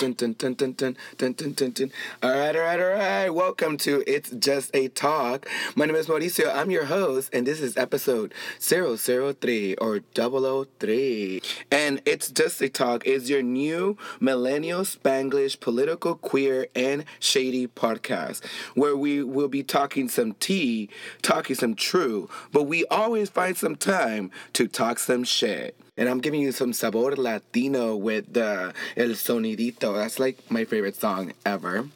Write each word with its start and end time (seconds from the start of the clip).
dun, 0.00 0.14
dun, 0.14 0.32
dun, 0.32 0.54
dun, 0.54 0.72
dun, 0.72 0.96
dun, 1.18 1.32
dun, 1.34 1.52
dun, 1.52 1.70
dun. 1.72 1.92
All 2.22 2.30
right, 2.30 2.56
all 2.56 2.62
right, 2.62 2.80
all 2.80 2.88
right. 2.88 3.28
Welcome 3.28 3.76
to 3.78 4.02
It's 4.06 4.30
Just 4.30 4.74
a 4.74 4.88
Talk. 4.88 5.46
My 5.74 5.84
name 5.84 5.94
is 5.94 6.06
Mauricio. 6.06 6.50
I'm 6.54 6.70
your 6.70 6.86
host, 6.86 7.28
and 7.34 7.46
this 7.46 7.60
is 7.60 7.76
episode 7.76 8.32
003 8.60 9.74
or 9.74 10.00
003. 10.14 11.42
And 11.70 12.00
It's 12.06 12.30
Just 12.30 12.62
a 12.62 12.70
Talk 12.70 13.06
is 13.06 13.28
your 13.28 13.42
new 13.42 13.98
millennial 14.20 14.84
Spanglish 14.84 15.60
political, 15.60 16.14
queer, 16.14 16.68
and 16.74 17.04
shady 17.18 17.66
podcast 17.66 18.42
where 18.72 18.96
we 18.96 19.22
will 19.22 19.48
be 19.48 19.62
talking 19.62 20.08
some 20.08 20.32
tea, 20.40 20.88
talking 21.20 21.56
some 21.56 21.74
true, 21.74 22.30
but 22.52 22.62
we 22.62 22.86
always 22.86 23.28
find 23.28 23.54
some 23.54 23.76
time 23.76 24.30
to 24.54 24.66
talk 24.66 24.98
some 24.98 25.24
shit. 25.24 25.76
And 26.00 26.08
I'm 26.08 26.18
giving 26.18 26.40
you 26.40 26.50
some 26.50 26.72
sabor 26.72 27.14
latino 27.14 27.94
with 27.94 28.32
the 28.32 28.72
El 28.96 29.10
Sonidito. 29.10 29.94
That's 29.94 30.18
like 30.18 30.50
my 30.50 30.64
favorite 30.64 30.96
song 30.96 31.34
ever. 31.44 31.88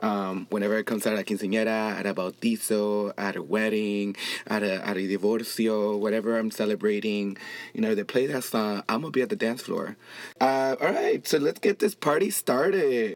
Um, 0.00 0.48
whenever 0.50 0.76
it 0.76 0.86
comes 0.86 1.06
out 1.06 1.12
at 1.12 1.20
a 1.20 1.22
quinceañera, 1.22 1.94
at 1.94 2.04
a 2.04 2.14
bautizo, 2.14 3.12
at 3.16 3.36
a 3.36 3.42
wedding, 3.42 4.16
at 4.48 4.64
a, 4.64 4.84
at 4.84 4.96
a 4.96 5.00
divorcio, 5.00 5.96
whatever 5.96 6.36
I'm 6.36 6.50
celebrating, 6.50 7.36
you 7.72 7.80
know, 7.80 7.94
they 7.94 8.02
play 8.02 8.26
that 8.26 8.42
song, 8.42 8.82
I'm 8.88 9.02
gonna 9.02 9.12
be 9.12 9.22
at 9.22 9.28
the 9.28 9.36
dance 9.36 9.62
floor. 9.62 9.96
Uh, 10.40 10.74
all 10.80 10.92
right, 10.92 11.26
so 11.26 11.38
let's 11.38 11.60
get 11.60 11.78
this 11.78 11.94
party 11.94 12.30
started. 12.30 13.14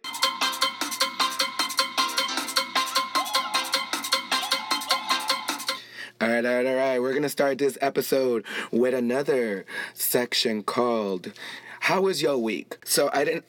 All 6.21 6.27
right, 6.29 6.45
all 6.45 6.53
right, 6.53 6.67
all 6.67 6.75
right. 6.75 6.99
We're 6.99 7.15
gonna 7.15 7.29
start 7.29 7.59
this 7.59 7.79
episode 7.81 8.45
with 8.73 8.93
another 8.93 9.65
section 9.95 10.65
called 10.65 11.33
"How 11.79 12.01
was 12.01 12.21
your 12.21 12.37
week?" 12.39 12.77
So 12.85 13.09
I 13.13 13.23
didn't. 13.23 13.45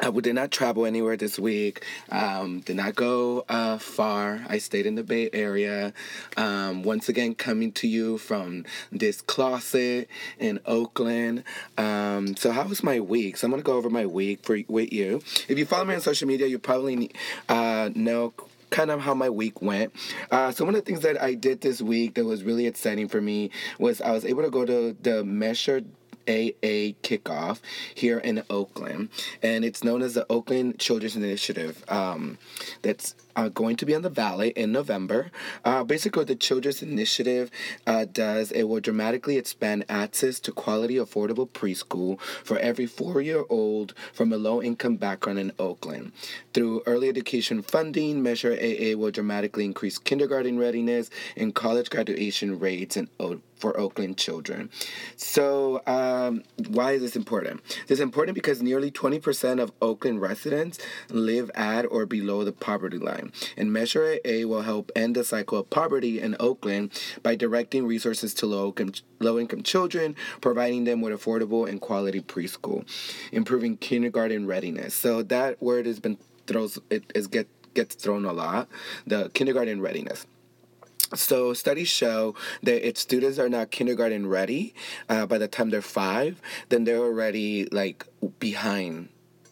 I 0.00 0.10
did 0.10 0.34
not 0.34 0.50
travel 0.50 0.84
anywhere 0.84 1.16
this 1.16 1.38
week. 1.38 1.82
Um, 2.10 2.60
did 2.60 2.76
not 2.76 2.94
go 2.94 3.46
uh, 3.48 3.78
far. 3.78 4.44
I 4.48 4.58
stayed 4.58 4.84
in 4.84 4.96
the 4.96 5.02
Bay 5.02 5.30
Area. 5.32 5.94
Um, 6.36 6.82
once 6.82 7.08
again, 7.08 7.36
coming 7.36 7.72
to 7.72 7.88
you 7.88 8.18
from 8.18 8.66
this 8.92 9.22
closet 9.22 10.10
in 10.38 10.60
Oakland. 10.66 11.42
Um, 11.78 12.36
so, 12.36 12.50
how 12.50 12.64
was 12.64 12.82
my 12.82 13.00
week? 13.00 13.38
So, 13.38 13.46
I'm 13.46 13.50
gonna 13.50 13.62
go 13.62 13.78
over 13.78 13.88
my 13.88 14.04
week 14.04 14.44
for 14.44 14.58
with 14.68 14.92
you. 14.92 15.22
If 15.48 15.58
you 15.58 15.64
follow 15.64 15.86
me 15.86 15.94
on 15.94 16.02
social 16.02 16.28
media, 16.28 16.48
you 16.48 16.58
probably 16.58 17.12
uh, 17.48 17.88
know 17.94 18.34
kind 18.74 18.90
of 18.90 19.00
how 19.00 19.14
my 19.14 19.30
week 19.30 19.62
went. 19.62 19.94
Uh, 20.32 20.50
so 20.50 20.64
one 20.64 20.74
of 20.74 20.80
the 20.80 20.84
things 20.84 21.02
that 21.02 21.22
I 21.22 21.34
did 21.34 21.60
this 21.60 21.80
week 21.80 22.14
that 22.14 22.24
was 22.24 22.42
really 22.42 22.66
exciting 22.66 23.06
for 23.06 23.20
me 23.20 23.50
was 23.78 24.00
I 24.00 24.10
was 24.10 24.24
able 24.24 24.42
to 24.42 24.50
go 24.50 24.64
to 24.64 24.96
the 25.00 25.22
Measure 25.22 25.82
AA 26.26 26.98
kickoff 27.04 27.60
here 27.94 28.18
in 28.18 28.42
Oakland, 28.50 29.10
and 29.42 29.64
it's 29.64 29.84
known 29.84 30.02
as 30.02 30.14
the 30.14 30.26
Oakland 30.28 30.80
Children's 30.80 31.14
Initiative. 31.14 31.84
Um, 31.88 32.36
that's 32.82 33.14
uh, 33.36 33.48
going 33.48 33.76
to 33.76 33.86
be 33.86 33.94
on 33.94 34.02
the 34.02 34.10
Valley 34.10 34.50
in 34.50 34.72
November. 34.72 35.30
Uh, 35.64 35.84
basically, 35.84 36.20
what 36.20 36.28
the 36.28 36.36
Children's 36.36 36.82
Initiative 36.82 37.50
uh, 37.86 38.04
does, 38.04 38.52
it 38.52 38.64
will 38.64 38.80
dramatically 38.80 39.36
expand 39.36 39.84
access 39.88 40.40
to 40.40 40.52
quality, 40.52 40.96
affordable 40.96 41.48
preschool 41.48 42.20
for 42.20 42.58
every 42.58 42.86
four 42.86 43.20
year 43.20 43.44
old 43.48 43.94
from 44.12 44.32
a 44.32 44.36
low 44.36 44.62
income 44.62 44.96
background 44.96 45.38
in 45.38 45.52
Oakland. 45.58 46.12
Through 46.52 46.82
early 46.86 47.08
education 47.08 47.62
funding, 47.62 48.22
Measure 48.22 48.52
AA 48.52 48.96
will 48.96 49.10
dramatically 49.10 49.64
increase 49.64 49.98
kindergarten 49.98 50.58
readiness 50.58 51.10
and 51.36 51.54
college 51.54 51.90
graduation 51.90 52.58
rates 52.58 52.96
in 52.96 53.08
for 53.64 53.78
Oakland 53.80 54.18
children. 54.18 54.68
So, 55.16 55.80
um, 55.86 56.42
why 56.68 56.92
is 56.92 57.00
this 57.00 57.16
important? 57.16 57.64
This 57.86 57.98
is 57.98 58.00
important 58.00 58.34
because 58.34 58.60
nearly 58.60 58.90
20% 58.90 59.58
of 59.58 59.72
Oakland 59.80 60.20
residents 60.20 60.78
live 61.08 61.50
at 61.54 61.86
or 61.86 62.04
below 62.04 62.44
the 62.44 62.52
poverty 62.52 62.98
line. 62.98 63.23
And 63.56 63.72
Measure 63.72 64.18
A 64.24 64.44
will 64.44 64.62
help 64.62 64.90
end 64.96 65.14
the 65.14 65.24
cycle 65.24 65.58
of 65.58 65.70
poverty 65.70 66.20
in 66.20 66.36
Oakland 66.40 66.92
by 67.22 67.34
directing 67.34 67.86
resources 67.86 68.34
to 68.34 68.46
low 68.46 68.68
income, 68.68 68.92
low 69.20 69.38
income 69.38 69.62
children, 69.62 70.16
providing 70.40 70.84
them 70.84 71.00
with 71.00 71.12
affordable 71.12 71.68
and 71.68 71.80
quality 71.80 72.20
preschool, 72.20 72.84
improving 73.32 73.76
kindergarten 73.76 74.46
readiness. 74.46 74.94
So, 74.94 75.22
that 75.22 75.62
word 75.62 75.86
has 75.86 76.00
been 76.00 76.18
throws 76.46 76.78
it 76.90 77.10
is 77.14 77.26
get 77.26 77.48
gets 77.74 77.94
thrown 77.94 78.24
a 78.24 78.32
lot 78.32 78.68
the 79.06 79.30
kindergarten 79.34 79.80
readiness 79.80 80.26
so 81.14 81.52
studies 81.52 81.88
show 81.88 82.34
that 82.62 82.86
if 82.86 82.98
students 82.98 83.38
are 83.38 83.48
not 83.48 83.70
kindergarten 83.70 84.26
ready 84.26 84.74
uh, 85.08 85.26
by 85.26 85.38
the 85.38 85.46
time 85.46 85.70
they're 85.70 85.82
five, 85.82 86.40
then 86.70 86.84
they're 86.84 86.98
already 86.98 87.66
like 87.66 88.06
behind 88.38 89.08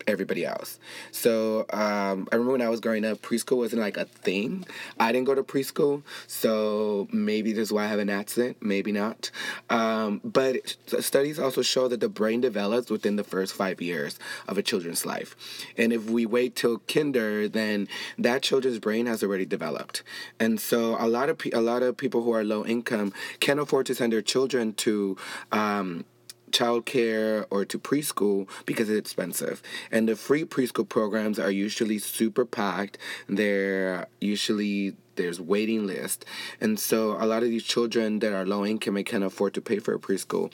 everybody 0.07 0.45
else. 0.45 0.79
So 1.11 1.61
um, 1.71 2.29
I 2.31 2.37
remember 2.37 2.53
when 2.53 2.63
I 2.63 2.69
was 2.69 2.81
growing 2.81 3.05
up, 3.05 3.23
preschool 3.23 3.59
wasn't 3.59 3.83
like 3.83 3.97
a 3.97 4.05
thing. 4.05 4.67
I 4.99 5.13
didn't 5.13 5.27
go 5.27 5.35
to 5.35 5.43
preschool, 5.43 6.03
so 6.27 7.09
maybe 7.13 7.53
this 7.53 7.69
is 7.69 7.73
why 7.73 7.85
I 7.85 7.89
have 7.89 7.99
an 7.99 8.11
accent, 8.11 8.59
maybe 8.61 8.93
not. 8.93 9.31
Um, 9.71 10.21
but 10.25 10.77
studies 11.01 11.39
also 11.39 11.63
show 11.63 11.89
that 11.89 12.01
the 12.01 12.09
brain 12.09 12.41
develops 12.41 12.91
within 12.91 13.17
the 13.17 13.25
first 13.25 13.55
five 13.55 13.81
years 13.81 14.19
of 14.49 14.59
a 14.59 14.63
children's 14.63 15.05
life. 15.07 15.37
And 15.77 15.93
if 15.93 16.09
we 16.09 16.27
wait 16.27 16.57
till 16.57 16.79
kinder, 16.81 17.49
then 17.49 17.89
that 18.19 18.43
children's 18.43 18.79
brain 18.79 19.07
has 19.07 19.23
already 19.23 19.47
developed. 19.47 20.03
And 20.39 20.61
so 20.61 20.97
a 20.99 21.07
lot 21.07 21.29
of 21.29 21.39
pe- 21.39 21.51
a 21.51 21.61
lot 21.61 21.83
of 21.83 21.97
people 21.97 22.23
who 22.23 22.33
are 22.33 22.45
low 22.45 22.65
income 22.65 23.13
can't 23.41 23.61
afford 23.61 23.87
to 23.87 23.95
send 23.95 24.13
their 24.13 24.23
children 24.23 24.73
to 24.75 25.17
um, 25.51 26.05
childcare 26.53 27.47
or 27.51 27.65
to 27.65 27.79
preschool 27.79 28.49
because 28.67 28.89
it's 28.89 28.99
expensive. 28.99 29.63
And 29.91 30.09
the 30.09 30.17
free 30.17 30.45
preschool 30.45 30.89
programs 30.89 31.39
are 31.39 31.51
usually 31.51 31.99
super 31.99 32.45
packed. 32.45 32.99
They're 33.29 34.07
usually 34.21 34.95
there's 35.17 35.41
waiting 35.41 35.87
list. 35.87 36.25
And 36.61 36.79
so 36.79 37.13
a 37.13 37.27
lot 37.27 37.43
of 37.43 37.51
these 37.51 37.65
children 37.65 38.21
that 38.21 38.33
are 38.33 38.47
low 38.47 38.65
income 38.65 38.97
and 38.97 39.05
can't 39.05 39.25
afford 39.25 39.55
to 39.55 39.61
pay 39.61 39.79
for 39.79 39.95
a 39.95 39.99
preschool 39.99 40.53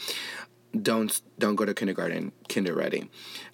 don't 0.83 1.23
don't 1.39 1.57
go 1.57 1.65
to 1.65 1.73
kindergarten 1.73 2.31
kinder 2.49 2.75
ready 2.75 3.09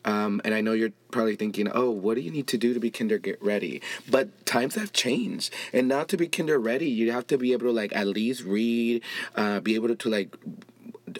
um, 0.04 0.40
and 0.44 0.52
i 0.52 0.60
know 0.60 0.72
you're 0.72 0.92
probably 1.12 1.36
thinking 1.36 1.68
oh 1.72 1.90
what 1.90 2.16
do 2.16 2.20
you 2.20 2.30
need 2.30 2.46
to 2.46 2.58
do 2.58 2.74
to 2.74 2.80
be 2.80 2.90
kinder 2.90 3.18
get 3.18 3.40
ready 3.40 3.80
but 4.10 4.44
times 4.44 4.74
have 4.74 4.92
changed 4.92 5.52
and 5.72 5.86
now 5.86 6.02
to 6.02 6.16
be 6.16 6.26
kinder 6.26 6.58
ready 6.58 6.86
you 6.86 7.12
have 7.12 7.26
to 7.26 7.38
be 7.38 7.52
able 7.52 7.66
to 7.66 7.72
like 7.72 7.94
at 7.94 8.08
least 8.08 8.42
read 8.42 9.00
uh, 9.36 9.60
be 9.60 9.76
able 9.76 9.88
to, 9.88 9.94
to 9.94 10.08
like 10.08 10.36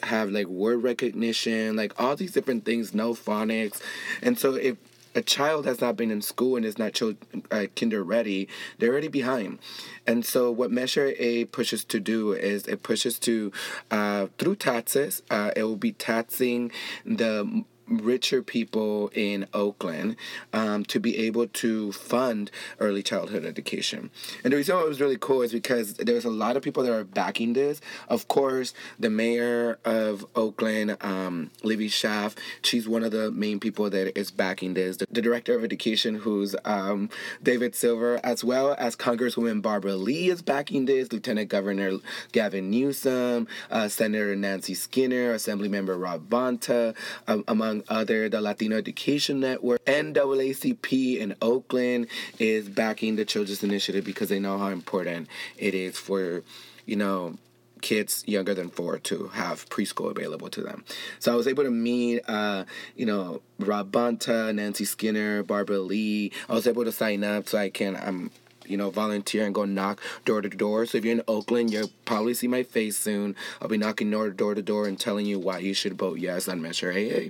have 0.03 0.29
like 0.29 0.47
word 0.47 0.83
recognition, 0.83 1.75
like 1.75 1.99
all 1.99 2.15
these 2.15 2.31
different 2.31 2.65
things, 2.65 2.93
no 2.93 3.13
phonics. 3.13 3.81
And 4.21 4.37
so 4.37 4.55
if 4.55 4.77
a 5.15 5.21
child 5.21 5.65
has 5.65 5.79
not 5.79 5.95
been 5.95 6.11
in 6.11 6.21
school 6.21 6.57
and 6.57 6.65
is 6.65 6.77
not 6.77 6.93
child, 6.93 7.15
uh, 7.49 7.65
kinder 7.75 8.03
ready, 8.03 8.47
they're 8.77 8.91
already 8.91 9.07
behind. 9.07 9.59
And 10.05 10.25
so 10.25 10.51
what 10.51 10.71
Measure 10.71 11.13
A 11.17 11.45
pushes 11.45 11.85
to 11.85 11.99
do 11.99 12.33
is 12.33 12.67
it 12.67 12.83
pushes 12.83 13.17
to, 13.19 13.51
uh, 13.89 14.27
through 14.37 14.57
taxes, 14.57 15.23
uh, 15.29 15.51
it 15.55 15.63
will 15.63 15.77
be 15.77 15.93
taxing 15.93 16.71
the 17.05 17.63
richer 17.87 18.41
people 18.41 19.09
in 19.13 19.47
Oakland 19.53 20.15
um, 20.53 20.83
to 20.85 20.99
be 20.99 21.17
able 21.17 21.47
to 21.47 21.91
fund 21.91 22.51
early 22.79 23.03
childhood 23.03 23.45
education. 23.45 24.09
And 24.43 24.53
the 24.53 24.57
reason 24.57 24.75
why 24.75 24.83
it 24.83 24.87
was 24.87 25.01
really 25.01 25.17
cool 25.17 25.41
is 25.41 25.51
because 25.51 25.95
there's 25.95 26.25
a 26.25 26.29
lot 26.29 26.57
of 26.57 26.63
people 26.63 26.83
that 26.83 26.93
are 26.93 27.03
backing 27.03 27.53
this. 27.53 27.81
Of 28.07 28.27
course, 28.27 28.73
the 28.99 29.09
mayor 29.09 29.79
of 29.85 30.25
Oakland, 30.35 30.97
um, 31.01 31.51
Libby 31.63 31.89
Schaaf, 31.89 32.35
she's 32.61 32.87
one 32.87 33.03
of 33.03 33.11
the 33.11 33.31
main 33.31 33.59
people 33.59 33.89
that 33.89 34.17
is 34.17 34.31
backing 34.31 34.73
this. 34.73 34.97
The, 34.97 35.07
the 35.09 35.21
director 35.21 35.55
of 35.55 35.63
education, 35.63 36.15
who's 36.15 36.55
um, 36.65 37.09
David 37.41 37.75
Silver, 37.75 38.19
as 38.23 38.43
well 38.43 38.75
as 38.77 38.95
Congresswoman 38.95 39.61
Barbara 39.61 39.95
Lee 39.95 40.29
is 40.29 40.41
backing 40.41 40.85
this, 40.85 41.11
Lieutenant 41.11 41.49
Governor 41.49 41.99
Gavin 42.31 42.69
Newsom, 42.69 43.47
uh, 43.71 43.87
Senator 43.87 44.35
Nancy 44.35 44.73
Skinner, 44.73 45.33
Assemblymember 45.33 46.01
Rob 46.01 46.29
Bonta, 46.29 46.95
um, 47.27 47.43
among 47.47 47.74
among 47.75 47.83
other, 47.89 48.29
the 48.29 48.41
Latino 48.41 48.77
Education 48.77 49.39
Network, 49.39 49.83
NAACP 49.85 51.19
in 51.19 51.35
Oakland 51.41 52.07
is 52.39 52.69
backing 52.69 53.15
the 53.15 53.25
Children's 53.25 53.63
Initiative 53.63 54.05
because 54.05 54.29
they 54.29 54.39
know 54.39 54.57
how 54.57 54.67
important 54.67 55.27
it 55.57 55.73
is 55.73 55.97
for, 55.97 56.43
you 56.85 56.95
know, 56.95 57.37
kids 57.81 58.23
younger 58.25 58.53
than 58.53 58.69
four 58.69 58.97
to 58.97 59.27
have 59.27 59.69
preschool 59.69 60.09
available 60.09 60.49
to 60.49 60.61
them. 60.61 60.83
So 61.19 61.33
I 61.33 61.35
was 61.35 61.47
able 61.47 61.63
to 61.63 61.71
meet, 61.71 62.21
uh, 62.27 62.65
you 62.95 63.05
know, 63.05 63.41
Rob 63.59 63.91
Bonta, 63.91 64.55
Nancy 64.55 64.85
Skinner, 64.85 65.43
Barbara 65.43 65.79
Lee. 65.79 66.31
I 66.49 66.53
was 66.53 66.67
able 66.67 66.85
to 66.85 66.91
sign 66.91 67.23
up 67.23 67.47
so 67.49 67.57
I 67.57 67.69
can. 67.69 67.95
I'm 67.95 68.31
you 68.67 68.77
know, 68.77 68.89
volunteer 68.89 69.45
and 69.45 69.53
go 69.53 69.65
knock 69.65 70.01
door 70.25 70.41
to 70.41 70.49
door. 70.49 70.85
So 70.85 70.97
if 70.97 71.05
you're 71.05 71.15
in 71.15 71.21
Oakland, 71.27 71.71
you'll 71.71 71.91
probably 72.05 72.33
see 72.33 72.47
my 72.47 72.63
face 72.63 72.97
soon. 72.97 73.35
I'll 73.61 73.67
be 73.67 73.77
knocking 73.77 74.11
door, 74.11 74.29
door 74.29 74.55
to 74.55 74.61
door 74.61 74.87
and 74.87 74.99
telling 74.99 75.25
you 75.25 75.39
why 75.39 75.59
you 75.59 75.73
should 75.73 75.97
vote 75.97 76.19
yes 76.19 76.47
on 76.47 76.61
Measure 76.61 76.91
AA. 76.91 77.29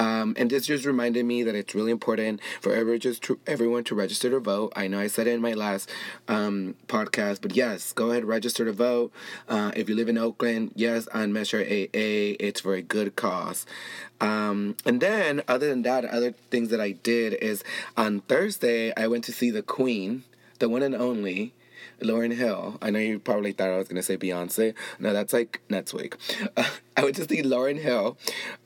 Um, 0.00 0.34
and 0.38 0.50
this 0.50 0.66
just 0.66 0.84
reminded 0.84 1.24
me 1.24 1.42
that 1.42 1.54
it's 1.54 1.74
really 1.74 1.90
important 1.90 2.40
for 2.60 2.74
every, 2.74 2.98
just 2.98 3.22
to, 3.24 3.38
everyone 3.46 3.84
to 3.84 3.94
register 3.94 4.30
to 4.30 4.40
vote. 4.40 4.72
I 4.76 4.88
know 4.88 4.98
I 4.98 5.06
said 5.06 5.26
it 5.26 5.32
in 5.32 5.40
my 5.40 5.52
last 5.52 5.90
um, 6.28 6.74
podcast, 6.86 7.40
but 7.42 7.54
yes, 7.54 7.92
go 7.92 8.10
ahead, 8.10 8.24
register 8.24 8.64
to 8.64 8.72
vote. 8.72 9.12
Uh, 9.48 9.72
if 9.76 9.88
you 9.88 9.94
live 9.94 10.08
in 10.08 10.18
Oakland, 10.18 10.72
yes, 10.74 11.06
on 11.08 11.32
Measure 11.32 11.60
AA, 11.60 12.36
it's 12.38 12.60
for 12.60 12.74
a 12.74 12.82
good 12.82 13.16
cause. 13.16 13.66
Um, 14.20 14.76
and 14.84 15.00
then, 15.00 15.42
other 15.46 15.68
than 15.68 15.82
that, 15.82 16.04
other 16.04 16.32
things 16.50 16.70
that 16.70 16.80
I 16.80 16.92
did 16.92 17.34
is 17.34 17.62
on 17.96 18.20
Thursday, 18.22 18.92
I 18.96 19.06
went 19.06 19.24
to 19.24 19.32
see 19.32 19.50
the 19.50 19.62
Queen, 19.62 20.24
the 20.58 20.68
one 20.68 20.82
and 20.82 20.94
only. 20.94 21.54
Lauryn 22.00 22.32
Hill. 22.32 22.78
I 22.80 22.90
know 22.90 23.00
you 23.00 23.18
probably 23.18 23.52
thought 23.52 23.70
I 23.70 23.78
was 23.78 23.88
gonna 23.88 24.02
say 24.02 24.16
Beyonce. 24.16 24.74
No, 25.00 25.12
that's 25.12 25.32
like 25.32 25.60
next 25.68 25.92
week. 25.92 26.16
Uh, 26.56 26.64
I 26.96 27.02
went 27.02 27.16
to 27.16 27.26
see 27.28 27.42
Lauryn 27.42 27.80
Hill 27.80 28.16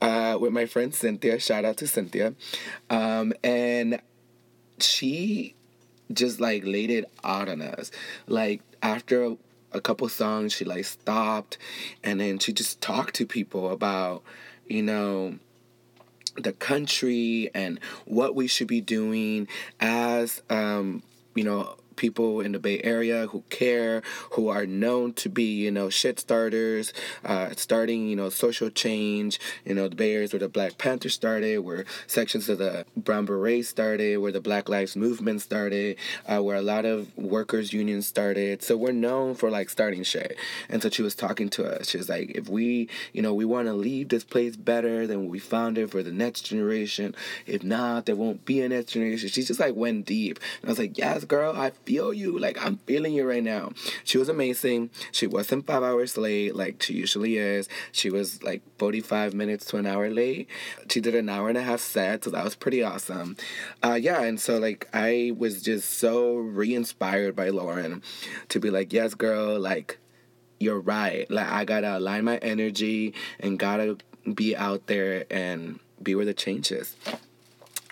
uh, 0.01 0.37
with 0.39 0.53
my 0.53 0.65
friend 0.65 0.93
Cynthia. 0.93 1.39
Shout 1.39 1.65
out 1.65 1.77
to 1.77 1.87
Cynthia. 1.87 2.35
Um, 2.89 3.33
and 3.43 4.01
she 4.79 5.55
just 6.11 6.39
like 6.39 6.63
laid 6.65 6.91
it 6.91 7.09
out 7.23 7.49
on 7.49 7.61
us. 7.61 7.91
Like 8.27 8.61
after 8.83 9.23
a, 9.23 9.37
a 9.71 9.81
couple 9.81 10.07
songs, 10.09 10.53
she 10.53 10.65
like 10.65 10.85
stopped, 10.85 11.57
and 12.03 12.19
then 12.19 12.37
she 12.39 12.53
just 12.53 12.81
talked 12.81 13.15
to 13.15 13.25
people 13.25 13.71
about, 13.71 14.23
you 14.67 14.83
know 14.83 15.39
the 16.35 16.53
country 16.53 17.47
and 17.53 17.79
what 18.05 18.33
we 18.33 18.47
should 18.47 18.65
be 18.67 18.81
doing 18.81 19.47
as 19.79 20.41
um, 20.49 21.03
you 21.35 21.43
know 21.43 21.75
people 21.95 22.41
in 22.41 22.51
the 22.51 22.59
Bay 22.59 22.81
Area 22.83 23.27
who 23.27 23.43
care, 23.49 24.01
who 24.31 24.49
are 24.49 24.65
known 24.65 25.13
to 25.13 25.29
be, 25.29 25.43
you 25.43 25.71
know, 25.71 25.89
shit 25.89 26.19
starters, 26.19 26.93
uh, 27.23 27.51
starting, 27.55 28.07
you 28.07 28.15
know, 28.15 28.29
social 28.29 28.69
change. 28.69 29.39
You 29.65 29.75
know, 29.75 29.87
the 29.87 29.95
Bay 29.95 30.13
Area 30.13 30.25
is 30.25 30.33
where 30.33 30.39
the 30.39 30.49
Black 30.49 30.77
Panther 30.77 31.09
started, 31.09 31.59
where 31.59 31.85
sections 32.07 32.49
of 32.49 32.57
the 32.57 32.85
Brown 32.97 33.25
Beret 33.25 33.65
started, 33.65 34.17
where 34.17 34.31
the 34.31 34.41
Black 34.41 34.69
Lives 34.69 34.95
Movement 34.95 35.41
started, 35.41 35.97
uh, 36.27 36.41
where 36.41 36.57
a 36.57 36.61
lot 36.61 36.85
of 36.85 37.15
workers' 37.17 37.73
unions 37.73 38.07
started. 38.07 38.63
So 38.63 38.75
we're 38.75 38.91
known 38.91 39.35
for 39.35 39.49
like 39.49 39.69
starting 39.69 40.03
shit. 40.03 40.35
And 40.69 40.81
so 40.81 40.89
she 40.89 41.01
was 41.01 41.15
talking 41.15 41.49
to 41.51 41.79
us. 41.79 41.89
She 41.89 41.97
was 41.97 42.09
like, 42.09 42.31
if 42.31 42.49
we, 42.49 42.89
you 43.13 43.21
know, 43.21 43.33
we 43.33 43.45
want 43.45 43.67
to 43.67 43.73
leave 43.73 44.09
this 44.09 44.23
place 44.23 44.55
better 44.55 45.05
than 45.05 45.29
we 45.29 45.39
found 45.39 45.77
it 45.77 45.91
for 45.91 46.01
the 46.01 46.11
next 46.11 46.41
generation. 46.41 47.15
If 47.45 47.63
not, 47.63 48.05
there 48.05 48.15
won't 48.15 48.45
be 48.45 48.61
a 48.61 48.69
next 48.69 48.93
generation. 48.93 49.29
She 49.29 49.43
just 49.43 49.59
like 49.59 49.75
went 49.75 50.05
deep. 50.05 50.39
And 50.61 50.69
I 50.69 50.71
was 50.71 50.79
like, 50.79 50.97
yes, 50.97 51.23
girl, 51.25 51.53
I 51.55 51.69
feel 51.85 51.92
you. 51.93 52.37
Like, 52.37 52.63
I'm 52.63 52.77
feeling 52.77 53.13
you 53.13 53.27
right 53.27 53.43
now. 53.43 53.71
She 54.03 54.17
was 54.17 54.29
amazing. 54.29 54.89
She 55.11 55.27
wasn't 55.27 55.67
five 55.67 55.83
hours 55.83 56.17
late 56.17 56.55
like 56.55 56.81
she 56.81 56.93
usually 56.93 57.37
is. 57.37 57.69
She 57.91 58.09
was 58.09 58.41
like 58.43 58.61
45 58.77 59.33
minutes 59.33 59.65
to 59.65 59.77
an 59.77 59.85
hour 59.85 60.09
late. 60.09 60.49
She 60.89 60.99
did 61.01 61.15
an 61.15 61.29
hour 61.29 61.49
and 61.49 61.57
a 61.57 61.61
half 61.63 61.79
set, 61.79 62.23
so 62.23 62.29
that 62.31 62.43
was 62.43 62.55
pretty 62.55 62.83
awesome. 62.83 63.37
Uh, 63.83 63.93
yeah, 63.93 64.21
and 64.21 64.39
so 64.39 64.57
like 64.57 64.87
I 64.93 65.33
was 65.37 65.61
just 65.61 65.99
so 65.99 66.35
re 66.35 66.73
inspired 66.73 67.35
by 67.35 67.49
Lauryn 67.49 68.01
to 68.49 68.59
be 68.59 68.69
like, 68.69 68.93
yes, 68.93 69.13
girl, 69.13 69.59
like, 69.59 69.99
you're 70.59 70.79
right. 70.79 71.29
Like, 71.29 71.47
I 71.47 71.65
gotta 71.65 71.97
align 71.97 72.25
my 72.25 72.37
energy 72.37 73.13
and 73.39 73.59
gotta 73.59 73.97
be 74.33 74.55
out 74.55 74.87
there 74.87 75.25
and 75.29 75.79
be 76.01 76.15
where 76.15 76.25
the 76.25 76.33
change 76.33 76.71
is. 76.71 76.95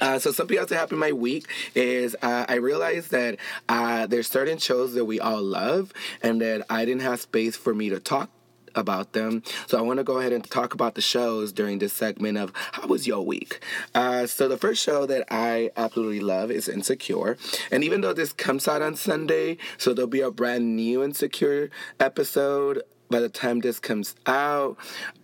Uh, 0.02 0.20
so 0.20 0.32
something 0.32 0.58
else 0.58 0.70
that 0.70 0.78
happened 0.78 1.00
my 1.00 1.14
week 1.14 1.48
is 1.76 2.16
uh, 2.22 2.46
I 2.50 2.56
realized 2.56 3.12
that 3.12 3.38
uh, 3.70 4.08
there's 4.08 4.28
certain 4.28 4.58
shows 4.58 4.94
that 4.96 5.06
we 5.06 5.20
all 5.20 5.42
love, 5.42 5.94
and 6.22 6.42
that 6.42 6.66
I 6.70 6.84
didn't 6.86 7.04
have 7.04 7.22
space 7.22 7.56
for 7.56 7.74
me 7.74 7.90
to 7.90 8.00
talk 8.00 8.30
about 8.74 9.12
them. 9.12 9.44
So 9.68 9.78
I 9.78 9.82
want 9.82 9.98
to 9.98 10.04
go 10.04 10.20
ahead 10.20 10.32
and 10.32 10.50
talk 10.50 10.74
about 10.74 10.96
the 10.96 11.02
shows 11.02 11.52
during 11.52 11.80
this 11.80 11.92
segment 11.92 12.38
of 12.38 12.54
how 12.72 12.88
was 12.88 13.06
your 13.06 13.22
week. 13.26 13.62
Uh, 13.94 14.26
so 14.28 14.48
the 14.48 14.58
first 14.58 14.82
show 14.82 15.06
that 15.06 15.28
I 15.30 15.72
absolutely 15.76 16.22
love 16.22 16.52
is 16.52 16.70
Insecure, 16.70 17.38
and 17.72 17.84
even 17.84 18.02
though 18.02 18.14
this 18.14 18.34
comes 18.34 18.68
out 18.68 18.82
on 18.82 18.96
Sunday, 18.96 19.58
so 19.78 19.94
there'll 19.94 20.08
be 20.08 20.22
a 20.22 20.32
brand 20.32 20.76
new 20.76 21.04
Insecure 21.04 21.70
episode. 22.00 22.82
By 23.10 23.20
the 23.20 23.28
time 23.30 23.60
this 23.60 23.78
comes 23.78 24.16
out, 24.26 24.78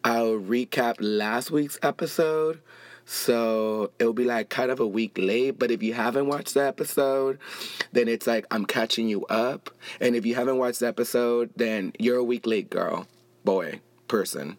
I'll 0.04 0.38
recap 0.38 0.96
last 1.00 1.52
week's 1.52 1.80
episode. 1.82 2.60
So 3.10 3.92
it'll 4.00 4.12
be 4.12 4.26
like 4.26 4.50
kind 4.50 4.70
of 4.70 4.82
a 4.82 4.86
week 4.86 5.18
late. 5.18 5.58
But 5.58 5.72
if 5.72 5.82
you 5.82 5.94
haven't 5.94 6.28
watched 6.28 6.54
the 6.56 6.68
episode, 6.68 7.40
then 7.94 8.10
it's 8.10 8.28
like 8.28 8.46
I'm 8.52 8.66
catching 8.66 9.08
you 9.08 9.26
up. 9.28 9.70
And 10.02 10.14
if 10.14 10.26
you 10.26 10.36
haven't 10.36 10.58
watched 10.58 10.82
the 10.82 10.88
episode, 10.88 11.50
then 11.56 11.94
you're 11.98 12.18
a 12.18 12.24
week 12.24 12.46
late, 12.46 12.70
girl, 12.70 13.08
boy, 13.46 13.80
person 14.10 14.58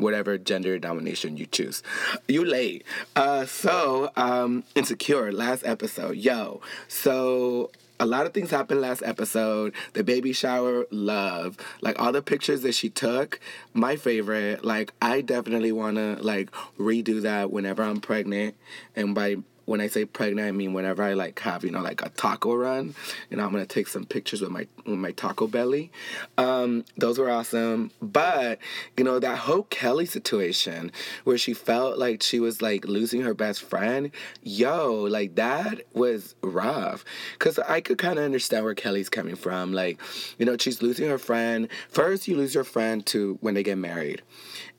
whatever 0.00 0.38
gender 0.38 0.78
domination 0.78 1.36
you 1.36 1.46
choose. 1.46 1.82
You 2.26 2.44
late. 2.44 2.84
Uh, 3.14 3.44
so, 3.44 4.10
um, 4.16 4.64
Insecure, 4.74 5.30
last 5.30 5.62
episode. 5.64 6.16
Yo. 6.16 6.60
So 6.88 7.70
a 8.00 8.06
lot 8.06 8.26
of 8.26 8.32
things 8.32 8.50
happened 8.50 8.80
last 8.80 9.02
episode. 9.04 9.74
The 9.92 10.02
baby 10.02 10.32
shower, 10.32 10.86
love. 10.90 11.56
Like 11.82 12.00
all 12.00 12.12
the 12.12 12.22
pictures 12.22 12.62
that 12.62 12.74
she 12.74 12.88
took, 12.88 13.38
my 13.74 13.96
favorite. 13.96 14.64
Like 14.64 14.92
I 15.00 15.20
definitely 15.20 15.70
wanna 15.70 16.16
like 16.20 16.50
redo 16.78 17.20
that 17.22 17.52
whenever 17.52 17.82
I'm 17.82 18.00
pregnant. 18.00 18.56
And 18.96 19.14
by 19.14 19.36
when 19.70 19.80
I 19.80 19.86
say 19.86 20.04
pregnant, 20.04 20.48
I 20.48 20.50
mean 20.50 20.72
whenever 20.72 21.04
I 21.04 21.12
like 21.12 21.38
have 21.40 21.64
you 21.64 21.70
know 21.70 21.80
like 21.80 22.02
a 22.02 22.08
taco 22.08 22.56
run, 22.56 22.92
you 23.30 23.36
know 23.36 23.44
I'm 23.44 23.52
gonna 23.52 23.66
take 23.66 23.86
some 23.86 24.04
pictures 24.04 24.40
with 24.40 24.50
my 24.50 24.66
with 24.84 24.98
my 24.98 25.12
taco 25.12 25.46
belly. 25.46 25.92
Um, 26.36 26.84
those 26.96 27.20
were 27.20 27.30
awesome, 27.30 27.92
but 28.02 28.58
you 28.96 29.04
know 29.04 29.20
that 29.20 29.38
whole 29.38 29.62
Kelly 29.62 30.06
situation 30.06 30.90
where 31.22 31.38
she 31.38 31.54
felt 31.54 31.98
like 31.98 32.20
she 32.20 32.40
was 32.40 32.60
like 32.60 32.84
losing 32.84 33.20
her 33.20 33.32
best 33.32 33.62
friend, 33.62 34.10
yo, 34.42 35.02
like 35.02 35.36
that 35.36 35.82
was 35.92 36.34
rough. 36.42 37.04
Cause 37.38 37.60
I 37.60 37.80
could 37.80 37.98
kind 37.98 38.18
of 38.18 38.24
understand 38.24 38.64
where 38.64 38.74
Kelly's 38.74 39.08
coming 39.08 39.36
from. 39.36 39.72
Like, 39.72 40.00
you 40.36 40.46
know, 40.46 40.56
she's 40.58 40.82
losing 40.82 41.08
her 41.08 41.18
friend. 41.18 41.68
First, 41.88 42.26
you 42.26 42.36
lose 42.36 42.56
your 42.56 42.64
friend 42.64 43.06
to 43.06 43.38
when 43.40 43.54
they 43.54 43.62
get 43.62 43.78
married, 43.78 44.22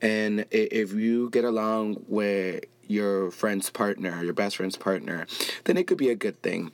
and 0.02 0.44
if 0.50 0.92
you 0.92 1.30
get 1.30 1.44
along 1.44 2.04
with 2.08 2.66
your 2.86 3.30
friend's 3.30 3.70
partner, 3.70 4.22
your 4.22 4.32
best 4.32 4.56
friend's 4.56 4.76
partner, 4.76 5.26
then 5.64 5.76
it 5.76 5.86
could 5.86 5.98
be 5.98 6.10
a 6.10 6.14
good 6.14 6.40
thing. 6.42 6.72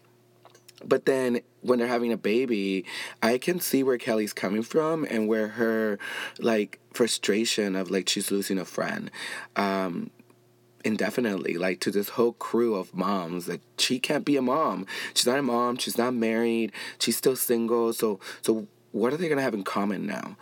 But 0.84 1.06
then 1.06 1.40
when 1.60 1.78
they're 1.78 1.88
having 1.88 2.12
a 2.12 2.16
baby, 2.16 2.84
I 3.22 3.38
can 3.38 3.60
see 3.60 3.82
where 3.82 3.98
Kelly's 3.98 4.32
coming 4.32 4.62
from 4.62 5.04
and 5.10 5.26
where 5.26 5.48
her 5.48 5.98
like 6.38 6.78
frustration 6.92 7.74
of 7.74 7.90
like 7.90 8.08
she's 8.08 8.30
losing 8.30 8.58
a 8.58 8.64
friend. 8.64 9.10
Um, 9.56 10.10
indefinitely 10.84 11.54
like 11.54 11.80
to 11.80 11.90
this 11.90 12.10
whole 12.10 12.32
crew 12.34 12.74
of 12.74 12.94
moms 12.94 13.46
that 13.46 13.60
she 13.76 13.98
can't 13.98 14.24
be 14.24 14.36
a 14.36 14.42
mom 14.42 14.86
she's 15.12 15.26
not 15.26 15.38
a 15.38 15.42
mom 15.42 15.76
she's 15.76 15.98
not 15.98 16.14
married 16.14 16.72
she's 17.00 17.16
still 17.16 17.34
single 17.34 17.92
so 17.92 18.20
so 18.42 18.66
what 18.92 19.12
are 19.12 19.16
they 19.16 19.28
gonna 19.28 19.42
have 19.42 19.54
in 19.54 19.64
common 19.64 20.06
now 20.06 20.36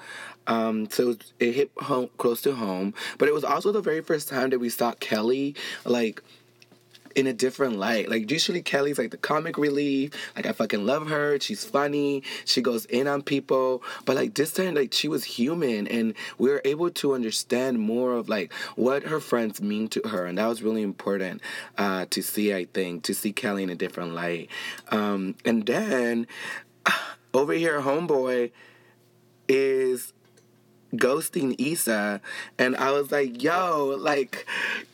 um, 0.46 0.88
so 0.90 1.16
it 1.38 1.52
hit 1.52 1.70
home 1.78 2.10
close 2.18 2.42
to 2.42 2.54
home, 2.54 2.94
but 3.18 3.28
it 3.28 3.34
was 3.34 3.44
also 3.44 3.72
the 3.72 3.80
very 3.80 4.00
first 4.00 4.28
time 4.28 4.50
that 4.50 4.58
we 4.58 4.68
saw 4.68 4.92
Kelly 4.92 5.54
like 5.84 6.22
in 7.16 7.26
a 7.26 7.32
different 7.32 7.78
light. 7.78 8.08
Like 8.10 8.30
usually 8.30 8.62
Kelly's 8.62 8.98
like 8.98 9.10
the 9.10 9.16
comic 9.16 9.56
relief. 9.56 10.12
Like 10.36 10.46
I 10.46 10.52
fucking 10.52 10.84
love 10.84 11.08
her. 11.08 11.40
She's 11.40 11.64
funny. 11.64 12.22
She 12.44 12.60
goes 12.60 12.84
in 12.84 13.08
on 13.08 13.22
people. 13.22 13.82
But 14.04 14.16
like 14.16 14.34
this 14.34 14.52
time, 14.52 14.74
like 14.74 14.92
she 14.92 15.08
was 15.08 15.24
human, 15.24 15.88
and 15.88 16.14
we 16.38 16.50
were 16.50 16.60
able 16.64 16.90
to 16.90 17.14
understand 17.14 17.80
more 17.80 18.12
of 18.12 18.28
like 18.28 18.52
what 18.76 19.04
her 19.04 19.18
friends 19.18 19.60
mean 19.60 19.88
to 19.88 20.02
her, 20.08 20.26
and 20.26 20.38
that 20.38 20.46
was 20.46 20.62
really 20.62 20.82
important 20.82 21.40
uh, 21.78 22.04
to 22.10 22.22
see. 22.22 22.54
I 22.54 22.66
think 22.66 23.02
to 23.04 23.14
see 23.14 23.32
Kelly 23.32 23.62
in 23.62 23.70
a 23.70 23.74
different 23.74 24.12
light. 24.14 24.50
Um, 24.90 25.36
and 25.44 25.64
then 25.64 26.26
over 27.34 27.54
here, 27.54 27.80
homeboy 27.80 28.52
is 29.48 30.12
ghosting 30.94 31.54
Issa, 31.58 32.20
and 32.58 32.76
I 32.76 32.92
was 32.92 33.10
like, 33.10 33.42
yo, 33.42 33.96
like, 33.98 34.46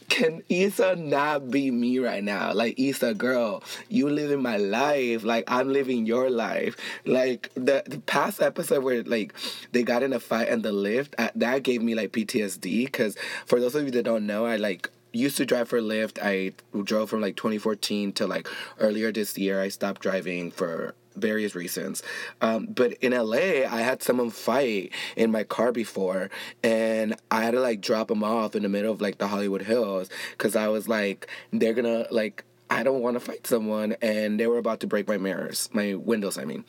can 0.08 0.42
Issa 0.48 0.96
not 0.96 1.50
be 1.50 1.70
me 1.70 1.98
right 1.98 2.22
now? 2.22 2.52
Like, 2.52 2.78
Issa, 2.78 3.14
girl, 3.14 3.62
you 3.88 4.10
living 4.10 4.42
my 4.42 4.58
life. 4.58 5.24
Like, 5.24 5.44
I'm 5.50 5.72
living 5.72 6.04
your 6.04 6.28
life. 6.28 6.76
Like, 7.06 7.50
the, 7.54 7.82
the 7.86 7.98
past 8.00 8.42
episode 8.42 8.84
where, 8.84 9.02
like, 9.04 9.34
they 9.72 9.82
got 9.82 10.02
in 10.02 10.12
a 10.12 10.20
fight 10.20 10.48
in 10.48 10.62
the 10.62 10.72
Lyft, 10.72 11.14
uh, 11.18 11.30
that 11.36 11.62
gave 11.62 11.82
me, 11.82 11.94
like, 11.94 12.12
PTSD. 12.12 12.84
Because 12.84 13.16
for 13.46 13.58
those 13.58 13.74
of 13.74 13.84
you 13.84 13.90
that 13.92 14.02
don't 14.02 14.26
know, 14.26 14.44
I, 14.44 14.56
like, 14.56 14.90
used 15.12 15.36
to 15.36 15.46
drive 15.46 15.68
for 15.68 15.80
Lyft. 15.80 16.18
I 16.22 16.52
drove 16.82 17.10
from 17.10 17.20
like 17.20 17.36
2014 17.36 18.12
to 18.14 18.26
like 18.26 18.48
earlier 18.78 19.12
this 19.12 19.36
year. 19.36 19.60
I 19.60 19.68
stopped 19.68 20.00
driving 20.00 20.50
for 20.50 20.94
various 21.16 21.54
reasons. 21.54 22.02
Um, 22.40 22.66
but 22.66 22.92
in 22.94 23.12
LA, 23.12 23.66
I 23.68 23.80
had 23.80 24.02
someone 24.02 24.30
fight 24.30 24.92
in 25.16 25.30
my 25.30 25.44
car 25.44 25.72
before, 25.72 26.30
and 26.62 27.16
I 27.30 27.42
had 27.42 27.52
to 27.52 27.60
like 27.60 27.80
drop 27.80 28.08
them 28.08 28.24
off 28.24 28.54
in 28.54 28.62
the 28.62 28.68
middle 28.68 28.92
of 28.92 29.00
like 29.00 29.18
the 29.18 29.28
Hollywood 29.28 29.62
Hills 29.62 30.08
because 30.32 30.56
I 30.56 30.68
was 30.68 30.88
like, 30.88 31.28
they're 31.52 31.74
gonna 31.74 32.06
like 32.10 32.44
I 32.70 32.82
don't 32.82 33.02
want 33.02 33.16
to 33.16 33.20
fight 33.20 33.46
someone, 33.46 33.96
and 34.00 34.40
they 34.40 34.46
were 34.46 34.58
about 34.58 34.80
to 34.80 34.86
break 34.86 35.06
my 35.06 35.18
mirrors, 35.18 35.68
my 35.72 35.94
windows. 35.94 36.38
I 36.38 36.44
mean, 36.44 36.64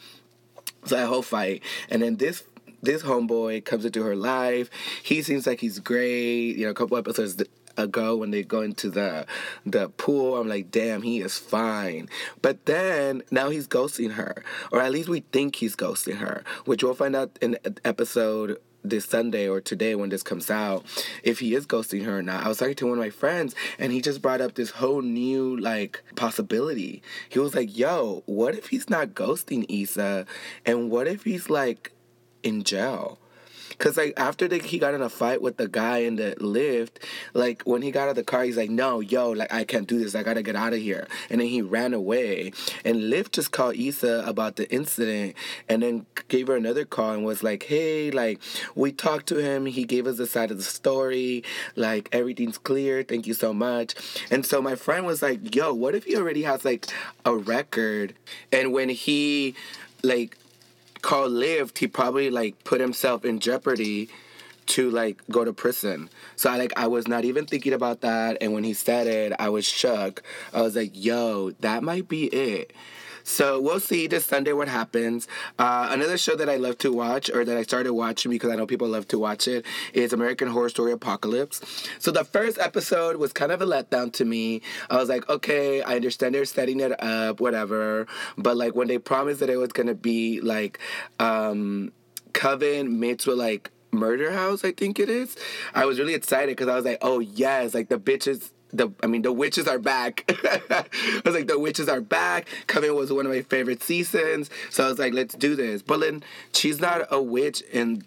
so 0.86 0.96
that 0.96 1.08
whole 1.08 1.22
fight, 1.22 1.64
and 1.90 2.02
then 2.02 2.18
this 2.18 2.44
this 2.82 3.04
homeboy 3.04 3.64
comes 3.64 3.86
into 3.86 4.04
her 4.04 4.16
life. 4.16 4.70
He 5.02 5.22
seems 5.22 5.48
like 5.48 5.62
he's 5.62 5.80
great. 5.80 6.58
You 6.58 6.66
know, 6.66 6.72
a 6.72 6.74
couple 6.74 6.98
episodes 6.98 7.42
ago 7.78 8.16
when 8.16 8.32
they 8.32 8.44
go 8.44 8.62
into 8.62 8.90
the 8.90 9.26
the 9.66 9.90
pool 9.90 10.38
i'm 10.38 10.48
like 10.48 10.72
damn 10.72 11.02
he 11.02 11.22
is 11.22 11.38
fine 11.38 12.08
but 12.42 12.66
then 12.66 13.22
now 13.32 13.50
he's 13.50 13.68
ghosting 13.68 14.14
her 14.14 14.44
or 14.72 14.82
at 14.82 14.92
least 14.92 15.10
we 15.10 15.22
think 15.32 15.56
he's 15.56 15.76
ghosting 15.76 16.18
her 16.18 16.44
which 16.66 16.84
we'll 16.84 16.94
find 16.94 17.16
out 17.16 17.38
in 17.42 17.58
episode 17.84 18.58
this 18.84 19.06
Sunday 19.06 19.48
or 19.48 19.62
today 19.62 19.96
when 19.96 20.10
this 20.10 20.24
comes 20.24 20.52
out, 20.52 20.86
if 21.24 21.40
he 21.40 21.56
is 21.56 21.66
ghosting 21.66 22.06
her 22.06 22.20
or 22.20 22.22
not. 22.22 22.46
I 22.46 22.50
was 22.50 22.58
talking 22.58 22.76
to 22.76 22.88
one 22.88 22.98
of 22.98 23.04
my 23.04 23.10
friends 23.10 23.56
and 23.80 23.92
he 23.92 24.02
just 24.02 24.22
brought 24.22 24.42
up 24.42 24.56
this 24.56 24.72
whole 24.72 25.02
new 25.02 25.58
like 25.58 26.04
possibility. 26.16 27.02
He 27.30 27.40
was 27.40 27.56
like, 27.56 27.76
yo, 27.76 28.24
what 28.26 28.56
if 28.56 28.68
he's 28.68 28.90
not 28.90 29.10
ghosting 29.10 29.66
Issa? 29.70 30.26
And 30.66 30.92
what 30.92 31.08
if 31.08 31.24
he's 31.24 31.50
like 31.50 31.94
in 32.44 32.64
jail? 32.64 33.20
Cause 33.78 33.98
like 33.98 34.14
after 34.18 34.48
the, 34.48 34.60
he 34.60 34.80
got 34.80 34.94
in 34.94 35.02
a 35.02 35.10
fight 35.10 35.42
with 35.42 35.58
the 35.58 35.68
guy 35.68 36.00
in 36.00 36.16
the 36.16 36.36
Lyft, 36.40 37.04
like 37.34 37.64
when 37.64 37.82
he 37.82 37.92
got 37.92 38.04
out 38.04 38.10
of 38.10 38.16
the 38.16 38.24
car, 38.24 38.44
he's 38.44 38.58
like, 38.58 38.70
"No, 38.70 39.00
yo, 39.00 39.32
like 39.32 39.52
I 39.54 39.64
can't 39.64 39.88
do 39.88 40.00
this. 40.00 40.16
I 40.16 40.24
gotta 40.24 40.42
get 40.42 40.56
out 40.56 40.74
of 40.74 40.80
here." 40.80 41.08
And 41.30 41.42
then 41.42 41.48
he 41.48 41.62
ran 41.62 41.94
away. 41.94 42.52
And 42.86 42.98
Lyft 42.98 43.32
just 43.32 43.52
called 43.52 43.76
Issa 43.76 44.24
about 44.26 44.56
the 44.56 44.72
incident, 44.72 45.36
and 45.68 45.82
then 45.84 46.06
gave 46.28 46.48
her 46.48 46.56
another 46.56 46.86
call 46.86 47.12
and 47.12 47.26
was 47.26 47.44
like, 47.44 47.64
"Hey, 47.64 48.12
like 48.12 48.40
we 48.76 48.92
talked 48.92 49.28
to 49.28 49.38
him. 49.38 49.66
He 49.66 49.84
gave 49.84 50.08
us 50.08 50.18
the 50.18 50.28
side 50.28 50.52
of 50.52 50.58
the 50.58 50.64
story. 50.64 51.44
Like 51.76 52.10
everything's 52.12 52.58
clear. 52.58 53.04
Thank 53.04 53.28
you 53.28 53.34
so 53.34 53.54
much." 53.54 53.96
And 54.32 54.46
so 54.46 54.62
my 54.62 54.76
friend 54.76 55.06
was 55.06 55.22
like, 55.22 55.56
"Yo, 55.56 55.74
what 55.74 55.96
if 55.96 56.06
he 56.06 56.16
already 56.16 56.44
has 56.44 56.66
like 56.66 56.86
a 57.26 57.36
record?" 57.36 58.14
And 58.52 58.72
when 58.72 58.90
he 58.90 59.56
like 60.04 60.38
Carl 61.04 61.30
lived, 61.30 61.78
he 61.78 61.86
probably 61.86 62.32
like 62.32 62.64
put 62.64 62.82
himself 62.82 63.24
in 63.24 63.40
jeopardy 63.40 64.10
to 64.66 64.90
like 64.90 65.22
go 65.30 65.44
to 65.44 65.54
prison. 65.54 66.10
So 66.36 66.50
I 66.50 66.58
like 66.58 66.74
I 66.76 66.88
was 66.88 67.08
not 67.08 67.26
even 67.26 67.46
thinking 67.46 67.74
about 67.74 68.02
that 68.02 68.38
and 68.42 68.54
when 68.54 68.64
he 68.64 68.74
said 68.74 69.06
it, 69.06 69.34
I 69.38 69.50
was 69.50 69.66
shook. 69.66 70.24
I 70.54 70.62
was 70.62 70.76
like, 70.76 70.92
"Yo, 70.94 71.52
that 71.60 71.84
might 71.84 72.08
be 72.08 72.26
it." 72.28 72.72
So 73.24 73.60
we'll 73.60 73.80
see 73.80 74.08
this 74.08 74.26
Sunday 74.26 74.54
what 74.54 74.68
happens. 74.68 75.28
Uh, 75.58 75.88
another 75.92 76.18
show 76.18 76.36
that 76.36 76.50
I 76.50 76.58
love 76.58 76.78
to 76.80 76.92
watch, 76.92 77.30
or 77.30 77.46
that 77.46 77.58
I 77.58 77.64
started 77.64 77.94
watching 77.94 78.32
because 78.32 78.52
I 78.52 78.56
know 78.56 78.66
people 78.66 78.88
love 78.88 79.08
to 79.10 79.20
watch 79.20 79.48
it, 79.48 79.66
is 79.94 80.14
American 80.14 80.50
Horror 80.50 80.70
Story 80.70 80.92
Apocalypse. 80.92 81.62
So 82.00 82.12
the 82.12 82.24
first 82.24 82.58
episode 82.60 83.18
was 83.18 83.34
kind 83.34 83.52
of 83.52 83.62
a 83.62 83.66
letdown 83.66 84.12
to 84.14 84.26
me. 84.26 84.62
I 84.90 84.98
was 84.98 85.10
like, 85.10 85.28
okay, 85.30 85.82
I 85.82 85.96
understand 85.96 86.36
they're 86.36 86.46
setting 86.46 86.80
it 86.80 87.02
up, 87.02 87.40
whatever. 87.40 88.08
But 88.38 88.58
like 88.58 88.76
when 88.76 88.88
they 88.88 88.98
promised 88.98 89.40
that 89.40 89.50
it 89.50 89.58
was 89.58 89.72
gonna 89.72 89.96
be 89.96 90.42
like 90.42 90.80
um, 91.20 91.92
Coven 92.34 93.00
mixed 93.00 93.28
with 93.28 93.38
like 93.38 93.72
Murder 93.92 94.32
House, 94.32 94.66
I 94.66 94.72
think 94.72 95.00
it 95.00 95.10
is. 95.10 95.36
I 95.74 95.86
was 95.86 96.00
really 96.00 96.14
excited 96.14 96.50
because 96.50 96.68
I 96.68 96.76
was 96.76 96.86
like, 96.86 96.98
oh 97.02 97.20
yes, 97.20 97.74
like 97.74 97.90
the 97.90 98.00
bitches 98.00 98.52
the 98.74 98.92
I 99.02 99.08
mean 99.08 99.22
the 99.22 99.32
witches 99.32 99.68
are 99.68 99.80
back. 99.80 100.26
I 100.44 100.86
was 101.24 101.36
like 101.36 101.48
the 101.48 101.60
witches 101.60 101.88
are 101.88 102.02
back. 102.02 102.48
Coven 102.68 102.96
was 102.96 103.14
one 103.14 103.26
of 103.26 103.32
my 103.32 103.42
favorite 103.42 103.84
seasons, 103.84 104.50
so 104.70 104.86
I 104.86 104.90
was 104.90 105.00
like 105.00 105.14
let's 105.14 105.36
do 105.36 105.56
this. 105.56 105.82
But 105.82 106.02
then 106.02 106.24
she's 106.54 106.80
not 106.80 107.08
a 107.12 107.22
witch 107.22 107.62
in 107.72 108.04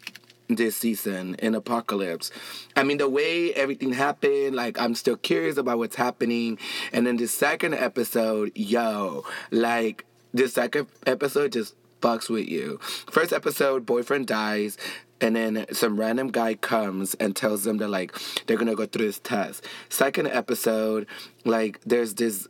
this 0.49 0.77
season 0.77 1.35
in 1.37 1.55
Apocalypse. 1.55 2.31
I 2.75 2.83
mean 2.83 2.99
the 2.99 3.09
way 3.09 3.55
everything 3.55 3.93
happened, 3.93 4.57
like 4.57 4.79
I'm 4.81 4.95
still 4.95 5.17
curious 5.17 5.57
about 5.57 5.79
what's 5.79 5.97
happening. 5.97 6.59
And 6.93 7.07
then 7.07 7.17
the 7.17 7.29
second 7.29 7.75
episode, 7.75 8.53
yo, 8.55 9.25
like 9.51 10.05
the 10.35 10.49
second 10.49 10.89
episode 11.07 11.53
just 11.53 11.75
fucks 12.01 12.29
with 12.29 12.49
you. 12.49 12.79
First 13.11 13.33
episode, 13.33 13.87
boyfriend 13.87 14.27
dies 14.27 14.77
and 15.21 15.37
then 15.37 15.67
some 15.73 15.99
random 15.99 16.29
guy 16.29 16.55
comes 16.55 17.15
and 17.15 17.35
tells 17.35 17.65
them 17.65 17.79
that 17.79 17.89
like 17.89 18.17
they're 18.47 18.57
gonna 18.57 18.75
go 18.75 18.87
through 18.87 19.07
this 19.07 19.19
test. 19.19 19.65
Second 19.89 20.29
episode, 20.29 21.07
like 21.45 21.81
there's 21.83 22.15
this 22.15 22.47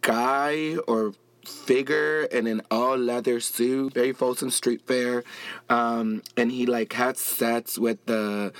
guy 0.00 0.76
or 0.88 1.12
figure 1.46 2.24
in 2.24 2.46
an 2.46 2.62
all 2.70 2.96
leather 2.96 3.38
suit, 3.40 3.94
very 3.94 4.12
Folsom 4.12 4.50
Street 4.50 4.82
Fair, 4.86 5.24
um, 5.68 6.22
and 6.36 6.50
he 6.50 6.66
like 6.66 6.92
had 6.92 7.16
sets 7.16 7.78
with 7.78 8.04
the 8.06 8.52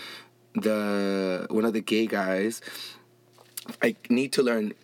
the 0.54 1.46
one 1.50 1.64
of 1.64 1.72
the 1.72 1.80
gay 1.80 2.06
guys. 2.06 2.60
I 3.82 3.96
need 4.10 4.32
to 4.34 4.42
learn 4.42 4.74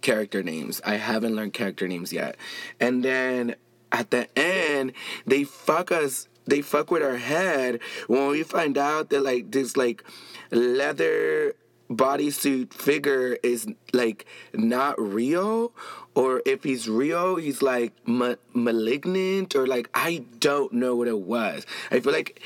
character 0.00 0.42
names. 0.42 0.80
I 0.84 0.94
haven't 0.94 1.34
learned 1.34 1.54
character 1.54 1.88
names 1.88 2.12
yet. 2.12 2.36
And 2.78 3.04
then 3.04 3.56
at 3.90 4.10
the 4.10 4.28
end, 4.38 4.92
they 5.26 5.44
fuck 5.44 5.90
us 5.90 6.28
they 6.48 6.62
fuck 6.62 6.90
with 6.90 7.02
our 7.02 7.16
head 7.16 7.80
when 8.06 8.28
we 8.28 8.42
find 8.42 8.76
out 8.76 9.10
that 9.10 9.22
like 9.22 9.50
this 9.50 9.76
like 9.76 10.02
leather 10.50 11.54
bodysuit 11.90 12.72
figure 12.72 13.38
is 13.42 13.66
like 13.94 14.26
not 14.52 15.00
real 15.00 15.72
or 16.14 16.42
if 16.44 16.62
he's 16.64 16.86
real 16.88 17.36
he's 17.36 17.62
like 17.62 17.92
ma- 18.06 18.34
malignant 18.52 19.54
or 19.54 19.66
like 19.66 19.88
i 19.94 20.24
don't 20.38 20.72
know 20.72 20.94
what 20.96 21.08
it 21.08 21.20
was. 21.20 21.64
I 21.90 22.00
feel 22.00 22.12
like 22.12 22.40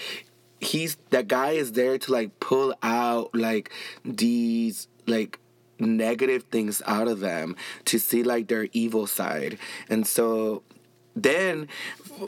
he's 0.60 0.96
that 1.10 1.28
guy 1.28 1.50
is 1.52 1.72
there 1.72 1.98
to 1.98 2.12
like 2.12 2.38
pull 2.40 2.74
out 2.82 3.34
like 3.34 3.70
these 4.04 4.88
like 5.06 5.38
negative 5.78 6.44
things 6.44 6.80
out 6.86 7.08
of 7.08 7.20
them 7.20 7.56
to 7.86 7.98
see 7.98 8.22
like 8.22 8.48
their 8.48 8.68
evil 8.72 9.06
side. 9.06 9.58
And 9.88 10.06
so 10.06 10.62
then 11.14 11.68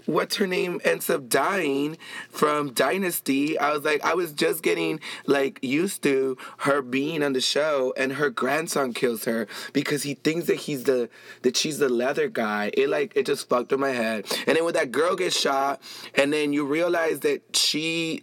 what's 0.06 0.36
her 0.36 0.46
name 0.46 0.80
ends 0.84 1.08
up 1.10 1.28
dying 1.28 1.98
from 2.30 2.72
Dynasty. 2.72 3.58
I 3.58 3.72
was 3.72 3.84
like, 3.84 4.04
I 4.04 4.14
was 4.14 4.32
just 4.32 4.62
getting 4.62 5.00
like 5.26 5.58
used 5.62 6.02
to 6.02 6.36
her 6.58 6.82
being 6.82 7.22
on 7.22 7.32
the 7.32 7.40
show, 7.40 7.94
and 7.96 8.14
her 8.14 8.30
grandson 8.30 8.92
kills 8.92 9.24
her 9.24 9.46
because 9.72 10.02
he 10.02 10.14
thinks 10.14 10.46
that 10.46 10.56
he's 10.56 10.84
the 10.84 11.08
that 11.42 11.56
she's 11.56 11.78
the 11.78 11.88
leather 11.88 12.28
guy. 12.28 12.70
It 12.74 12.88
like 12.88 13.12
it 13.16 13.26
just 13.26 13.48
fucked 13.48 13.70
with 13.70 13.80
my 13.80 13.90
head. 13.90 14.26
And 14.46 14.56
then 14.56 14.64
when 14.64 14.74
that 14.74 14.92
girl 14.92 15.16
gets 15.16 15.38
shot, 15.38 15.80
and 16.14 16.32
then 16.32 16.52
you 16.52 16.64
realize 16.64 17.20
that 17.20 17.56
she 17.56 18.22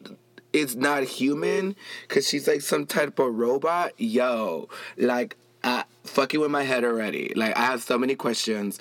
is 0.54 0.76
not 0.76 1.04
human 1.04 1.76
because 2.08 2.28
she's 2.28 2.48
like 2.48 2.62
some 2.62 2.86
type 2.86 3.20
of 3.20 3.34
robot. 3.34 3.94
Yo, 3.98 4.70
like 4.98 5.38
uh, 5.64 5.84
fucking 6.04 6.40
with 6.40 6.52
my 6.52 6.64
head 6.64 6.84
already. 6.84 7.32
Like 7.36 7.56
I 7.58 7.62
have 7.62 7.82
so 7.82 7.98
many 7.98 8.16
questions. 8.16 8.80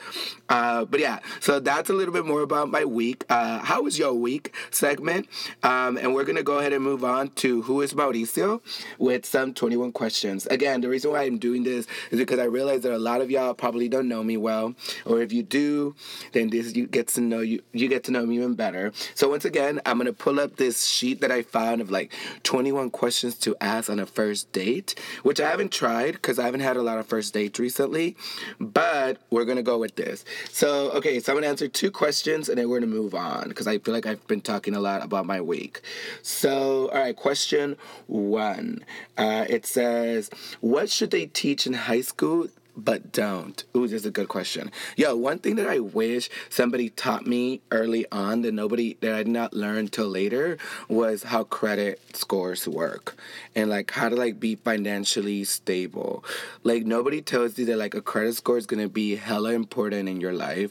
Uh, 0.49 0.85
but 0.85 1.01
yeah, 1.01 1.21
so 1.41 1.61
that's 1.61 1.91
a 1.91 1.93
little 1.93 2.13
bit 2.13 2.27
more 2.27 2.43
about 2.43 2.71
my 2.71 2.85
week. 2.85 3.25
Uh, 3.29 3.59
how 3.61 3.83
was 3.83 3.99
your 3.99 4.15
week 4.15 4.55
segment? 4.71 5.29
Um, 5.63 5.97
and 5.97 6.15
we're 6.15 6.25
gonna 6.25 6.43
go 6.43 6.59
ahead 6.59 6.73
and 6.73 6.83
move 6.83 7.05
on 7.05 7.29
to 7.37 7.63
who 7.63 7.81
is 7.83 7.95
Mauricio 7.95 8.61
with 8.99 9.27
some 9.27 9.55
21 9.55 9.93
questions. 9.93 10.47
Again, 10.47 10.81
the 10.81 10.89
reason 10.89 11.13
why 11.13 11.23
I'm 11.23 11.39
doing 11.39 11.63
this 11.63 11.87
is 12.11 12.19
because 12.19 12.39
I 12.39 12.45
realize 12.45 12.83
that 12.83 12.93
a 12.93 12.99
lot 12.99 13.21
of 13.21 13.31
y'all 13.31 13.55
probably 13.55 13.89
don't 13.89 14.09
know 14.09 14.23
me 14.23 14.37
well, 14.37 14.75
or 15.05 15.21
if 15.21 15.33
you 15.33 15.43
do, 15.43 15.95
then 16.33 16.51
this 16.51 16.75
you 16.75 16.87
get 16.87 17.09
to 17.09 17.21
know 17.21 17.41
you 17.41 17.63
you 17.73 17.89
get 17.89 18.05
to 18.05 18.13
know 18.13 18.25
me 18.27 18.37
even 18.37 18.55
better. 18.55 18.93
So 19.15 19.29
once 19.29 19.45
again, 19.45 19.81
I'm 19.87 19.99
gonna 19.99 20.13
pull 20.13 20.41
up 20.41 20.57
this 20.57 20.87
sheet 20.87 21.21
that 21.21 21.31
I 21.31 21.43
found 21.43 21.81
of 21.81 21.91
like 21.91 22.13
21 22.43 22.91
questions 22.91 23.37
to 23.39 23.57
ask 23.61 23.91
on 23.91 23.99
a 23.99 24.07
first 24.07 24.51
date, 24.53 24.95
which 25.23 25.41
I 25.41 25.49
haven't 25.49 25.73
tried 25.73 26.13
because 26.13 26.39
I 26.39 26.45
haven't 26.45 26.61
had 26.61 26.77
a 26.77 26.83
lot 26.83 26.99
of 26.99 27.07
first 27.11 27.35
date 27.35 27.59
recently, 27.59 28.17
but 28.59 29.19
we're 29.31 29.45
gonna 29.45 29.63
go 29.63 29.77
with 29.79 29.97
this. 29.97 30.25
So, 30.51 30.91
okay, 30.93 31.21
so 31.21 31.33
I'm 31.33 31.37
gonna 31.37 31.49
answer 31.49 31.69
two 31.69 31.91
questions 31.91 32.49
and 32.49 32.57
then 32.57 32.71
we're 32.71 32.79
gonna 32.79 32.93
move 32.93 33.15
on 33.15 33.49
because 33.49 33.67
I 33.67 33.79
feel 33.79 33.93
like 33.93 34.07
I've 34.07 34.27
been 34.29 34.41
talking 34.41 34.75
a 34.75 34.81
lot 34.81 35.05
about 35.05 35.27
my 35.27 35.41
week. 35.41 35.83
So, 36.23 36.89
all 36.89 37.01
right, 37.01 37.17
question 37.17 37.77
one. 38.07 38.85
Uh, 39.19 39.45
it 39.49 39.67
says, 39.67 40.31
What 40.61 40.89
should 40.89 41.11
they 41.11 41.27
teach 41.27 41.67
in 41.67 41.75
high 41.75 42.01
school 42.01 42.49
but 42.77 43.13
don't? 43.13 43.63
Ooh, 43.77 43.87
this 43.87 44.01
is 44.01 44.07
a 44.07 44.11
good 44.11 44.29
question. 44.29 44.71
Yo, 44.97 45.17
one 45.17 45.39
thing 45.39 45.57
that 45.57 45.67
I 45.67 45.81
wish 45.81 46.31
somebody 46.49 46.91
taught 46.91 47.27
me 47.27 47.61
early 47.71 48.07
on 48.13 48.43
that 48.43 48.53
nobody 48.53 48.97
that 49.01 49.15
I 49.15 49.19
did 49.19 49.29
not 49.29 49.53
learn 49.55 49.89
till 49.89 50.09
later 50.09 50.59
was 50.89 51.25
how 51.25 51.45
credit 51.45 52.01
scores 52.15 52.67
work 52.67 53.17
and 53.55 53.69
like 53.71 53.91
how 53.91 54.09
to 54.09 54.17
like 54.17 54.41
be 54.41 54.55
financially 54.55 55.45
stable. 55.45 56.25
Like 56.63 56.85
nobody 56.85 57.23
tells 57.23 57.59
you 57.59 57.67
that 57.67 57.77
like 57.77 57.95
a 57.95 58.01
credit 58.01 58.35
score 58.37 58.59
is 58.59 58.67
gonna 58.67 58.89
be 58.89 59.17
hella 59.17 59.53
important 59.53 60.09
in 60.09 60.21
your 60.21 60.33
life. 60.33 60.71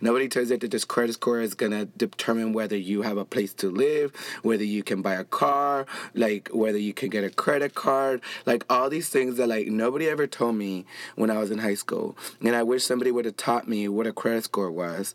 Nobody 0.00 0.28
tells 0.28 0.50
you 0.50 0.58
that 0.58 0.70
this 0.70 0.84
credit 0.84 1.14
score 1.14 1.40
is 1.40 1.54
gonna 1.54 1.86
determine 1.86 2.52
whether 2.52 2.76
you 2.76 3.02
have 3.02 3.16
a 3.16 3.24
place 3.24 3.52
to 3.54 3.70
live, 3.70 4.14
whether 4.42 4.64
you 4.64 4.82
can 4.82 5.02
buy 5.02 5.14
a 5.14 5.24
car, 5.24 5.86
like 6.14 6.48
whether 6.52 6.78
you 6.78 6.92
can 6.92 7.08
get 7.08 7.24
a 7.24 7.30
credit 7.30 7.74
card, 7.74 8.20
like 8.46 8.64
all 8.70 8.88
these 8.88 9.08
things 9.08 9.36
that 9.36 9.48
like 9.48 9.66
nobody 9.66 10.08
ever 10.08 10.26
told 10.26 10.56
me 10.56 10.86
when 11.16 11.30
I 11.30 11.38
was 11.40 11.50
in 11.50 11.58
high 11.58 11.74
school. 11.74 12.16
And 12.40 12.54
I 12.54 12.62
wish 12.62 12.84
somebody 12.84 13.10
would 13.10 13.24
have 13.24 13.36
taught 13.36 13.68
me 13.68 13.88
what 13.88 14.06
a 14.06 14.12
credit 14.12 14.44
score 14.44 14.70
was 14.70 15.14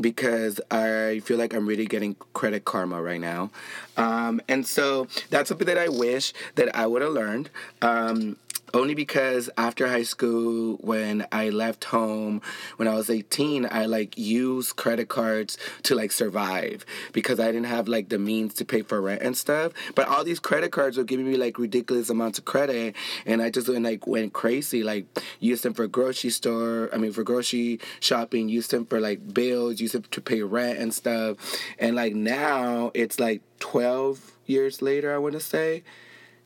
because 0.00 0.60
I 0.70 1.20
feel 1.24 1.38
like 1.38 1.54
I'm 1.54 1.66
really 1.66 1.86
getting 1.86 2.16
credit 2.32 2.64
karma 2.64 3.00
right 3.00 3.20
now. 3.20 3.50
Um, 3.96 4.40
and 4.48 4.66
so 4.66 5.06
that's 5.30 5.48
something 5.48 5.66
that 5.66 5.78
I 5.78 5.88
wish 5.88 6.32
that 6.56 6.74
I 6.76 6.86
would 6.86 7.02
have 7.02 7.12
learned. 7.12 7.50
Um, 7.80 8.36
only 8.74 8.94
because 8.94 9.48
after 9.56 9.86
high 9.88 10.02
school, 10.02 10.76
when 10.80 11.26
I 11.30 11.50
left 11.50 11.84
home, 11.84 12.42
when 12.76 12.88
I 12.88 12.94
was 12.94 13.08
18, 13.08 13.68
I 13.70 13.86
like 13.86 14.18
used 14.18 14.76
credit 14.76 15.08
cards 15.08 15.56
to 15.84 15.94
like 15.94 16.10
survive 16.10 16.84
because 17.12 17.38
I 17.38 17.46
didn't 17.46 17.64
have 17.64 17.86
like 17.86 18.08
the 18.08 18.18
means 18.18 18.52
to 18.54 18.64
pay 18.64 18.82
for 18.82 19.00
rent 19.00 19.22
and 19.22 19.36
stuff. 19.36 19.72
But 19.94 20.08
all 20.08 20.24
these 20.24 20.40
credit 20.40 20.72
cards 20.72 20.96
were 20.96 21.04
giving 21.04 21.30
me 21.30 21.36
like 21.36 21.58
ridiculous 21.58 22.10
amounts 22.10 22.38
of 22.38 22.44
credit, 22.44 22.96
and 23.24 23.40
I 23.40 23.50
just 23.50 23.68
went 23.68 23.84
like 23.84 24.06
went 24.06 24.32
crazy. 24.32 24.82
Like 24.82 25.06
used 25.38 25.62
them 25.62 25.74
for 25.74 25.86
grocery 25.86 26.30
store, 26.30 26.90
I 26.92 26.98
mean 26.98 27.12
for 27.12 27.22
grocery 27.22 27.80
shopping, 28.00 28.48
used 28.48 28.72
them 28.72 28.86
for 28.86 29.00
like 29.00 29.32
bills, 29.32 29.80
used 29.80 29.94
them 29.94 30.04
to 30.10 30.20
pay 30.20 30.42
rent 30.42 30.78
and 30.78 30.92
stuff. 30.92 31.36
And 31.78 31.94
like 31.94 32.14
now 32.14 32.90
it's 32.94 33.20
like 33.20 33.42
12 33.60 34.32
years 34.46 34.82
later, 34.82 35.14
I 35.14 35.18
want 35.18 35.34
to 35.34 35.40
say 35.40 35.84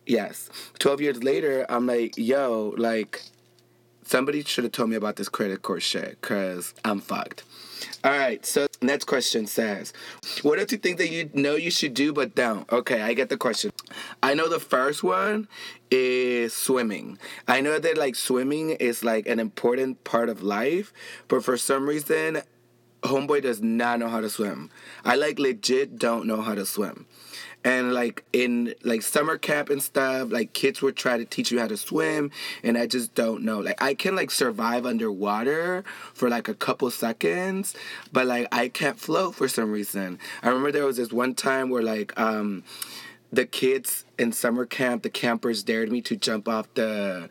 Yes. 0.08 0.48
12 0.78 1.02
years 1.02 1.22
later, 1.22 1.66
I'm 1.68 1.86
like, 1.86 2.16
yo, 2.16 2.74
like, 2.78 3.22
somebody 4.04 4.42
should 4.42 4.64
have 4.64 4.72
told 4.72 4.88
me 4.88 4.96
about 4.96 5.16
this 5.16 5.28
credit 5.28 5.60
card 5.60 5.82
shit 5.82 6.18
because 6.20 6.72
I'm 6.82 7.00
fucked. 7.00 7.44
All 8.02 8.12
right, 8.12 8.44
so 8.44 8.66
next 8.80 9.04
question 9.04 9.46
says, 9.46 9.92
What 10.42 10.58
else 10.58 10.72
you 10.72 10.78
think 10.78 10.96
that 10.96 11.10
you 11.10 11.28
know 11.34 11.56
you 11.56 11.70
should 11.70 11.92
do 11.92 12.14
but 12.14 12.34
don't? 12.34 12.70
Okay, 12.72 13.02
I 13.02 13.12
get 13.12 13.28
the 13.28 13.36
question. 13.36 13.70
I 14.22 14.32
know 14.32 14.48
the 14.48 14.58
first 14.58 15.02
one 15.02 15.46
is 15.90 16.54
swimming. 16.54 17.18
I 17.46 17.60
know 17.60 17.78
that 17.78 17.98
like 17.98 18.14
swimming 18.14 18.70
is 18.70 19.04
like 19.04 19.28
an 19.28 19.38
important 19.38 20.04
part 20.04 20.30
of 20.30 20.42
life, 20.42 20.90
but 21.28 21.44
for 21.44 21.58
some 21.58 21.86
reason, 21.86 22.40
Homeboy 23.02 23.42
does 23.42 23.60
not 23.60 23.98
know 23.98 24.08
how 24.08 24.22
to 24.22 24.30
swim. 24.30 24.70
I 25.04 25.16
like 25.16 25.38
legit 25.38 25.98
don't 25.98 26.26
know 26.26 26.40
how 26.40 26.54
to 26.54 26.64
swim 26.64 27.06
and 27.64 27.92
like 27.92 28.24
in 28.32 28.74
like 28.84 29.02
summer 29.02 29.36
camp 29.36 29.68
and 29.68 29.82
stuff 29.82 30.30
like 30.30 30.52
kids 30.52 30.80
would 30.80 30.96
try 30.96 31.18
to 31.18 31.24
teach 31.24 31.50
you 31.50 31.58
how 31.58 31.66
to 31.66 31.76
swim 31.76 32.30
and 32.62 32.78
i 32.78 32.86
just 32.86 33.14
don't 33.14 33.42
know. 33.42 33.58
Like 33.58 33.82
i 33.82 33.94
can 33.94 34.14
like 34.14 34.30
survive 34.30 34.86
underwater 34.86 35.84
for 36.14 36.28
like 36.28 36.48
a 36.48 36.54
couple 36.54 36.90
seconds 36.90 37.74
but 38.12 38.26
like 38.26 38.48
i 38.52 38.68
can't 38.68 38.98
float 38.98 39.34
for 39.34 39.48
some 39.48 39.72
reason. 39.72 40.18
I 40.42 40.48
remember 40.48 40.72
there 40.72 40.86
was 40.86 40.96
this 40.96 41.12
one 41.12 41.34
time 41.34 41.70
where 41.70 41.82
like 41.82 42.18
um 42.18 42.62
the 43.32 43.44
kids 43.44 44.04
in 44.18 44.32
summer 44.32 44.64
camp 44.64 45.02
the 45.02 45.10
campers 45.10 45.62
dared 45.62 45.90
me 45.90 46.00
to 46.02 46.16
jump 46.16 46.48
off 46.48 46.72
the 46.74 47.28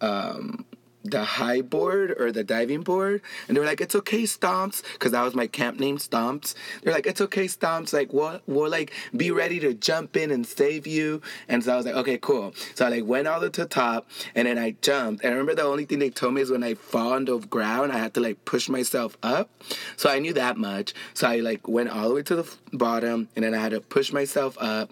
um 0.00 0.64
the 1.10 1.24
high 1.24 1.60
board 1.60 2.14
or 2.18 2.32
the 2.32 2.44
diving 2.44 2.82
board 2.82 3.22
and 3.48 3.56
they 3.56 3.60
were 3.60 3.66
like 3.66 3.80
it's 3.80 3.94
okay 3.94 4.24
stomps 4.24 4.82
because 4.92 5.12
that 5.12 5.22
was 5.22 5.34
my 5.34 5.46
camp 5.46 5.78
name 5.78 5.98
stomps. 5.98 6.54
They're 6.82 6.92
like 6.92 7.06
it's 7.06 7.20
okay 7.20 7.46
stomps 7.46 7.92
like 7.92 8.12
we'll, 8.12 8.40
we'll 8.46 8.70
like 8.70 8.92
be 9.16 9.30
ready 9.30 9.60
to 9.60 9.74
jump 9.74 10.16
in 10.16 10.30
and 10.30 10.46
save 10.46 10.86
you 10.86 11.22
and 11.48 11.62
so 11.62 11.72
i 11.72 11.76
was 11.76 11.86
like 11.86 11.94
okay 11.94 12.18
cool. 12.18 12.54
So 12.74 12.86
i 12.86 12.88
like 12.88 13.04
went 13.04 13.28
all 13.28 13.40
the 13.40 13.46
way 13.46 13.52
to 13.52 13.62
the 13.62 13.68
top 13.68 14.08
and 14.34 14.46
then 14.46 14.58
i 14.58 14.72
jumped 14.82 15.24
and 15.24 15.32
i 15.32 15.36
remember 15.36 15.54
the 15.54 15.68
only 15.68 15.84
thing 15.84 15.98
they 15.98 16.10
told 16.10 16.34
me 16.34 16.42
is 16.42 16.50
when 16.50 16.62
i 16.62 16.74
fall 16.74 17.12
on 17.12 17.24
the 17.24 17.38
ground 17.38 17.92
i 17.92 17.98
had 17.98 18.14
to 18.14 18.20
like 18.20 18.44
push 18.44 18.68
myself 18.68 19.16
up 19.22 19.50
so 19.96 20.10
i 20.10 20.18
knew 20.18 20.32
that 20.32 20.56
much. 20.56 20.94
So 21.14 21.28
i 21.28 21.36
like 21.36 21.66
went 21.68 21.90
all 21.90 22.08
the 22.08 22.14
way 22.14 22.22
to 22.24 22.36
the 22.36 22.56
bottom 22.72 23.28
and 23.34 23.44
then 23.44 23.54
i 23.54 23.58
had 23.58 23.72
to 23.72 23.80
push 23.80 24.12
myself 24.12 24.56
up 24.60 24.90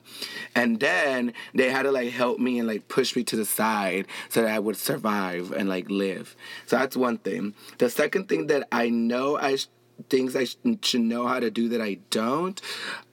and 0.55 0.81
then 0.81 1.33
they 1.55 1.71
had 1.71 1.83
to 1.83 1.93
like 1.93 2.11
help 2.11 2.39
me 2.39 2.59
and 2.59 2.69
like 2.69 2.89
push 2.89 3.17
me 3.17 3.25
to 3.25 3.37
the 3.37 3.45
side 3.45 4.07
so 4.29 4.43
that 4.43 4.51
i 4.51 4.59
would 4.59 4.77
survive 4.77 5.53
and 5.53 5.69
like 5.69 5.89
live 5.91 6.04
live. 6.07 6.37
So 6.67 6.77
that's 6.79 6.97
one 6.97 7.19
thing. 7.19 7.55
The 7.79 7.91
second 7.91 8.29
thing 8.29 8.47
that 8.49 8.63
I 8.71 8.89
know 8.91 9.37
I 9.37 9.57
sh- 9.57 9.69
things 10.09 10.35
I 10.37 10.45
sh- 10.45 10.57
should 10.83 11.03
know 11.03 11.27
how 11.27 11.41
to 11.41 11.51
do 11.51 11.69
that 11.71 11.81
I 11.81 11.99
don't 12.11 12.61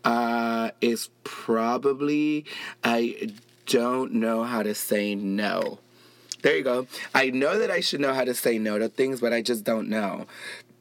uh, 0.04 0.72
is 0.82 1.10
probably 1.24 2.46
I 2.84 3.32
don't 3.66 4.14
know 4.14 4.44
how 4.44 4.64
to 4.64 4.74
say 4.76 5.16
no. 5.16 5.80
There 6.42 6.58
you 6.58 6.64
go. 6.64 6.88
I 7.14 7.30
know 7.30 7.60
that 7.60 7.70
I 7.70 7.82
should 7.82 8.02
know 8.02 8.14
how 8.14 8.24
to 8.24 8.34
say 8.34 8.58
no 8.58 8.80
to 8.80 8.90
things, 8.90 9.22
but 9.22 9.32
I 9.32 9.42
just 9.42 9.64
don't 9.64 9.90
know. 9.90 10.26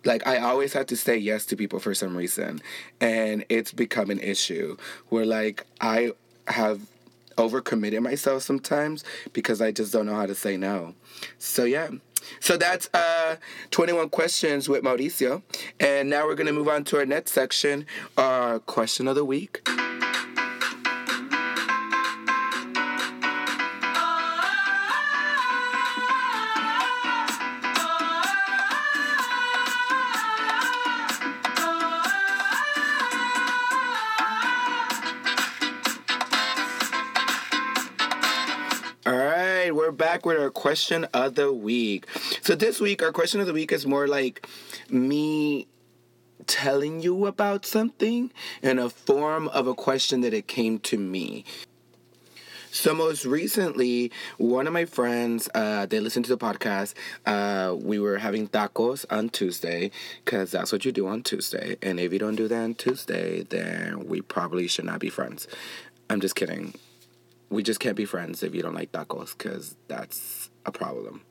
Like 0.05 0.27
I 0.27 0.39
always 0.39 0.73
have 0.73 0.87
to 0.87 0.97
say 0.97 1.17
yes 1.19 1.45
to 1.47 1.57
people 1.57 1.79
for 1.79 1.95
some 1.95 2.17
reason, 2.17 2.61
and 3.01 3.45
it's 3.51 3.73
become 3.73 4.09
an 4.11 4.21
issue 4.21 4.77
where 5.11 5.27
like 5.27 5.67
I 5.81 6.13
have 6.47 6.81
overcommitted 7.41 8.03
myself 8.03 8.43
sometimes 8.43 9.05
because 9.33 9.61
I 9.61 9.73
just 9.73 9.93
don't 9.93 10.07
know 10.07 10.15
how 10.15 10.27
to 10.27 10.35
say 10.35 10.57
no. 10.57 10.95
So 11.39 11.65
yeah. 11.65 11.89
So 12.39 12.57
that's 12.57 12.89
uh 12.95 13.37
21 13.71 14.11
questions 14.11 14.69
with 14.69 14.83
Mauricio. 14.83 15.43
And 15.79 16.11
now 16.11 16.27
we're 16.27 16.35
gonna 16.35 16.53
move 16.53 16.69
on 16.69 16.85
to 16.85 16.99
our 16.99 17.07
next 17.07 17.33
section, 17.33 17.87
our 18.17 18.59
question 18.61 19.09
of 19.09 19.17
the 19.17 19.25
week. 19.25 19.67
Back 40.21 40.27
with 40.27 40.39
our 40.39 40.51
question 40.51 41.05
of 41.15 41.35
the 41.35 41.51
week. 41.51 42.07
So 42.43 42.55
this 42.55 42.79
week, 42.79 43.03
our 43.03 43.13
question 43.13 43.41
of 43.41 43.47
the 43.47 43.55
week 43.55 43.73
is 43.73 43.87
more 43.87 44.07
like 44.07 44.47
me 44.91 45.67
telling 46.47 47.01
you 47.01 47.27
about 47.27 47.65
something 47.65 48.31
in 48.63 48.79
a 48.79 48.91
form 48.91 49.49
of 49.49 49.67
a 49.67 49.75
question 49.75 50.21
that 50.21 50.35
it 50.35 50.47
came 50.47 50.79
to 50.81 50.99
me. 50.99 51.45
So 52.71 52.95
most 52.95 53.25
recently, 53.25 54.13
one 54.37 54.67
of 54.67 54.75
my 54.75 54.85
friends, 54.85 55.49
uh, 55.55 55.87
they 55.87 56.01
listened 56.01 56.27
to 56.27 56.37
the 56.37 56.39
podcast. 56.39 56.93
Uh, 57.25 57.75
we 57.75 57.99
were 57.99 58.19
having 58.19 58.47
tacos 58.47 59.07
on 59.11 59.31
Tuesday 59.31 59.91
because 60.25 60.51
that's 60.51 60.71
what 60.71 60.85
you 60.85 60.93
do 60.93 61.09
on 61.09 61.23
Tuesday. 61.23 61.79
And 61.81 61.99
if 61.99 62.13
you 62.13 62.19
don't 62.19 62.37
do 62.37 62.47
that 62.47 62.63
on 62.63 62.75
Tuesday, 62.75 63.43
then 63.43 64.07
we 64.07 64.21
probably 64.21 64.69
should 64.69 64.85
not 64.85 65.01
be 65.01 65.09
friends. 65.09 65.49
I'm 66.11 66.21
just 66.21 66.35
kidding 66.35 66.75
we 67.51 67.63
just 67.63 67.81
can't 67.81 67.97
be 67.97 68.05
friends 68.05 68.43
if 68.43 68.55
you 68.55 68.63
don't 68.63 68.75
like 68.75 68.93
tacos 68.93 69.37
because 69.37 69.77
that's 69.89 70.51
a 70.65 70.73
problem. 70.73 71.23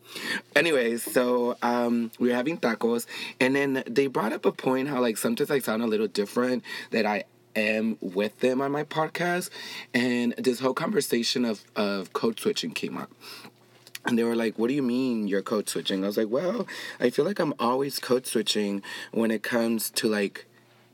Anyways, 0.56 1.04
so 1.04 1.56
um, 1.62 2.12
we 2.20 2.30
were 2.30 2.36
having 2.36 2.58
tacos, 2.58 3.06
and 3.40 3.56
then 3.56 3.84
they 3.88 4.08
brought 4.08 4.34
up 4.34 4.46
a 4.46 4.52
point 4.52 4.90
how 4.90 5.00
like 5.00 5.18
sometimes 5.18 5.50
I 5.50 5.60
sound 5.60 5.82
a 5.82 5.88
little 5.88 6.08
different 6.08 6.64
that 6.92 7.06
I 7.06 7.24
am 7.56 7.98
with 8.02 8.40
them 8.42 8.62
on 8.62 8.72
my 8.72 8.84
podcast, 8.84 9.50
and 9.94 10.34
this 10.38 10.60
whole 10.60 10.74
conversation 10.74 11.46
of 11.46 11.64
of 11.76 12.14
code 12.14 12.40
switching 12.40 12.72
came 12.72 12.98
up. 12.98 13.12
And 14.06 14.18
they 14.18 14.24
were 14.24 14.36
like, 14.36 14.58
What 14.58 14.68
do 14.70 14.74
you 14.74 14.82
mean 14.82 15.28
you're 15.28 15.42
code 15.42 15.70
switching? 15.70 16.04
I 16.04 16.08
was 16.08 16.18
like, 16.18 16.30
Well, 16.30 16.68
I 17.00 17.10
feel 17.10 17.26
like 17.26 17.40
I'm 17.40 17.54
always 17.60 18.00
code 18.00 18.26
switching 18.26 18.82
when 19.12 19.30
it 19.32 19.44
comes 19.44 19.90
to 19.92 20.08
like 20.08 20.46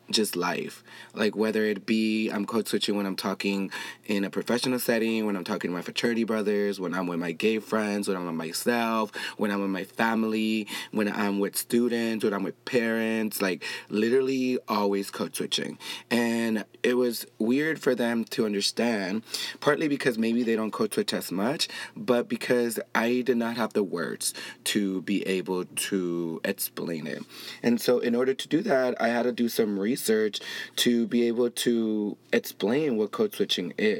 just 0.10 0.36
life. 0.36 0.84
Like 1.14 1.36
whether 1.36 1.64
it 1.64 1.86
be 1.86 2.30
I'm 2.30 2.46
code 2.46 2.68
switching 2.68 2.96
when 2.96 3.06
I'm 3.06 3.16
talking 3.16 3.72
in 4.06 4.24
a 4.24 4.30
professional 4.30 4.80
setting, 4.80 5.26
when 5.26 5.36
I'm 5.36 5.44
talking 5.44 5.72
to 5.72 5.76
my 5.76 5.82
fraternity 5.82 6.24
brothers, 6.24 6.80
when 6.80 6.94
I'm 6.94 7.08
with 7.08 7.20
my 7.20 7.32
gay 7.32 7.60
friends, 7.60 8.08
when 8.08 8.18
I'm 8.18 8.26
with 8.26 8.36
myself, 8.36 9.12
when 9.38 9.52
I'm 9.52 9.62
with 9.62 9.72
my 9.72 9.84
family, 9.84 10.68
when 10.91 11.12
I'm 11.12 11.39
with 11.39 11.56
students, 11.56 12.24
when 12.24 12.34
I'm 12.34 12.44
with 12.44 12.63
parents, 12.65 13.41
like 13.41 13.63
literally 13.89 14.60
always 14.68 15.10
code 15.10 15.36
switching. 15.36 15.78
And 16.12 16.65
it 16.84 16.96
was 16.96 17.26
weird 17.39 17.80
for 17.80 17.96
them 17.96 18.26
to 18.26 18.46
understand, 18.46 19.24
partly 19.60 19.88
because 19.88 20.18
maybe 20.18 20.44
they 20.44 20.56
don't 20.56 20.72
code 20.72 20.94
switch 20.94 21.13
as 21.13 21.32
much, 21.32 21.68
but 21.96 22.30
because 22.30 22.80
I 22.94 23.22
did 23.22 23.38
not 23.38 23.58
have 23.58 23.74
the 23.74 23.84
words 23.84 24.34
to 24.65 25.02
be 25.02 25.26
able 25.28 25.65
to 25.65 26.41
explain 26.44 27.08
it. 27.08 27.24
And 27.63 27.82
so 27.82 28.00
in 28.00 28.15
order 28.15 28.34
to 28.34 28.48
do 28.48 28.62
that, 28.62 29.02
I 29.02 29.08
had 29.08 29.24
to 29.24 29.32
do 29.32 29.50
some 29.50 29.80
research 29.80 30.39
to 30.78 31.08
be 31.08 31.28
able 31.28 31.50
to 31.50 32.18
explain 32.32 32.98
what 32.98 33.12
code 33.12 33.34
switching 33.34 33.74
is. 33.78 33.94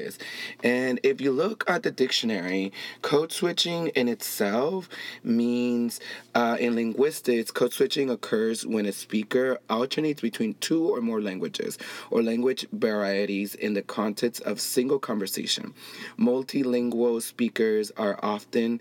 And 0.62 1.00
if 1.02 1.20
you 1.20 1.32
look 1.32 1.64
at 1.68 1.82
the 1.82 1.90
dictionary, 1.90 2.72
code 3.02 3.32
switching 3.32 3.88
in 3.88 4.08
itself 4.08 4.88
means 5.24 6.00
uh, 6.34 6.56
in 6.58 6.74
linguistics, 6.74 7.50
code 7.50 7.72
switching 7.72 8.10
occurs 8.10 8.66
when 8.66 8.86
a 8.86 8.92
speaker 8.92 9.58
alternates 9.70 10.20
between 10.20 10.54
two 10.60 10.88
or 10.88 11.00
more 11.00 11.20
languages 11.20 11.78
or 12.10 12.22
language 12.22 12.66
varieties 12.72 13.54
in 13.54 13.74
the 13.74 13.82
context 13.82 14.42
of 14.42 14.60
single 14.60 14.98
conversation. 14.98 15.74
Multilingual 16.18 17.22
speakers 17.22 17.90
are 17.96 18.18
often 18.22 18.80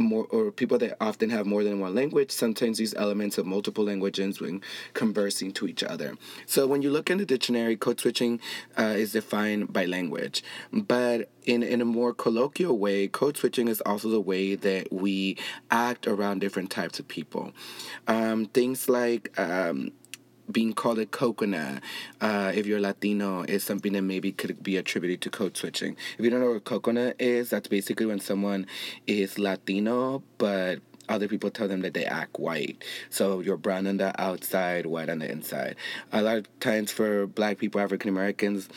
more 0.00 0.26
or 0.30 0.50
people 0.50 0.78
that 0.78 0.96
often 1.00 1.30
have 1.30 1.46
more 1.46 1.62
than 1.62 1.80
one 1.80 1.94
language 1.94 2.30
sometimes 2.30 2.80
use 2.80 2.94
elements 2.94 3.38
of 3.38 3.46
multiple 3.46 3.84
languages 3.84 4.40
when 4.40 4.62
conversing 4.94 5.52
to 5.52 5.66
each 5.68 5.82
other. 5.82 6.16
So 6.46 6.66
when 6.66 6.82
you 6.82 6.90
look 6.90 7.10
in 7.10 7.18
the 7.18 7.26
dictionary, 7.26 7.76
code 7.76 8.00
switching 8.00 8.40
uh, 8.78 8.94
is 8.96 9.12
defined 9.12 9.72
by 9.72 9.84
language, 9.84 10.42
but 10.72 11.30
in 11.44 11.62
in 11.62 11.80
a 11.80 11.84
more 11.84 12.12
colloquial 12.12 12.78
way, 12.78 13.08
code 13.08 13.36
switching 13.36 13.68
is 13.68 13.80
also 13.82 14.08
the 14.08 14.20
way 14.20 14.54
that 14.54 14.92
we 14.92 15.36
act 15.70 16.06
around 16.06 16.40
different 16.40 16.70
types 16.70 16.98
of 16.98 17.08
people. 17.08 17.52
Um, 18.06 18.46
things 18.46 18.88
like 18.88 19.38
um, 19.38 19.92
being 20.50 20.72
called 20.72 20.98
a 20.98 21.06
coconut, 21.06 21.82
uh, 22.20 22.52
if 22.54 22.66
you're 22.66 22.80
Latino, 22.80 23.42
is 23.42 23.64
something 23.64 23.92
that 23.92 24.02
maybe 24.02 24.32
could 24.32 24.62
be 24.62 24.76
attributed 24.76 25.20
to 25.22 25.30
code 25.30 25.56
switching. 25.56 25.96
If 26.18 26.24
you 26.24 26.30
don't 26.30 26.40
know 26.40 26.52
what 26.52 26.64
coconut 26.64 27.16
is, 27.18 27.50
that's 27.50 27.68
basically 27.68 28.06
when 28.06 28.20
someone 28.20 28.66
is 29.06 29.38
Latino, 29.38 30.22
but 30.38 30.80
other 31.10 31.26
people 31.26 31.50
tell 31.50 31.68
them 31.68 31.80
that 31.80 31.92
they 31.92 32.04
act 32.04 32.38
white. 32.38 32.82
So 33.10 33.40
you're 33.40 33.56
brown 33.56 33.86
on 33.86 33.96
the 33.96 34.18
outside, 34.20 34.86
white 34.86 35.10
on 35.10 35.18
the 35.18 35.30
inside. 35.30 35.76
A 36.12 36.22
lot 36.22 36.36
of 36.36 36.60
times 36.60 36.92
for 36.92 37.26
black 37.26 37.58
people, 37.58 37.80
African 37.80 38.08
Americans, 38.08 38.68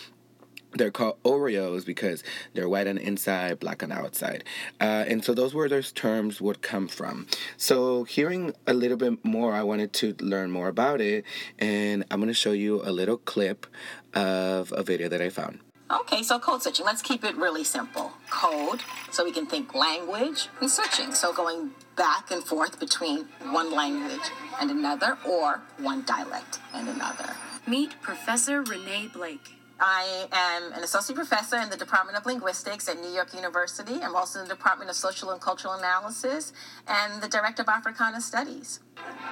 they're 0.75 0.91
called 0.91 1.21
Oreos 1.23 1.86
because 1.86 2.23
they're 2.53 2.69
white 2.69 2.88
on 2.88 2.95
the 2.95 3.01
inside, 3.01 3.59
black 3.59 3.83
on 3.83 3.89
the 3.89 3.95
outside. 3.95 4.43
Uh, 4.79 5.05
and 5.07 5.23
so 5.23 5.33
those 5.33 5.53
were 5.53 5.69
those 5.69 5.91
terms 5.91 6.41
would 6.41 6.62
come 6.62 6.88
from. 6.88 7.27
So 7.57 8.03
hearing 8.03 8.53
a 8.67 8.73
little 8.73 8.97
bit 8.97 9.23
more, 9.23 9.53
I 9.53 9.63
wanted 9.63 9.93
to 9.93 10.15
learn 10.19 10.51
more 10.51 10.67
about 10.67 11.01
it. 11.01 11.25
And 11.59 12.03
I'm 12.09 12.19
going 12.19 12.27
to 12.27 12.33
show 12.33 12.51
you 12.51 12.81
a 12.83 12.91
little 12.91 13.17
clip 13.17 13.67
of 14.13 14.71
a 14.75 14.83
video 14.83 15.09
that 15.09 15.21
I 15.21 15.29
found. 15.29 15.59
Okay, 15.91 16.23
so 16.23 16.39
code 16.39 16.63
switching. 16.63 16.86
Let's 16.86 17.01
keep 17.01 17.23
it 17.23 17.36
really 17.36 17.63
simple. 17.63 18.13
Code, 18.29 18.81
so 19.12 19.23
we 19.23 19.31
can 19.31 19.45
think 19.45 19.75
language, 19.75 20.47
and 20.59 20.71
switching, 20.71 21.13
so 21.13 21.31
going 21.33 21.71
back 21.95 22.31
and 22.31 22.43
forth 22.43 22.79
between 22.79 23.25
one 23.51 23.71
language 23.71 24.31
and 24.59 24.71
another, 24.71 25.17
or 25.27 25.62
one 25.77 26.03
dialect 26.03 26.59
and 26.73 26.89
another. 26.89 27.36
Meet 27.67 28.01
Professor 28.01 28.63
Renee 28.63 29.09
Blake. 29.13 29.55
I 29.86 30.30
am 30.32 30.72
an 30.72 30.82
associate 30.82 31.17
professor 31.17 31.58
in 31.58 31.69
the 31.69 31.76
Department 31.76 32.17
of 32.17 32.26
Linguistics 32.26 32.88
at 32.88 33.02
New 33.02 33.10
York 33.10 33.34
University. 33.34 34.02
I'm 34.02 34.15
also 34.15 34.39
in 34.39 34.48
the 34.48 34.56
Department 34.56 34.89
of 34.89 34.96
Social 34.96 35.32
and 35.32 35.41
Cultural 35.41 35.74
Analysis 35.74 36.54
and 36.88 37.22
the 37.22 37.28
Director 37.28 37.63
of 37.63 37.67
Africana 37.67 38.22
Studies. 38.22 38.80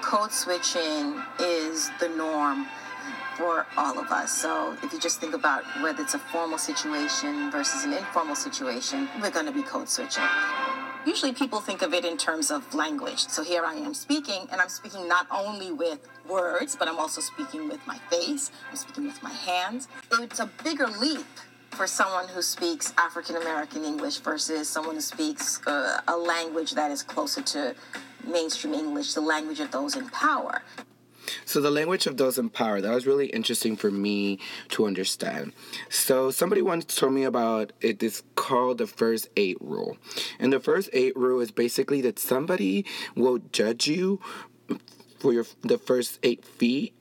Code 0.02 0.34
switching 0.34 1.24
is 1.40 1.90
the 2.02 2.10
norm 2.10 2.68
for 3.38 3.66
all 3.78 3.98
of 3.98 4.12
us. 4.12 4.38
So 4.42 4.76
if 4.84 4.92
you 4.92 5.00
just 5.00 5.22
think 5.22 5.36
about 5.36 5.64
whether 5.82 6.04
it's 6.04 6.16
a 6.16 6.20
formal 6.20 6.58
situation 6.58 7.50
versus 7.50 7.86
an 7.86 7.94
informal 7.94 8.36
situation, 8.36 9.08
we're 9.22 9.32
going 9.32 9.46
to 9.46 9.54
be 9.54 9.64
code 9.64 9.88
switching. 9.88 10.24
Usually 11.04 11.34
people 11.34 11.60
think 11.62 11.82
of 11.82 11.96
it 11.96 12.06
in 12.06 12.16
terms 12.16 12.52
of 12.52 12.76
language. 12.76 13.28
So 13.28 13.44
here 13.44 13.66
I 13.66 13.74
am 13.74 13.96
speaking, 13.96 14.48
and 14.52 14.62
I'm 14.62 14.70
speaking 14.70 15.08
not 15.08 15.26
only 15.32 15.72
with 15.72 16.08
words, 16.30 16.76
but 16.76 16.88
I'm 16.88 17.00
also 17.00 17.22
speaking 17.22 17.68
with 17.68 17.80
my 17.88 17.98
face, 18.12 18.52
I'm 18.70 18.78
speaking 18.78 19.06
with 19.06 19.22
my 19.24 19.32
hands. 19.32 19.88
It's 20.12 20.40
a 20.40 20.50
bigger 20.64 20.86
leap 20.88 21.26
for 21.72 21.88
someone 21.88 22.28
who 22.28 22.44
speaks 22.44 22.94
African 23.00 23.38
American 23.38 23.84
English 23.84 24.20
versus 24.20 24.70
someone 24.70 24.94
who 24.94 25.02
speaks 25.02 25.66
uh, 25.66 26.02
a 26.08 26.16
language 26.16 26.74
that 26.74 26.92
is 26.92 27.02
closer 27.02 27.42
to 27.42 27.74
mainstream 28.28 28.76
English, 28.76 29.14
the 29.16 29.22
language 29.22 29.60
of 29.60 29.72
those 29.72 29.96
in 29.96 30.08
power. 30.10 30.62
So 31.46 31.62
the 31.62 31.72
language 31.72 32.08
of 32.08 32.18
those 32.18 32.38
in 32.38 32.50
power, 32.50 32.82
that 32.82 32.94
was 32.94 33.08
really 33.08 33.28
interesting 33.28 33.76
for 33.76 33.92
me 33.92 34.40
to 34.70 34.86
understand. 34.86 35.54
So 35.90 36.32
somebody 36.32 36.62
once 36.62 36.86
told 36.86 37.14
me 37.14 37.24
about 37.24 37.74
it 37.82 38.02
is 38.02 38.24
called 38.36 38.78
the 38.78 38.88
first 38.88 39.30
eight 39.36 39.58
rule. 39.62 39.98
And 40.40 40.52
the 40.52 40.60
first 40.60 40.90
eight 40.94 41.16
rule 41.16 41.40
is 41.40 41.52
basically 41.52 42.02
that 42.02 42.20
somebody 42.20 42.86
will 43.16 43.40
judge 43.52 43.88
you 43.88 44.20
for 45.20 45.34
your 45.34 45.46
the 45.62 45.78
first 45.78 46.20
eight 46.24 46.44
feet 46.44 46.94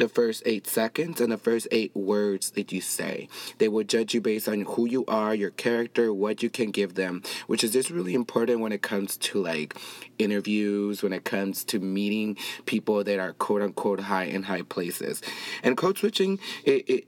the 0.00 0.08
first 0.08 0.42
eight 0.46 0.66
seconds 0.66 1.20
and 1.20 1.30
the 1.30 1.38
first 1.38 1.68
eight 1.70 1.94
words 1.94 2.50
that 2.52 2.72
you 2.72 2.80
say. 2.80 3.28
They 3.58 3.68
will 3.68 3.84
judge 3.84 4.14
you 4.14 4.20
based 4.20 4.48
on 4.48 4.62
who 4.62 4.86
you 4.86 5.04
are, 5.06 5.34
your 5.34 5.50
character, 5.50 6.12
what 6.12 6.42
you 6.42 6.50
can 6.50 6.70
give 6.70 6.94
them, 6.94 7.22
which 7.46 7.62
is 7.62 7.72
just 7.72 7.90
really 7.90 8.14
important 8.14 8.60
when 8.60 8.72
it 8.72 8.82
comes 8.82 9.16
to 9.18 9.40
like 9.40 9.76
interviews, 10.18 11.02
when 11.02 11.12
it 11.12 11.24
comes 11.24 11.64
to 11.64 11.78
meeting 11.78 12.36
people 12.66 13.04
that 13.04 13.18
are 13.18 13.32
quote 13.34 13.62
unquote 13.62 14.00
high 14.00 14.24
in 14.24 14.44
high 14.44 14.62
places. 14.62 15.22
And 15.62 15.76
code 15.76 15.98
switching, 15.98 16.38
it, 16.64 16.88
it 16.88 17.04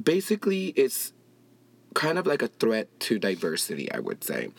basically 0.00 0.68
is 0.68 1.12
kind 1.94 2.18
of 2.18 2.26
like 2.26 2.42
a 2.42 2.48
threat 2.48 2.88
to 3.00 3.18
diversity, 3.18 3.90
I 3.90 4.00
would 4.00 4.22
say 4.22 4.50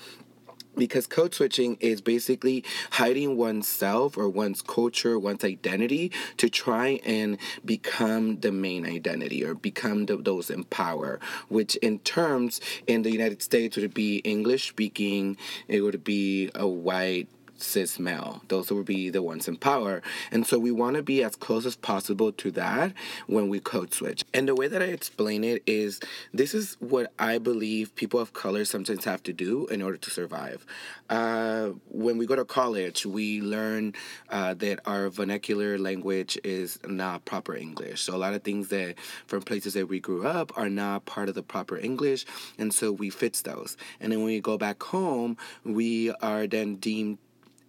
because 0.78 1.08
code 1.08 1.34
switching 1.34 1.78
is 1.80 2.02
basically 2.02 2.64
hiding 2.92 3.38
oneself 3.38 4.18
or 4.18 4.30
one's 4.30 4.62
culture, 4.62 5.20
one's 5.20 5.44
identity 5.44 6.12
to 6.38 6.50
try 6.50 7.00
and 7.06 7.38
become 7.66 8.40
the 8.40 8.52
main 8.52 8.86
identity 8.86 9.44
or 9.44 9.54
become 9.54 10.06
the, 10.06 10.18
those 10.18 10.50
in 10.50 10.64
power, 10.66 11.20
which 11.50 11.76
in 11.78 12.00
terms 12.00 12.62
in 12.86 13.02
the 13.02 13.12
United 13.12 13.42
States 13.42 13.78
would 13.78 13.94
be 13.94 14.18
English 14.20 14.70
speaking, 14.70 15.38
it 15.68 15.82
would 15.82 16.04
be 16.04 16.50
a 16.56 16.68
white 16.68 17.28
cis 17.58 18.00
male. 18.00 18.42
Those 18.48 18.72
would 18.72 18.86
be 18.86 19.10
the 19.10 19.22
ones 19.22 19.48
in 19.48 19.58
power. 19.58 20.02
And 20.32 20.46
so 20.46 20.60
we 20.60 20.72
want 20.72 20.96
to 20.96 21.04
be 21.04 21.24
as 21.24 21.36
close 21.36 21.66
as 21.66 21.76
possible 21.76 22.32
to 22.32 22.52
that 22.52 22.94
when 23.28 23.50
we 23.50 23.60
code 23.60 23.94
switch. 23.94 24.24
And 24.34 24.48
the 24.48 24.56
way 24.56 24.68
that 24.68 24.82
I 24.82 24.86
explain 24.86 25.44
it 25.44 25.64
is 25.66 26.00
this 26.34 26.54
is 26.54 26.78
what 26.80 27.12
I 27.20 27.38
believe 27.38 27.96
people 27.96 28.20
of 28.20 28.34
color 28.34 28.66
sometimes 28.66 29.06
have 29.06 29.24
to 29.24 29.34
do 29.34 29.68
in 29.68 29.82
order 29.82 29.98
to 29.98 30.10
survive. 30.10 30.66
Uh, 31.10 31.70
when 31.90 32.18
we 32.18 32.26
go 32.26 32.36
to 32.36 32.46
college, 32.46 33.06
we 33.06 33.42
learn 33.42 33.94
uh, 34.30 34.54
that 34.56 34.80
our 34.86 35.10
vernacular 35.10 35.78
language 35.78 36.38
is 36.44 36.80
not 36.86 37.26
proper 37.26 37.56
English. 37.56 38.02
So 38.02 38.16
a 38.16 38.18
lot 38.18 38.34
of 38.34 38.44
things 38.44 38.70
that 38.70 38.96
from 39.26 39.42
places 39.42 39.74
that 39.74 39.88
we 39.88 40.00
grew 40.00 40.28
up 40.28 40.58
are 40.58 40.70
not 40.70 41.06
part 41.06 41.30
of 41.30 41.36
the 41.36 41.44
proper 41.44 41.78
English. 41.78 42.26
And 42.58 42.74
so 42.74 42.92
we 42.92 43.10
fix 43.10 43.42
those. 43.42 43.78
And 44.00 44.12
then 44.12 44.20
when 44.20 44.28
we 44.28 44.42
go 44.42 44.58
back 44.58 44.82
home, 44.84 45.38
we 45.64 46.12
are 46.22 46.48
then 46.48 46.76
deemed 46.76 47.18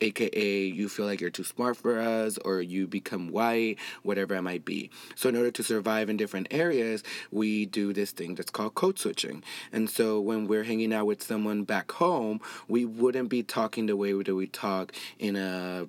aka 0.01 0.61
you 0.65 0.89
feel 0.89 1.07
like 1.07 1.21
you're 1.21 1.31
too 1.31 1.45
smart 1.45 1.77
for 1.77 1.99
us 1.99 2.39
or 2.39 2.61
you 2.61 2.87
become 2.87 3.29
white 3.31 3.77
whatever 4.03 4.35
it 4.35 4.43
might 4.43 4.65
be. 4.65 4.91
So 5.15 5.29
in 5.29 5.37
order 5.37 5.51
to 5.51 5.63
survive 5.63 6.09
in 6.09 6.17
different 6.17 6.49
areas 6.51 7.03
we 7.31 7.67
do 7.67 7.93
this 7.93 8.13
thing 8.13 8.35
that's 8.35 8.51
called 8.51 8.75
code 8.75 8.99
switching. 8.99 9.43
And 9.73 9.89
so 9.89 10.21
when 10.21 10.47
we're 10.47 10.65
hanging 10.65 10.93
out 10.93 11.07
with 11.07 11.23
someone 11.23 11.65
back 11.65 11.93
home 11.93 12.41
we 12.69 12.85
wouldn't 12.85 13.29
be 13.29 13.43
talking 13.43 13.87
the 13.87 13.97
way 13.97 14.13
that 14.13 14.35
we 14.35 14.47
talk 14.47 14.93
in 15.19 15.37
a 15.37 15.89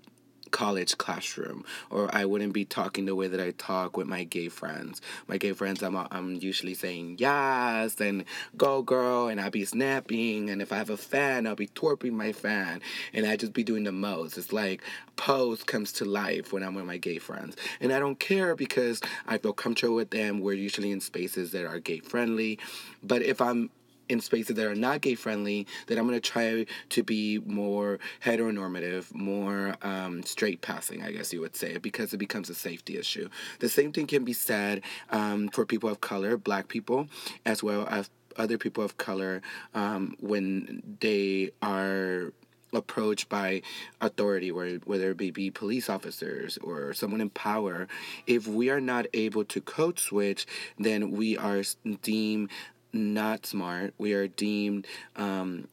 college 0.52 0.98
classroom 0.98 1.64
or 1.90 2.14
I 2.14 2.26
wouldn't 2.26 2.54
be 2.54 2.66
talking 2.66 3.06
the 3.06 3.16
way 3.16 3.28
that 3.28 3.40
I 3.40 3.52
talk 3.52 3.98
with 3.98 4.08
my 4.08 4.24
gay 4.24 4.50
friends. 4.50 5.02
My 5.28 5.38
gay 5.38 5.54
friends, 5.54 5.82
I'm, 5.82 5.96
I'm 5.96 6.36
usually 6.36 6.74
saying 6.74 7.18
yes 7.20 8.00
and 8.00 8.26
go 8.58 8.82
girl 8.82 9.28
and 9.28 9.40
I'll 9.40 9.50
be 9.50 9.66
snapping 9.66 10.50
and 10.50 10.62
if 10.62 10.72
I 10.72 10.78
have 10.78 10.90
a 10.90 10.98
fan, 10.98 11.48
I'll 11.48 11.56
be 11.56 11.68
twerping 11.68 12.14
my 12.14 12.32
fan 12.32 12.82
and 13.14 13.26
I 13.26 13.36
just 13.36 13.54
be 13.54 13.64
doing 13.64 13.84
the 13.84 13.92
most. 13.92 14.38
It's 14.38 14.54
like 14.54 14.82
Pose 15.16 15.64
comes 15.64 15.92
to 15.94 16.06
life 16.06 16.54
when 16.54 16.64
I'm 16.64 16.76
with 16.76 16.86
my 16.86 16.98
gay 16.98 17.18
friends. 17.18 17.56
And 17.82 17.92
I 17.92 18.00
don't 18.00 18.20
care 18.20 18.56
because 18.56 19.02
I 19.28 19.38
feel 19.38 19.54
comfortable 19.54 19.96
with 19.96 20.12
them. 20.12 20.40
We're 20.40 20.54
usually 20.54 20.92
in 20.92 21.02
spaces 21.02 21.52
that 21.52 21.66
are 21.66 21.80
gay 21.80 22.00
friendly. 22.00 22.60
But 23.04 23.22
if 23.22 23.42
I'm 23.42 23.70
in 24.10 24.20
spaces 24.20 24.56
that 24.56 24.66
are 24.66 24.76
not 24.76 25.02
gay 25.02 25.16
friendly, 25.16 25.68
that 25.88 25.98
I'm 25.98 26.10
to 26.10 26.20
try 26.20 26.66
to 26.90 27.04
be 27.04 27.40
more 27.46 28.00
heteronormative, 28.24 29.14
more 29.14 29.76
um, 29.82 30.24
straight 30.24 30.62
passing, 30.62 31.04
I 31.04 31.12
guess 31.12 31.32
you 31.32 31.42
would 31.42 31.56
say, 31.56 31.78
because 31.78 32.14
it 32.14 32.18
becomes 32.18 32.50
a 32.50 32.56
safety 32.56 32.98
issue. 32.98 33.30
The 33.60 33.70
same 33.70 33.92
thing 33.92 34.08
can 34.08 34.26
be 34.26 34.34
said 34.34 34.82
um, 35.12 35.50
for 35.50 35.66
people 35.66 35.90
of 35.90 36.02
color, 36.02 36.38
black 36.38 36.68
people, 36.68 37.08
as 37.46 37.64
well 37.64 37.88
as 37.90 38.10
other 38.38 38.58
people 38.58 38.84
of 38.84 38.98
color 38.98 39.42
um, 39.74 40.16
when 40.20 40.82
they 41.00 41.52
are 41.62 42.34
approached 42.74 43.30
by 43.30 43.62
authority, 44.02 44.52
whether 44.52 45.12
it 45.12 45.18
be 45.18 45.50
police 45.50 45.90
officers 45.90 46.58
or 46.60 46.94
someone 46.94 47.22
in 47.22 47.30
power, 47.30 47.88
if 48.28 48.48
we 48.48 48.70
are 48.70 48.82
not 48.82 49.08
able 49.14 49.44
to 49.44 49.60
code 49.62 50.00
switch, 50.00 50.46
then 50.78 51.12
we 51.12 51.38
are 51.38 51.64
deemed 52.02 52.50
not 52.94 53.46
smart. 53.46 53.94
We 53.98 54.14
are 54.14 54.28
deemed 54.28 54.88
um, 55.16 55.68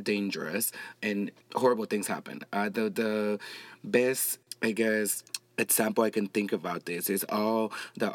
dangerous, 0.00 0.72
and 1.02 1.30
horrible 1.54 1.84
things 1.84 2.06
happen. 2.06 2.42
Uh, 2.52 2.68
the 2.68 2.90
the 2.90 3.38
best, 3.84 4.38
I 4.62 4.72
guess, 4.72 5.22
example 5.60 6.04
I 6.04 6.10
can 6.10 6.26
think 6.26 6.52
about 6.52 6.86
this 6.86 7.10
is 7.10 7.24
all 7.28 7.72
the 7.96 8.12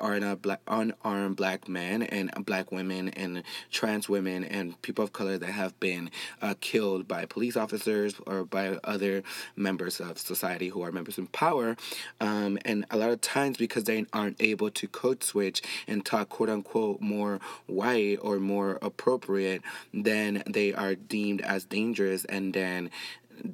unarmed 0.67 1.35
black 1.35 1.69
men 1.69 2.03
and 2.03 2.31
black 2.45 2.71
women 2.71 3.09
and 3.09 3.43
trans 3.71 4.09
women 4.09 4.43
and 4.43 4.81
people 4.81 5.03
of 5.03 5.13
color 5.13 5.37
that 5.37 5.51
have 5.51 5.79
been 5.79 6.09
uh, 6.41 6.55
killed 6.59 7.07
by 7.07 7.25
police 7.25 7.55
officers 7.55 8.15
or 8.25 8.43
by 8.43 8.77
other 8.83 9.23
members 9.55 9.99
of 9.99 10.17
society 10.17 10.69
who 10.69 10.81
are 10.81 10.91
members 10.91 11.17
in 11.17 11.27
power. 11.27 11.77
Um, 12.19 12.57
and 12.65 12.85
a 12.89 12.97
lot 12.97 13.09
of 13.09 13.21
times, 13.21 13.57
because 13.57 13.85
they 13.85 14.05
aren't 14.13 14.41
able 14.41 14.71
to 14.71 14.87
code 14.87 15.23
switch 15.23 15.61
and 15.87 16.05
talk 16.05 16.29
quote 16.29 16.49
unquote 16.49 17.01
more 17.01 17.39
white 17.67 18.17
or 18.21 18.39
more 18.39 18.79
appropriate, 18.81 19.61
then 19.93 20.43
they 20.47 20.73
are 20.73 20.95
deemed 20.95 21.41
as 21.41 21.65
dangerous 21.65 22.25
and 22.25 22.53
then 22.53 22.89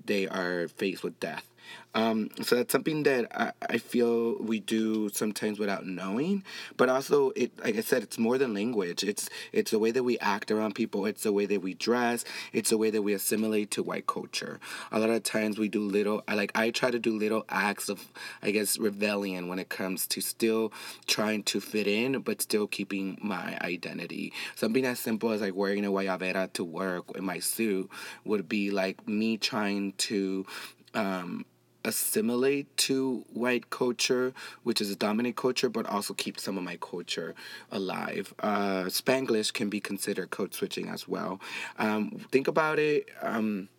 they 0.05 0.27
are 0.27 0.67
faced 0.67 1.03
with 1.03 1.19
death. 1.19 1.50
Um, 1.93 2.29
so 2.41 2.55
that's 2.55 2.71
something 2.71 3.03
that 3.03 3.27
I, 3.37 3.51
I 3.69 3.77
feel 3.77 4.37
we 4.39 4.59
do 4.59 5.09
sometimes 5.09 5.59
without 5.59 5.85
knowing. 5.85 6.43
But 6.77 6.89
also, 6.89 7.31
it 7.31 7.51
like 7.63 7.75
I 7.75 7.81
said, 7.81 8.03
it's 8.03 8.17
more 8.17 8.37
than 8.37 8.53
language. 8.53 9.03
It's 9.03 9.29
it's 9.51 9.71
the 9.71 9.79
way 9.79 9.91
that 9.91 10.03
we 10.03 10.17
act 10.19 10.51
around 10.51 10.75
people. 10.75 11.05
It's 11.05 11.23
the 11.23 11.33
way 11.33 11.45
that 11.47 11.61
we 11.61 11.73
dress. 11.73 12.23
It's 12.53 12.69
the 12.69 12.77
way 12.77 12.91
that 12.91 13.01
we 13.01 13.13
assimilate 13.13 13.71
to 13.71 13.83
white 13.83 14.07
culture. 14.07 14.59
A 14.91 14.99
lot 14.99 15.09
of 15.09 15.23
times 15.23 15.57
we 15.57 15.67
do 15.67 15.81
little. 15.81 16.23
I 16.27 16.35
like 16.35 16.51
I 16.55 16.71
try 16.71 16.91
to 16.91 16.99
do 16.99 17.17
little 17.17 17.45
acts 17.49 17.89
of 17.89 18.07
I 18.41 18.51
guess 18.51 18.77
rebellion 18.77 19.47
when 19.47 19.59
it 19.59 19.69
comes 19.69 20.07
to 20.07 20.21
still 20.21 20.71
trying 21.07 21.43
to 21.43 21.59
fit 21.59 21.87
in, 21.87 22.19
but 22.21 22.41
still 22.41 22.67
keeping 22.67 23.17
my 23.21 23.57
identity. 23.61 24.31
Something 24.55 24.85
as 24.85 24.99
simple 24.99 25.31
as 25.31 25.41
like 25.41 25.55
wearing 25.55 25.85
a 25.85 25.89
guayabera 25.91 26.53
to 26.53 26.63
work 26.63 27.17
in 27.17 27.25
my 27.25 27.39
suit 27.39 27.89
would 28.23 28.47
be 28.47 28.71
like 28.71 29.07
me 29.07 29.37
trying 29.37 29.93
to 29.93 30.45
um, 30.93 31.45
assimilate 31.83 32.75
to 32.77 33.25
white 33.33 33.69
culture, 33.69 34.33
which 34.63 34.81
is 34.81 34.91
a 34.91 34.95
dominant 34.95 35.35
culture, 35.35 35.69
but 35.69 35.85
also 35.85 36.13
keep 36.13 36.39
some 36.39 36.57
of 36.57 36.63
my 36.63 36.77
culture 36.77 37.35
alive. 37.71 38.33
Uh, 38.39 38.83
Spanglish 38.85 39.53
can 39.53 39.69
be 39.69 39.79
considered 39.79 40.29
code 40.29 40.53
switching 40.53 40.89
as 40.89 41.07
well. 41.07 41.39
Um, 41.77 42.25
think 42.31 42.47
about 42.47 42.79
it. 42.79 43.09
Um, 43.21 43.69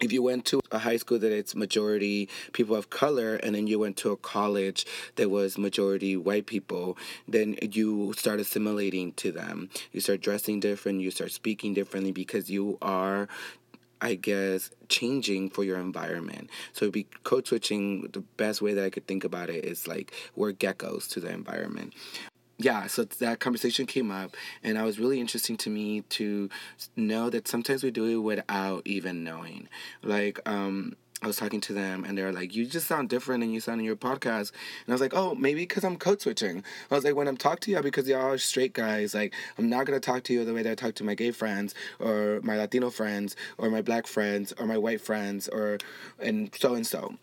if 0.00 0.12
you 0.12 0.22
went 0.22 0.44
to 0.46 0.60
a 0.70 0.78
high 0.78 0.96
school 0.96 1.18
that 1.18 1.32
it's 1.32 1.54
majority 1.54 2.28
people 2.52 2.76
of 2.76 2.90
color 2.90 3.36
and 3.36 3.54
then 3.54 3.66
you 3.66 3.78
went 3.78 3.96
to 3.96 4.10
a 4.10 4.16
college 4.16 4.86
that 5.16 5.28
was 5.28 5.58
majority 5.58 6.16
white 6.16 6.46
people 6.46 6.96
then 7.26 7.56
you 7.60 8.12
start 8.16 8.38
assimilating 8.38 9.12
to 9.12 9.32
them 9.32 9.68
you 9.92 10.00
start 10.00 10.20
dressing 10.20 10.60
different 10.60 11.00
you 11.00 11.10
start 11.10 11.32
speaking 11.32 11.74
differently 11.74 12.12
because 12.12 12.50
you 12.50 12.78
are 12.80 13.28
I 14.00 14.14
guess, 14.14 14.70
changing 14.88 15.50
for 15.50 15.64
your 15.64 15.78
environment. 15.78 16.50
So 16.72 16.90
be 16.90 17.06
code 17.24 17.46
switching, 17.46 18.08
the 18.12 18.20
best 18.20 18.62
way 18.62 18.74
that 18.74 18.84
I 18.84 18.90
could 18.90 19.06
think 19.06 19.24
about 19.24 19.50
it 19.50 19.64
is 19.64 19.86
like 19.86 20.12
we're 20.36 20.52
geckos 20.52 21.08
to 21.10 21.20
the 21.20 21.30
environment. 21.30 21.94
Yeah, 22.60 22.88
so 22.88 23.04
that 23.04 23.38
conversation 23.38 23.86
came 23.86 24.10
up, 24.10 24.36
and 24.64 24.76
it 24.76 24.82
was 24.82 24.98
really 24.98 25.20
interesting 25.20 25.56
to 25.58 25.70
me 25.70 26.00
to 26.08 26.50
know 26.96 27.30
that 27.30 27.46
sometimes 27.46 27.84
we 27.84 27.92
do 27.92 28.06
it 28.06 28.16
without 28.16 28.82
even 28.84 29.22
knowing. 29.22 29.68
Like, 30.02 30.40
um, 30.44 30.96
I 31.20 31.26
was 31.26 31.36
talking 31.36 31.60
to 31.62 31.72
them 31.72 32.04
and 32.04 32.16
they're 32.16 32.32
like, 32.32 32.54
"You 32.54 32.64
just 32.64 32.86
sound 32.86 33.08
different 33.08 33.40
than 33.40 33.50
you 33.50 33.60
sound 33.60 33.80
in 33.80 33.84
your 33.84 33.96
podcast." 33.96 34.52
And 34.84 34.88
I 34.88 34.92
was 34.92 35.00
like, 35.00 35.14
"Oh, 35.14 35.34
maybe 35.34 35.62
because 35.62 35.84
I'm 35.84 35.96
code 35.96 36.20
switching." 36.20 36.62
I 36.90 36.94
was 36.94 37.04
like, 37.04 37.16
"When 37.16 37.26
I'm 37.26 37.36
talking 37.36 37.60
to 37.62 37.70
you, 37.72 37.82
because 37.82 38.08
y'all 38.08 38.32
are 38.32 38.38
straight 38.38 38.72
guys, 38.72 39.14
like 39.14 39.34
I'm 39.58 39.68
not 39.68 39.86
gonna 39.86 40.00
talk 40.00 40.22
to 40.24 40.32
you 40.32 40.44
the 40.44 40.54
way 40.54 40.62
that 40.62 40.72
I 40.72 40.74
talk 40.76 40.94
to 40.96 41.04
my 41.04 41.14
gay 41.14 41.32
friends 41.32 41.74
or 41.98 42.40
my 42.44 42.56
Latino 42.56 42.90
friends 42.90 43.34
or 43.56 43.68
my 43.68 43.82
black 43.82 44.06
friends 44.06 44.52
or 44.58 44.66
my 44.66 44.78
white 44.78 45.00
friends 45.00 45.48
or 45.48 45.78
and 46.20 46.54
so 46.54 46.74
and 46.74 46.86
so." 46.86 47.18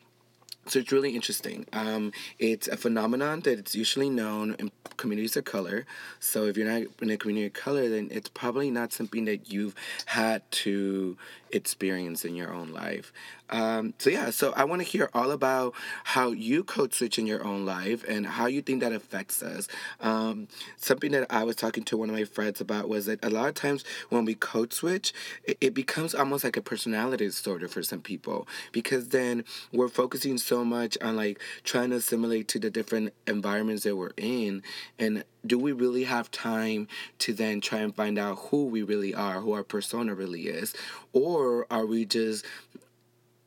So 0.67 0.79
it's 0.79 0.91
really 0.91 1.13
interesting. 1.13 1.67
Um, 1.73 2.11
it's 2.39 2.67
a 2.67 2.75
phenomenon 2.75 3.41
that 3.41 3.59
it's 3.59 3.75
usually 3.75 4.09
known 4.09 4.55
in 4.57 4.71
communities 4.97 5.37
of 5.37 5.45
color. 5.45 5.85
So 6.19 6.45
if 6.45 6.57
you're 6.57 6.67
not 6.67 6.87
in 7.03 7.11
a 7.11 7.17
community 7.17 7.45
of 7.45 7.53
color, 7.53 7.87
then 7.87 8.07
it's 8.09 8.29
probably 8.29 8.71
not 8.71 8.91
something 8.91 9.25
that 9.25 9.51
you've 9.51 9.75
had 10.07 10.49
to 10.63 11.17
experience 11.51 12.25
in 12.25 12.35
your 12.35 12.51
own 12.51 12.73
life. 12.73 13.13
Um, 13.49 13.93
so 13.97 14.09
yeah, 14.09 14.29
so 14.29 14.53
I 14.55 14.63
want 14.63 14.81
to 14.81 14.87
hear 14.87 15.09
all 15.13 15.31
about 15.31 15.73
how 16.03 16.31
you 16.31 16.63
code 16.63 16.93
switch 16.93 17.19
in 17.19 17.27
your 17.27 17.43
own 17.43 17.65
life 17.65 18.03
and 18.07 18.25
how 18.25 18.47
you 18.47 18.61
think 18.61 18.81
that 18.81 18.91
affects 18.91 19.43
us. 19.43 19.67
Um, 19.99 20.47
something 20.77 21.11
that 21.11 21.27
I 21.29 21.43
was 21.43 21.55
talking 21.55 21.83
to 21.85 21.97
one 21.97 22.09
of 22.09 22.15
my 22.15 22.23
friends 22.23 22.61
about 22.61 22.89
was 22.89 23.05
that 23.05 23.23
a 23.23 23.29
lot 23.29 23.47
of 23.47 23.55
times 23.55 23.83
when 24.09 24.25
we 24.25 24.35
code 24.35 24.73
switch, 24.73 25.13
it, 25.43 25.57
it 25.61 25.73
becomes 25.73 26.15
almost 26.15 26.43
like 26.43 26.57
a 26.57 26.61
personality 26.61 27.25
disorder 27.25 27.67
for 27.67 27.83
some 27.83 28.01
people 28.01 28.47
because 28.71 29.09
then 29.09 29.43
we're 29.71 29.89
focusing 29.89 30.37
so 30.37 30.65
much 30.65 30.97
on 31.01 31.15
like 31.15 31.39
trying 31.63 31.91
to 31.91 31.97
assimilate 31.97 32.47
to 32.47 32.59
the 32.59 32.69
different 32.69 33.13
environments 33.27 33.83
that 33.83 33.95
we're 33.95 34.11
in 34.17 34.63
and 34.97 35.23
do 35.45 35.59
we 35.59 35.71
really 35.71 36.05
have 36.05 36.31
time 36.31 36.87
to 37.19 37.33
then 37.33 37.61
try 37.61 37.79
and 37.79 37.95
find 37.95 38.17
out 38.17 38.37
who 38.49 38.65
we 38.65 38.81
really 38.81 39.13
are, 39.13 39.41
who 39.41 39.53
our 39.53 39.63
persona 39.63 40.15
really 40.15 40.47
is? 40.47 40.73
Or 41.13 41.67
are 41.69 41.85
we 41.85 42.05
just 42.05 42.45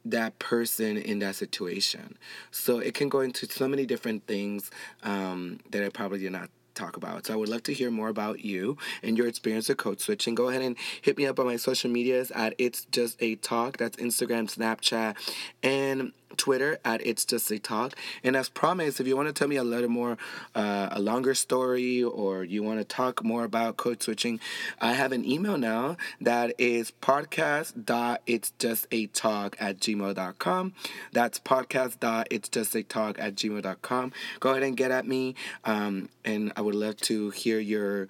that 0.05 0.39
person 0.39 0.97
in 0.97 1.19
that 1.21 1.37
situation. 1.37 2.17
So 2.51 2.79
it 2.79 2.95
can 2.95 3.09
go 3.09 3.21
into 3.21 3.47
so 3.47 3.69
many 3.69 3.87
different 3.87 4.27
things 4.27 4.71
um, 5.03 5.61
that 5.71 5.85
I 5.85 5.89
probably 5.89 6.21
did 6.21 6.33
not 6.33 6.51
talk 6.79 6.97
about. 6.97 7.27
So 7.27 7.35
I 7.35 7.37
would 7.37 7.49
love 7.49 7.65
to 7.65 7.75
hear 7.75 7.91
more 7.91 8.09
about 8.09 8.45
you 8.45 8.79
and 9.03 9.19
your 9.19 9.27
experience 9.27 9.69
with 9.69 9.79
code 9.79 10.01
switching. 10.01 10.35
Go 10.35 10.49
ahead 10.49 10.63
and 10.63 10.77
hit 11.03 11.19
me 11.19 11.27
up 11.27 11.39
on 11.39 11.47
my 11.47 11.57
social 11.57 11.91
medias 11.91 12.31
at 12.31 12.55
It's 12.57 12.87
Just 12.87 13.21
a 13.21 13.35
Talk. 13.37 13.77
That's 13.77 13.97
Instagram, 13.97 14.49
Snapchat, 14.49 15.17
and 15.63 16.13
Twitter 16.37 16.79
at 16.85 17.05
It's 17.07 17.25
Just 17.25 17.51
a 17.51 17.59
Talk. 17.59 17.95
And 18.23 18.37
as 18.37 18.49
promised, 18.49 19.01
if 19.01 19.07
you 19.07 19.17
want 19.17 19.29
to 19.29 19.33
tell 19.33 19.49
me 19.49 19.57
a 19.57 19.65
little 19.65 19.89
more, 19.89 20.19
uh, 20.55 20.89
a 20.91 21.01
longer 21.01 21.35
story, 21.35 22.03
or 22.03 22.45
you 22.45 22.63
want 22.63 22.81
to 22.81 22.85
talk 22.85 23.25
more 23.25 23.45
about 23.45 23.77
code 23.77 24.03
switching, 24.03 24.41
I 24.81 24.93
have 24.93 25.13
an 25.13 25.25
email 25.25 25.59
now 25.59 25.97
that 26.21 26.55
is 26.59 26.93
podcast.itsjustatalk 27.03 29.55
at 29.59 29.81
gmail.com. 29.81 30.73
That's 31.13 31.39
podcast.itsjustatalk 31.39 33.19
at 33.19 33.35
gmail.com. 33.35 34.13
Go 34.41 34.51
ahead 34.51 34.63
and 34.63 34.77
get 34.77 34.91
at 34.91 35.07
me, 35.07 35.35
um, 35.65 36.09
and 36.25 36.53
I 36.57 36.61
would 36.61 36.75
love 36.75 36.97
to 37.03 37.31
hear 37.31 37.59
your 37.59 38.09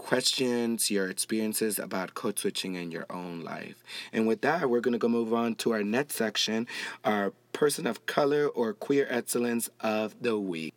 questions, 0.00 0.90
your 0.90 1.08
experiences 1.08 1.78
about 1.78 2.14
code 2.14 2.38
switching 2.38 2.74
in 2.74 2.90
your 2.90 3.06
own 3.10 3.42
life. 3.42 3.76
And 4.12 4.26
with 4.26 4.40
that, 4.40 4.68
we're 4.68 4.80
going 4.80 4.92
to 4.92 4.98
go 4.98 5.08
move 5.08 5.32
on 5.32 5.54
to 5.56 5.72
our 5.72 5.84
next 5.84 6.16
section, 6.16 6.66
our 7.04 7.32
person 7.52 7.86
of 7.86 8.06
color 8.06 8.46
or 8.46 8.72
queer 8.72 9.06
excellence 9.10 9.68
of 9.80 10.16
the 10.20 10.38
week. 10.38 10.74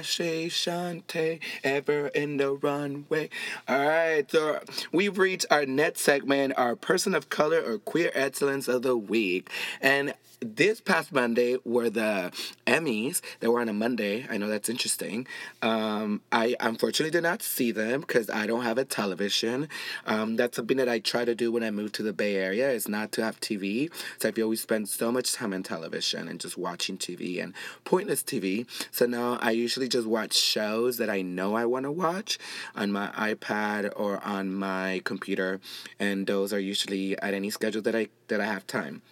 Sashay 0.00 0.48
Shante, 0.48 1.40
ever 1.62 2.06
in 2.08 2.38
the 2.38 2.52
runway. 2.52 3.28
All 3.68 3.86
right, 3.86 4.30
so 4.30 4.60
we've 4.92 5.18
reached 5.18 5.44
our 5.50 5.66
next 5.66 6.00
segment, 6.00 6.54
our 6.56 6.74
person 6.74 7.14
of 7.14 7.28
color 7.28 7.62
or 7.62 7.76
queer 7.76 8.10
excellence 8.14 8.66
of 8.66 8.80
the 8.80 8.96
week. 8.96 9.50
And 9.82 10.14
this 10.40 10.80
past 10.80 11.12
Monday 11.12 11.58
were 11.64 11.90
the 11.90 12.32
Emmys. 12.66 13.20
They 13.40 13.48
were 13.48 13.60
on 13.60 13.68
a 13.68 13.72
Monday. 13.72 14.26
I 14.30 14.38
know 14.38 14.48
that's 14.48 14.68
interesting. 14.68 15.26
Um, 15.60 16.22
I 16.32 16.56
unfortunately 16.60 17.10
did 17.10 17.22
not 17.22 17.42
see 17.42 17.72
them 17.72 18.00
because 18.00 18.30
I 18.30 18.46
don't 18.46 18.62
have 18.62 18.78
a 18.78 18.84
television. 18.84 19.68
Um, 20.06 20.36
that's 20.36 20.56
something 20.56 20.78
that 20.78 20.88
I 20.88 20.98
try 20.98 21.24
to 21.24 21.34
do 21.34 21.52
when 21.52 21.62
I 21.62 21.70
moved 21.70 21.94
to 21.96 22.02
the 22.02 22.12
Bay 22.12 22.36
Area 22.36 22.70
is 22.70 22.88
not 22.88 23.12
to 23.12 23.24
have 23.24 23.40
TV. 23.40 23.90
So 24.18 24.28
I 24.28 24.32
feel 24.32 24.48
we 24.48 24.56
spend 24.56 24.88
so 24.88 25.12
much 25.12 25.34
time 25.34 25.52
on 25.52 25.62
television 25.62 26.28
and 26.28 26.40
just 26.40 26.56
watching 26.56 26.96
TV 26.96 27.42
and 27.42 27.54
pointless 27.84 28.22
TV. 28.22 28.66
So 28.90 29.06
now 29.06 29.38
I 29.42 29.50
usually 29.50 29.88
just 29.88 30.06
watch 30.06 30.34
shows 30.34 30.96
that 30.96 31.10
I 31.10 31.22
know 31.22 31.54
I 31.54 31.66
want 31.66 31.84
to 31.84 31.92
watch 31.92 32.38
on 32.74 32.92
my 32.92 33.08
iPad 33.08 33.92
or 33.94 34.24
on 34.24 34.54
my 34.54 35.02
computer, 35.04 35.60
and 35.98 36.26
those 36.26 36.52
are 36.52 36.60
usually 36.60 37.18
at 37.20 37.34
any 37.34 37.50
schedule 37.50 37.82
that 37.82 37.94
I 37.94 38.08
that 38.28 38.40
I 38.40 38.46
have 38.46 38.66
time. 38.66 39.02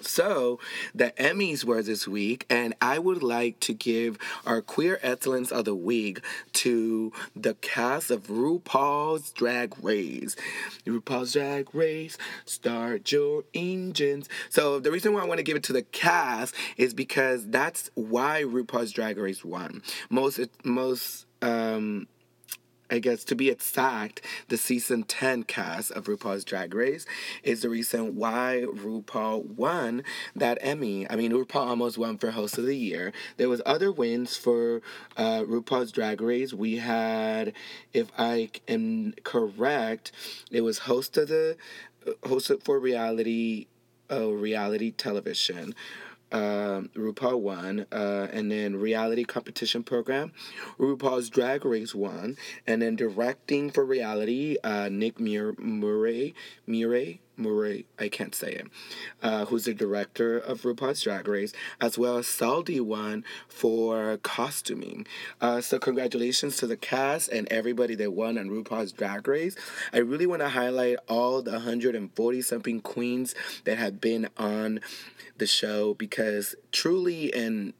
So, 0.00 0.60
the 0.94 1.12
Emmys 1.18 1.64
were 1.64 1.82
this 1.82 2.06
week, 2.06 2.44
and 2.50 2.74
I 2.82 2.98
would 2.98 3.22
like 3.22 3.60
to 3.60 3.72
give 3.72 4.18
our 4.44 4.60
Queer 4.60 4.98
Excellence 5.02 5.50
of 5.50 5.64
the 5.64 5.74
Week 5.74 6.20
to 6.54 7.12
the 7.34 7.54
cast 7.54 8.10
of 8.10 8.26
RuPaul's 8.26 9.30
Drag 9.32 9.74
Race. 9.82 10.36
RuPaul's 10.84 11.32
Drag 11.32 11.74
Race, 11.74 12.18
start 12.44 13.10
your 13.10 13.44
engines. 13.54 14.28
So, 14.50 14.78
the 14.78 14.92
reason 14.92 15.14
why 15.14 15.22
I 15.22 15.26
want 15.26 15.38
to 15.38 15.44
give 15.44 15.56
it 15.56 15.64
to 15.64 15.72
the 15.72 15.82
cast 15.82 16.54
is 16.76 16.92
because 16.92 17.46
that's 17.48 17.90
why 17.94 18.42
RuPaul's 18.42 18.92
Drag 18.92 19.16
Race 19.16 19.44
won. 19.44 19.82
Most, 20.10 20.40
most, 20.62 21.26
um, 21.40 22.06
I 22.90 23.00
guess 23.00 23.24
to 23.24 23.34
be 23.34 23.50
exact, 23.50 24.20
the 24.48 24.56
season 24.56 25.02
10 25.02 25.44
cast 25.44 25.90
of 25.92 26.04
RuPaul's 26.04 26.44
Drag 26.44 26.72
Race 26.72 27.04
is 27.42 27.62
the 27.62 27.68
reason 27.68 28.14
why 28.14 28.64
RuPaul 28.66 29.44
won 29.44 30.04
that 30.36 30.58
Emmy. 30.60 31.08
I 31.10 31.16
mean, 31.16 31.32
RuPaul 31.32 31.66
almost 31.66 31.98
won 31.98 32.16
for 32.16 32.30
Host 32.30 32.58
of 32.58 32.66
the 32.66 32.76
Year. 32.76 33.12
There 33.38 33.48
was 33.48 33.60
other 33.66 33.90
wins 33.90 34.36
for 34.36 34.82
uh, 35.16 35.42
RuPaul's 35.42 35.90
Drag 35.90 36.20
Race. 36.20 36.54
We 36.54 36.76
had, 36.76 37.52
if 37.92 38.10
I 38.16 38.50
am 38.68 39.14
correct, 39.24 40.12
it 40.50 40.60
was 40.60 40.80
Host 40.80 41.16
of 41.16 41.28
the, 41.28 41.56
uh, 42.06 42.28
Host 42.28 42.52
for 42.62 42.78
Reality, 42.78 43.66
uh, 44.10 44.30
Reality 44.30 44.92
Television. 44.92 45.74
Uh, 46.32 46.82
RuPaul 46.94 47.40
won, 47.40 47.86
uh, 47.92 48.28
and 48.32 48.50
then 48.50 48.76
reality 48.76 49.24
competition 49.24 49.82
program, 49.82 50.32
RuPaul's 50.78 51.30
Drag 51.30 51.64
Race 51.64 51.94
won, 51.94 52.36
and 52.66 52.82
then 52.82 52.96
directing 52.96 53.70
for 53.70 53.84
reality, 53.84 54.56
uh, 54.64 54.88
Nick 54.90 55.20
Mur- 55.20 55.54
Murray, 55.58 56.34
Murray, 56.66 57.20
Murray, 57.36 57.86
I 57.98 58.08
can't 58.08 58.34
say 58.34 58.52
it, 58.52 58.66
uh, 59.22 59.44
who's 59.46 59.64
the 59.64 59.74
director 59.74 60.38
of 60.38 60.62
RuPaul's 60.62 61.02
Drag 61.02 61.28
Race, 61.28 61.52
as 61.80 61.98
well 61.98 62.18
as 62.18 62.26
Zaldy 62.26 62.80
won 62.80 63.24
for 63.48 64.18
costuming. 64.18 65.06
Uh, 65.40 65.60
so 65.60 65.78
congratulations 65.78 66.56
to 66.56 66.66
the 66.66 66.76
cast 66.76 67.28
and 67.28 67.46
everybody 67.50 67.94
that 67.96 68.12
won 68.12 68.38
on 68.38 68.48
RuPaul's 68.48 68.92
Drag 68.92 69.26
Race. 69.28 69.56
I 69.92 69.98
really 69.98 70.26
want 70.26 70.42
to 70.42 70.48
highlight 70.48 70.96
all 71.08 71.42
the 71.42 71.52
140 71.52 72.42
something 72.42 72.80
queens 72.80 73.34
that 73.64 73.78
have 73.78 74.00
been 74.00 74.28
on 74.38 74.80
the 75.38 75.46
show 75.46 75.94
because 75.94 76.54
truly 76.72 77.32
and 77.32 77.74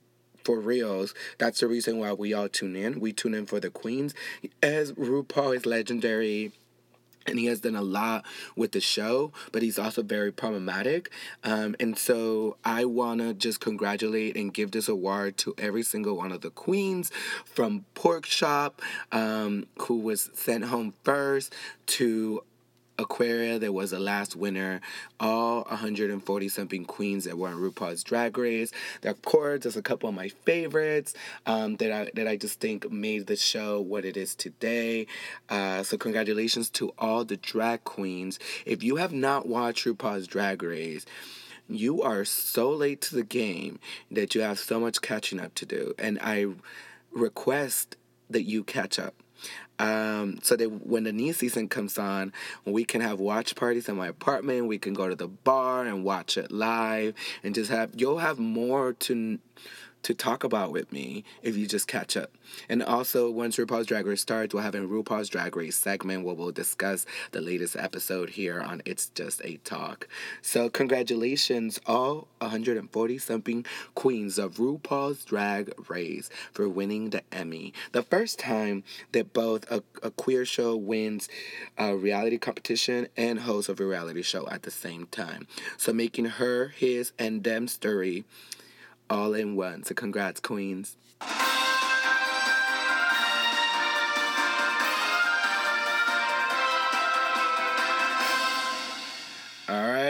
for 0.45 0.61
reals, 0.61 1.13
that's 1.39 1.59
the 1.61 1.67
reason 1.67 1.99
why 1.99 2.13
we 2.13 2.33
all 2.33 2.49
tune 2.49 2.77
in. 2.77 3.01
We 3.01 3.13
tune 3.13 3.35
in 3.35 3.47
for 3.47 3.59
the 3.59 3.69
queens. 3.69 4.15
As 4.63 4.93
RuPaul 4.93 5.57
is 5.57 5.67
legendary 5.67 6.53
and 7.27 7.39
he 7.39 7.47
has 7.47 7.61
done 7.61 7.77
a 7.77 7.83
lot 7.83 8.25
with 8.55 8.73
the 8.73 8.81
show, 8.81 9.33
but 9.53 9.63
he's 9.63 9.79
also 9.79 10.03
very 10.03 10.33
problematic. 10.33 11.11
Um, 11.45 11.77
and 11.81 11.99
so 11.99 12.57
I 12.65 12.85
want 12.85 13.21
to 13.21 13.35
just 13.35 13.61
congratulate 13.61 14.37
and 14.37 14.53
give 14.53 14.71
this 14.71 14.89
award 14.89 15.37
to 15.39 15.55
every 15.59 15.83
single 15.83 16.17
one 16.17 16.33
of 16.33 16.41
the 16.41 16.51
queens 16.51 17.11
from 17.45 17.85
Porkchop, 17.95 18.73
um, 19.13 19.67
who 19.81 19.99
was 19.99 20.31
sent 20.35 20.65
home 20.65 20.95
first, 21.05 21.53
to 21.87 22.43
Aquaria 22.99 23.59
that 23.59 23.73
was 23.73 23.91
the 23.91 23.99
last 23.99 24.37
winner, 24.37 24.81
all 25.21 25.63
140 25.65 26.49
something 26.49 26.85
queens 26.85 27.25
that 27.25 27.37
were 27.37 27.49
on 27.49 27.57
RuPaul's 27.57 28.03
Drag 28.03 28.37
Race. 28.39 28.73
Of 29.03 29.23
course, 29.23 29.63
there's 29.63 29.77
a 29.77 29.83
couple 29.83 30.09
of 30.09 30.15
my 30.15 30.29
favorites 30.29 31.15
um, 31.47 31.77
that 31.77 31.93
I 31.93 32.11
that 32.15 32.27
I 32.27 32.37
just 32.37 32.61
think 32.61 32.91
made 32.91 33.27
the 33.27 33.37
show 33.37 33.81
what 33.81 34.05
it 34.05 34.17
is 34.17 34.35
today. 34.35 35.07
Uh, 35.49 35.83
so 35.83 35.97
congratulations 35.97 36.71
to 36.71 36.93
all 36.99 37.25
the 37.25 37.37
drag 37.37 37.85
queens. 37.85 38.39
If 38.65 38.83
you 38.83 38.97
have 38.97 39.13
not 39.13 39.47
watched 39.47 39.87
RuPaul's 39.87 40.27
Drag 40.27 40.63
Race, 40.63 41.05
you 41.69 42.03
are 42.03 42.25
so 42.25 42.71
late 42.71 43.01
to 43.03 43.17
the 43.17 43.25
game 43.25 43.79
that 44.11 44.35
you 44.35 44.41
have 44.41 44.59
so 44.59 44.81
much 44.81 45.03
catching 45.03 45.41
up 45.41 45.55
to 45.57 45.67
do, 45.67 45.95
and 45.99 46.19
I 46.23 46.47
request 47.13 47.97
that 48.31 48.43
you 48.43 48.65
catch 48.65 48.99
up 48.99 49.15
um, 49.79 50.39
so 50.43 50.57
that 50.57 50.87
when 50.87 51.05
the 51.05 51.13
new 51.13 51.33
season 51.33 51.69
comes 51.69 51.99
on, 51.99 52.33
we 52.65 52.85
can 52.85 53.01
have 53.01 53.21
watch 53.21 53.55
parties 53.55 53.89
in 53.89 53.97
my 53.97 54.09
apartment. 54.09 54.67
We 54.67 54.79
can 54.79 54.95
go 54.95 55.09
to 55.09 55.15
the 55.15 55.29
bar 55.29 55.85
and 55.87 56.05
watch 56.05 56.37
it 56.37 56.51
live, 56.51 57.15
and 57.43 57.55
just 57.55 57.71
have 57.71 57.91
you'll 57.97 58.19
have 58.19 58.39
more 58.39 58.93
to 58.93 59.39
to 60.07 60.15
talk 60.15 60.45
about 60.45 60.71
with 60.71 60.93
me 60.93 61.25
if 61.43 61.57
you 61.57 61.67
just 61.67 61.89
catch 61.89 62.17
up. 62.17 62.31
And 62.69 62.81
also, 62.81 63.29
once 63.29 63.57
RuPaul's 63.57 63.87
Drag 63.87 64.07
Race 64.07 64.21
starts, 64.21 64.55
we'll 64.55 64.63
have 64.63 64.77
a 64.77 64.79
RuPaul's 64.79 65.29
Drag 65.29 65.57
Race 65.57 65.77
segment 65.77 66.25
where 66.25 66.37
we'll 66.37 66.53
discuss 66.53 67.05
the 67.33 67.41
latest 67.41 67.75
episode 67.75 68.31
here 68.31 68.61
on 68.61 68.83
It's 68.85 69.07
Just 69.07 69.45
a 69.45 69.57
Talk. 69.65 70.07
So, 70.43 70.71
congratulations, 70.71 71.81
all 71.87 72.29
140 72.39 73.19
something 73.19 73.67
queens 73.97 74.39
of 74.39 74.59
RuPaul's 74.59 75.25
Drag 75.25 75.73
Race 75.91 76.31
for 76.53 76.69
winning 76.69 77.11
the 77.11 77.23
Emmy. 77.33 77.75
The 77.91 78.05
first 78.05 78.39
time 78.39 78.85
that 79.11 79.33
both 79.33 79.69
a, 79.73 79.83
a 80.05 80.13
queer 80.13 80.45
show 80.45 80.77
wins 80.77 81.29
a 81.77 81.97
reality 81.97 82.39
competition 82.39 83.09
and 83.17 83.41
hosts 83.41 83.69
of 83.69 83.81
a 83.81 83.85
reality 83.85 84.23
show 84.23 84.49
at 84.51 84.63
the 84.63 84.71
same 84.71 85.07
time. 85.07 85.49
So, 85.77 85.93
making 85.93 86.27
her, 86.27 86.69
his, 86.69 87.11
and 87.19 87.43
them 87.43 87.67
story 87.67 88.25
all 89.09 89.35
in 89.35 89.57
one. 89.57 89.83
So 89.85 89.95
congrats, 89.95 90.41
queens. 90.41 90.97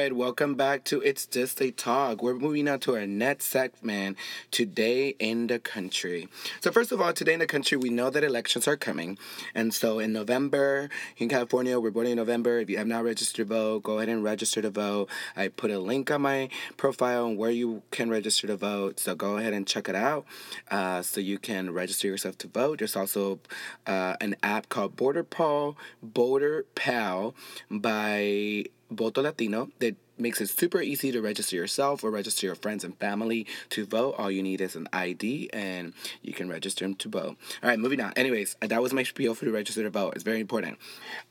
Right, 0.07 0.15
welcome 0.15 0.55
back 0.55 0.85
to 0.85 1.01
It's 1.01 1.27
Just 1.27 1.61
a 1.61 1.73
Talk. 1.73 2.23
We're 2.23 2.35
moving 2.35 2.69
on 2.69 2.79
to 2.81 2.95
our 2.95 3.09
next 3.09 3.47
segment, 3.47 4.17
Today 4.53 5.17
in 5.19 5.49
the 5.49 5.59
Country. 5.59 6.29
So, 6.61 6.71
first 6.71 6.93
of 6.93 7.01
all, 7.01 7.13
today 7.13 7.33
in 7.33 7.41
the 7.41 7.47
country, 7.49 7.77
we 7.77 7.89
know 7.89 8.09
that 8.11 8.23
elections 8.23 8.69
are 8.69 8.77
coming. 8.77 9.19
And 9.53 9.75
so, 9.75 9.99
in 9.99 10.13
November, 10.13 10.91
in 11.17 11.29
California, 11.29 11.81
we're 11.81 11.91
voting 11.91 12.13
in 12.13 12.19
November. 12.19 12.61
If 12.61 12.71
you 12.71 12.79
have 12.79 12.87
not 12.87 13.03
registered 13.03 13.49
to 13.49 13.53
vote, 13.53 13.83
go 13.83 13.97
ahead 13.97 14.09
and 14.09 14.23
register 14.23 14.63
to 14.63 14.71
vote. 14.71 15.09
I 15.35 15.49
put 15.49 15.73
a 15.73 15.81
link 15.81 16.09
on 16.13 16.23
my 16.23 16.51
profile 16.77 17.25
on 17.25 17.37
where 17.37 17.51
you 17.51 17.83
can 17.91 18.09
register 18.09 18.47
to 18.47 18.57
vote. 18.57 19.01
So, 19.01 19.17
go 19.17 19.39
ahead 19.39 19.55
and 19.55 19.67
check 19.67 19.89
it 19.89 19.97
out 19.97 20.25
uh, 20.71 21.03
so 21.03 21.21
you 21.21 21.41
can 21.41 21.73
register 21.73 22.07
yourself 22.07 22.39
to 22.39 22.47
vote. 22.47 22.79
There's 22.79 22.95
also 22.95 23.41
uh, 23.89 24.15
an 24.21 24.37
app 24.45 24.69
called 24.69 24.95
VoterPal, 24.95 25.75
Border 26.01 26.65
Pal 26.77 27.35
by 27.69 28.67
Voto 28.91 29.23
Latino 29.23 29.69
that 29.79 29.97
makes 30.19 30.41
it 30.41 30.49
super 30.49 30.81
easy 30.81 31.13
to 31.13 31.21
register 31.21 31.57
yourself 31.57 32.03
or 32.03 32.11
register 32.11 32.47
your 32.47 32.55
friends 32.55 32.85
and 32.85 32.97
family 32.99 33.47
to 33.71 33.85
vote. 33.85 34.15
All 34.19 34.31
you 34.31 34.43
need 34.43 34.61
is 34.61 34.77
an 34.77 34.89
ID 34.93 35.51
and 35.53 35.93
you 36.23 36.33
can 36.33 36.49
register 36.49 36.85
them 36.85 36.95
to 36.97 37.09
vote. 37.09 37.37
All 37.63 37.69
right, 37.69 37.79
moving 37.79 38.01
on. 38.01 38.13
Anyways, 38.15 38.57
that 38.61 38.83
was 38.83 38.93
my 38.93 39.03
spiel 39.03 39.35
for 39.35 39.45
the 39.45 39.53
register 39.53 39.83
to 39.83 39.91
vote. 39.91 40.15
It's 40.15 40.25
very 40.25 40.41
important. 40.41 40.79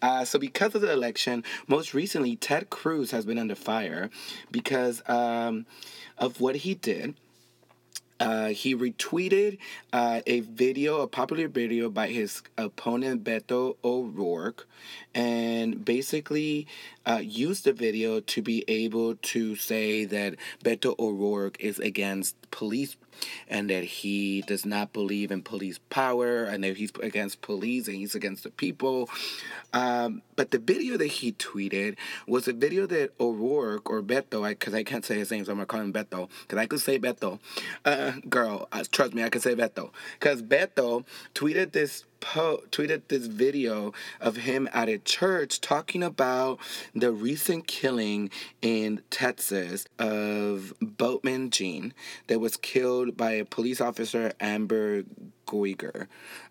Uh, 0.02 0.26
so, 0.26 0.38
because 0.38 0.76
of 0.76 0.82
the 0.82 0.92
election, 0.92 1.44
most 1.68 1.94
recently, 1.94 2.36
Ted 2.36 2.70
Cruz 2.70 3.12
has 3.12 3.26
been 3.26 3.40
under 3.40 3.56
fire 3.56 4.10
because 4.52 5.02
um, 5.08 5.66
of 6.18 6.40
what 6.40 6.58
he 6.58 6.76
did. 6.76 7.16
Uh, 8.20 8.48
he 8.48 8.74
retweeted 8.74 9.58
uh, 9.92 10.22
a 10.26 10.40
video, 10.40 11.02
a 11.02 11.08
popular 11.08 11.50
video 11.50 11.90
by 11.90 12.08
his 12.08 12.42
opponent 12.58 13.24
Beto 13.24 13.76
O'Rourke, 13.84 14.68
and 15.14 15.84
basically 15.84 16.66
uh, 17.06 17.20
used 17.22 17.66
the 17.66 17.74
video 17.74 18.22
to 18.22 18.42
be 18.42 18.64
able 18.70 19.16
to 19.16 19.56
say 19.56 20.06
that 20.06 20.36
Beto 20.64 20.98
O'Rourke 20.98 21.58
is 21.60 21.78
against 21.80 22.36
police 22.56 22.96
and 23.50 23.70
that 23.70 23.84
he 23.84 24.42
does 24.44 24.66
not 24.66 24.94
believe 24.94 25.30
in 25.30 25.42
police 25.42 25.78
power 25.90 26.46
and 26.46 26.64
that 26.64 26.78
he's 26.78 26.92
against 27.04 27.42
police 27.42 27.88
and 27.88 27.98
he's 27.98 28.16
against 28.16 28.44
the 28.44 28.50
people. 28.50 29.10
Um, 29.74 30.22
but 30.38 30.52
the 30.52 30.58
video 30.58 30.96
that 30.96 31.08
he 31.08 31.34
tweeted 31.34 31.98
was 32.28 32.48
a 32.48 32.54
video 32.54 32.86
that 32.88 33.12
O'Rourke 33.20 33.90
or 33.90 34.02
Beto, 34.02 34.48
because 34.48 34.74
I, 34.74 34.80
I, 34.80 34.84
can't 34.84 35.04
say 35.04 35.18
his 35.18 35.32
name, 35.32 35.44
so 35.44 35.52
I'm 35.52 35.58
gonna 35.58 35.66
call 35.66 35.82
him 35.82 35.92
Beto, 35.92 36.30
because 36.44 36.58
I 36.58 36.66
could 36.66 36.80
say 36.80 36.98
Beto. 36.98 37.40
Uh, 37.84 38.14
girl, 38.30 38.70
uh, 38.72 38.86
trust 38.90 39.14
me, 39.14 39.22
I 39.22 39.30
can 39.30 39.42
say 39.42 39.54
Beto. 39.54 39.92
Because 40.18 40.42
Beto 40.42 41.04
tweeted 41.34 41.74
this 41.74 42.06
po- 42.26 42.64
tweeted 42.72 43.04
this 43.08 43.28
video 43.28 43.94
of 44.20 44.38
him 44.38 44.68
at 44.74 44.90
a 44.90 44.98
church 44.98 45.62
talking 45.62 46.02
about 46.02 46.60
the 46.94 47.12
recent 47.12 47.68
killing 47.68 48.32
in 48.62 49.02
Texas 49.12 49.86
of 50.00 50.74
Botham 50.82 51.52
Jean 51.52 51.94
that 52.28 52.40
was 52.40 52.58
killed 52.58 53.16
by 53.16 53.32
a 53.32 53.46
police 53.46 53.80
officer, 53.80 54.34
Amber 54.40 55.04
Guyger, 55.46 56.08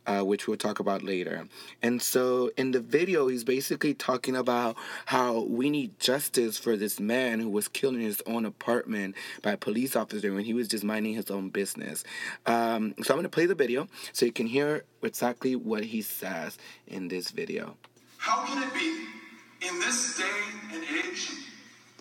uh, 0.07 0.23
which 0.23 0.47
we'll 0.47 0.57
talk 0.57 0.81
about 0.81 1.03
later. 1.03 1.47
And 1.83 2.01
so 2.01 2.51
in 2.57 2.71
the 2.71 2.81
video, 2.81 3.29
he's 3.29 3.45
basically 3.45 3.95
talking 3.95 4.37
about 4.37 4.77
how 5.07 5.41
we 5.43 5.71
need 5.71 5.99
justice 5.99 6.59
for 6.59 6.77
this 6.77 7.01
man 7.01 7.41
who 7.41 7.49
was 7.49 7.69
killed 7.69 7.95
in 7.95 8.01
his 8.01 8.23
own 8.27 8.45
apartment 8.45 9.15
by 9.43 9.53
a 9.53 9.57
police 9.57 9.97
officer 9.97 10.33
when 10.33 10.45
he 10.45 10.55
was 10.55 10.69
just 10.69 10.85
minding 10.85 11.15
his 11.15 11.31
own 11.31 11.49
business. 11.51 12.05
Um, 12.47 12.95
so 13.03 13.15
I'm 13.15 13.19
going 13.19 13.23
to 13.25 13.29
play 13.29 13.47
the 13.47 13.55
video 13.55 13.89
so 14.13 14.27
you 14.27 14.33
can 14.33 14.47
hear 14.47 14.85
exactly 15.03 15.57
what 15.57 15.85
he 15.85 16.03
says 16.03 16.59
in 16.87 17.09
this 17.09 17.31
video. 17.31 17.77
How 18.19 18.47
can 18.47 18.63
it 18.63 18.73
be 18.75 19.69
in 19.69 19.79
this 19.81 20.17
day 20.17 20.41
and 20.73 20.83
age, 20.83 21.31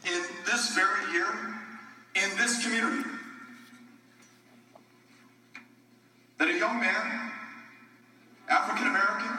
in 0.05 0.21
this 0.45 0.75
very 0.75 1.11
year, 1.11 1.27
in 2.15 2.37
this 2.37 2.63
community, 2.63 3.09
that 6.43 6.51
a 6.51 6.59
young 6.59 6.75
man, 6.75 7.31
African 8.51 8.91
American, 8.91 9.31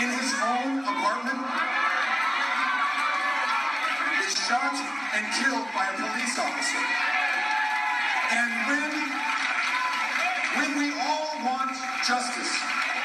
in 0.00 0.08
his 0.08 0.32
own 0.40 0.80
apartment, 0.80 1.36
is 4.24 4.32
shot 4.40 4.72
and 4.72 5.20
killed 5.36 5.68
by 5.76 5.84
a 5.92 5.94
police 6.00 6.32
officer. 6.40 6.80
And 8.40 8.48
when, 8.72 8.88
when 10.56 10.70
we 10.80 10.96
all 10.96 11.44
want 11.44 11.76
justice 12.08 12.56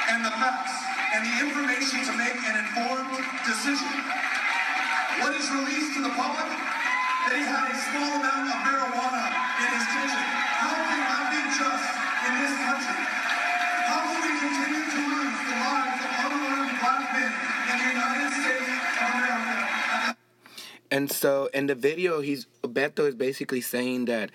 and 0.08 0.24
the 0.24 0.32
facts 0.40 0.72
and 1.12 1.28
the 1.28 1.36
information 1.44 2.08
to 2.08 2.14
make 2.16 2.40
an 2.40 2.56
informed 2.56 3.20
decision, 3.44 3.92
what 5.20 5.36
is 5.36 5.44
released 5.52 6.00
to 6.00 6.08
the 6.08 6.14
public? 6.16 6.48
That 6.48 7.36
he 7.36 7.44
had 7.44 7.68
a 7.68 7.76
small 7.92 8.16
amount 8.16 8.48
of 8.48 8.58
marijuana 8.64 9.24
in 9.60 9.68
his 9.76 9.86
kitchen. 9.92 10.24
How 10.56 10.72
can 10.72 11.00
that 11.04 11.26
be 11.36 11.42
just? 11.52 12.11
In 12.28 12.34
this 12.42 12.56
country? 12.58 13.02
How 13.90 14.00
we 14.08 14.30
continue 14.40 14.84
to 14.94 15.00
lose 15.12 15.38
the 15.48 15.56
lives 15.58 16.00
of 16.02 16.32
unarmed 16.32 16.80
black 16.80 17.02
men 17.14 17.32
in 17.72 17.76
the 17.82 17.88
United 17.92 18.30
States 18.34 18.70
of 19.02 19.10
America? 19.16 20.18
And 20.92 21.12
so 21.12 21.50
in 21.54 21.68
the 21.68 21.76
video, 21.76 22.22
he's 22.22 22.48
Beto 22.64 23.08
is 23.08 23.16
basically 23.16 23.62
saying 23.62 24.06
that 24.06 24.32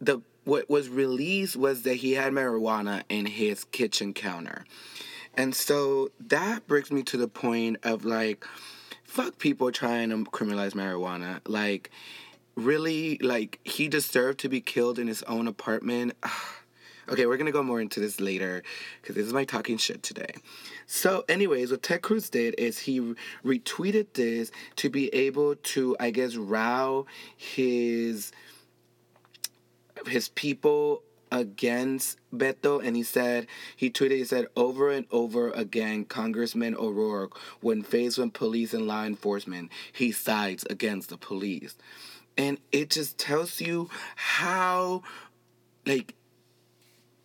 the 0.00 0.20
what 0.44 0.70
was 0.70 0.88
released 0.88 1.56
was 1.56 1.82
that 1.82 1.96
he 1.96 2.12
had 2.12 2.32
marijuana 2.32 3.02
in 3.08 3.26
his 3.26 3.64
kitchen 3.64 4.14
counter. 4.14 4.64
And 5.34 5.54
so 5.54 6.08
that 6.18 6.66
brings 6.66 6.90
me 6.90 7.02
to 7.04 7.16
the 7.16 7.28
point 7.28 7.76
of 7.82 8.04
like, 8.04 8.46
fuck 9.04 9.38
people 9.38 9.70
trying 9.70 10.10
to 10.10 10.24
criminalize 10.30 10.72
marijuana. 10.72 11.40
Like, 11.46 11.90
really, 12.56 13.18
like, 13.18 13.60
he 13.62 13.88
deserved 13.88 14.40
to 14.40 14.48
be 14.48 14.60
killed 14.60 14.98
in 14.98 15.06
his 15.06 15.22
own 15.24 15.46
apartment. 15.46 16.14
Ah. 16.22 16.57
Okay, 17.08 17.26
we're 17.26 17.36
gonna 17.36 17.52
go 17.52 17.62
more 17.62 17.80
into 17.80 18.00
this 18.00 18.20
later 18.20 18.62
because 19.00 19.14
this 19.16 19.26
is 19.26 19.32
my 19.32 19.44
talking 19.44 19.76
shit 19.76 20.02
today. 20.02 20.34
So, 20.86 21.24
anyways, 21.28 21.70
what 21.70 21.82
Ted 21.82 22.02
Cruz 22.02 22.30
did 22.30 22.54
is 22.58 22.78
he 22.78 23.14
retweeted 23.44 24.06
this 24.14 24.50
to 24.76 24.90
be 24.90 25.12
able 25.14 25.56
to, 25.56 25.96
I 26.00 26.10
guess, 26.10 26.36
row 26.36 27.06
his 27.36 28.32
his 30.06 30.28
people 30.28 31.02
against 31.30 32.18
Beto, 32.34 32.82
and 32.84 32.96
he 32.96 33.02
said 33.02 33.46
he 33.76 33.90
tweeted 33.90 34.12
he 34.12 34.24
said 34.24 34.46
over 34.56 34.90
and 34.90 35.06
over 35.10 35.50
again, 35.50 36.04
Congressman 36.04 36.74
O'Rourke, 36.74 37.38
when 37.60 37.82
faced 37.82 38.18
with 38.18 38.32
police 38.32 38.74
and 38.74 38.86
law 38.86 39.04
enforcement, 39.04 39.70
he 39.92 40.12
sides 40.12 40.64
against 40.70 41.10
the 41.10 41.16
police, 41.16 41.76
and 42.36 42.58
it 42.72 42.90
just 42.90 43.18
tells 43.18 43.60
you 43.60 43.88
how 44.16 45.02
like 45.86 46.14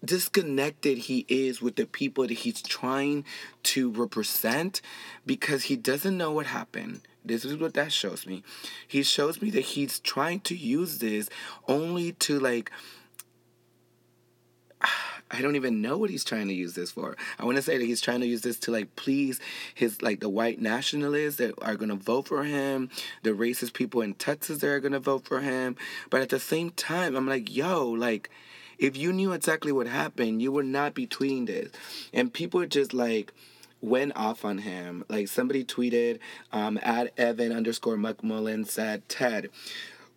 disconnected 0.03 0.97
he 0.97 1.25
is 1.27 1.61
with 1.61 1.75
the 1.75 1.85
people 1.85 2.27
that 2.27 2.33
he's 2.33 2.61
trying 2.61 3.25
to 3.63 3.91
represent 3.91 4.81
because 5.25 5.63
he 5.63 5.75
doesn't 5.75 6.17
know 6.17 6.31
what 6.31 6.47
happened. 6.47 7.01
This 7.25 7.45
is 7.45 7.57
what 7.57 7.73
that 7.75 7.91
shows 7.91 8.25
me. 8.25 8.43
He 8.87 9.03
shows 9.03 9.41
me 9.41 9.49
that 9.51 9.61
he's 9.61 9.99
trying 9.99 10.41
to 10.41 10.55
use 10.55 10.99
this 10.99 11.29
only 11.67 12.11
to 12.13 12.39
like 12.39 12.71
I 15.31 15.41
don't 15.41 15.55
even 15.55 15.81
know 15.81 15.97
what 15.97 16.11
he's 16.11 16.25
trying 16.25 16.47
to 16.49 16.53
use 16.53 16.75
this 16.75 16.91
for. 16.91 17.15
I 17.39 17.45
want 17.45 17.55
to 17.55 17.63
say 17.63 17.77
that 17.77 17.85
he's 17.85 18.01
trying 18.01 18.19
to 18.19 18.27
use 18.27 18.41
this 18.41 18.59
to 18.59 18.71
like 18.71 18.95
please 18.95 19.39
his 19.73 20.01
like 20.01 20.19
the 20.19 20.29
white 20.29 20.61
nationalists 20.61 21.37
that 21.37 21.55
are 21.61 21.75
going 21.75 21.89
to 21.89 21.95
vote 21.95 22.27
for 22.27 22.43
him, 22.43 22.89
the 23.23 23.31
racist 23.31 23.73
people 23.73 24.01
in 24.01 24.13
Texas 24.13 24.59
that 24.59 24.67
are 24.67 24.79
going 24.79 24.91
to 24.91 24.99
vote 24.99 25.25
for 25.25 25.39
him. 25.39 25.75
But 26.09 26.21
at 26.21 26.29
the 26.29 26.39
same 26.39 26.71
time, 26.71 27.15
I'm 27.15 27.27
like, 27.27 27.55
yo, 27.55 27.89
like 27.89 28.29
if 28.77 28.97
you 28.97 29.13
knew 29.13 29.31
exactly 29.31 29.71
what 29.71 29.87
happened, 29.87 30.41
you 30.41 30.51
would 30.51 30.65
not 30.65 30.93
be 30.93 31.07
tweeting 31.07 31.47
this. 31.47 31.71
And 32.13 32.33
people 32.33 32.65
just 32.65 32.93
like 32.93 33.33
went 33.81 34.15
off 34.15 34.45
on 34.45 34.59
him. 34.59 35.03
Like 35.09 35.27
somebody 35.27 35.63
tweeted 35.63 36.19
um, 36.51 36.79
at 36.81 37.17
Evan 37.17 37.51
underscore 37.51 37.97
McMullin 37.97 38.65
said, 38.67 39.07
Ted, 39.09 39.49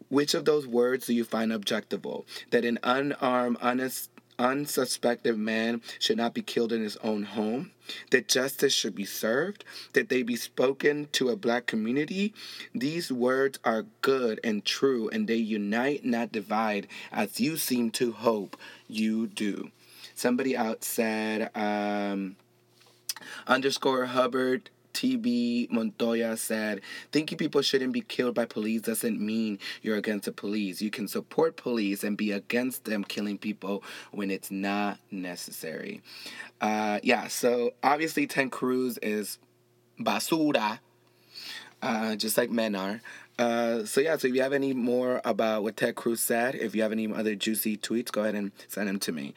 which 0.09 0.34
of 0.34 0.44
those 0.44 0.66
words 0.66 1.07
do 1.07 1.14
you 1.14 1.24
find 1.24 1.50
objectable? 1.50 2.24
That 2.50 2.64
an 2.64 2.78
unarmed, 2.82 3.59
honest 3.61 4.11
unsuspected 4.39 5.37
man 5.39 5.82
should 5.99 6.16
not 6.16 6.34
be 6.34 6.43
killed 6.43 6.72
in 6.72 6.82
his 6.82 6.97
own 6.99 7.24
home, 7.24 7.72
that 8.11 8.28
justice 8.28 8.72
should 8.72 8.95
be 8.95 9.05
served, 9.05 9.64
that 9.93 10.09
they 10.09 10.22
be 10.22 10.37
spoken 10.37 11.09
to 11.12 11.28
a 11.28 11.37
black 11.37 11.66
community. 11.66 12.34
These 12.74 13.12
words 13.12 13.59
are 13.64 13.87
good 14.01 14.41
and 14.43 14.64
true, 14.64 15.09
and 15.11 15.28
they 15.28 15.37
unite, 15.37 16.05
not 16.05 16.32
divide, 16.32 16.87
as 17.12 17.41
you 17.41 17.57
seem 17.57 17.91
to 17.93 18.12
hope 18.12 18.57
you 18.89 19.26
do. 19.26 19.70
Somebody 20.14 20.57
out 20.57 20.82
said, 20.84 21.51
um, 21.55 22.37
underscore 23.47 24.07
Hubbard 24.07 24.70
TB 24.97 25.70
Montoya 25.70 26.38
said, 26.38 26.80
Thinking 27.12 27.36
people 27.36 27.61
shouldn't 27.61 27.92
be 27.92 28.01
killed 28.01 28.34
by 28.34 28.47
police 28.47 28.80
doesn't 28.80 29.20
mean 29.20 29.59
you're 29.82 29.99
against 29.99 30.24
the 30.24 30.32
police. 30.32 30.80
You 30.80 30.90
can 30.90 31.07
support 31.07 31.57
police 31.57 32.03
and 32.03 32.16
be 32.16 32.32
against 32.32 32.84
them 32.84 33.05
killing 33.05 33.36
people 33.36 33.84
when 34.11 34.30
it's 34.30 34.51
not 34.51 34.99
necessary. 35.11 36.01
Uh, 36.62 36.99
yeah, 37.03 37.28
so 37.28 37.72
obviously 37.82 38.26
Ted 38.26 38.51
Cruz 38.51 38.99
is 39.03 39.38
basura, 40.01 40.78
uh, 41.82 42.16
just 42.16 42.38
like 42.38 42.51
men 42.51 42.74
are. 42.74 43.03
Uh, 43.39 43.84
so 43.84 44.01
yeah, 44.01 44.16
so 44.16 44.28
if 44.28 44.34
you 44.34 44.43
have 44.43 44.53
any 44.53 44.72
more 44.72 45.20
about 45.24 45.62
what 45.62 45.76
Ted 45.76 45.95
Cruz 45.95 46.20
said, 46.20 46.55
if 46.55 46.74
you 46.74 46.82
have 46.82 46.93
any 46.93 47.12
other 47.12 47.34
juicy 47.34 47.76
tweets, 47.76 48.11
go 48.11 48.22
ahead 48.22 48.34
and 48.34 48.51
send 48.66 48.89
them 48.89 48.99
to 49.01 49.12
me. 49.12 49.34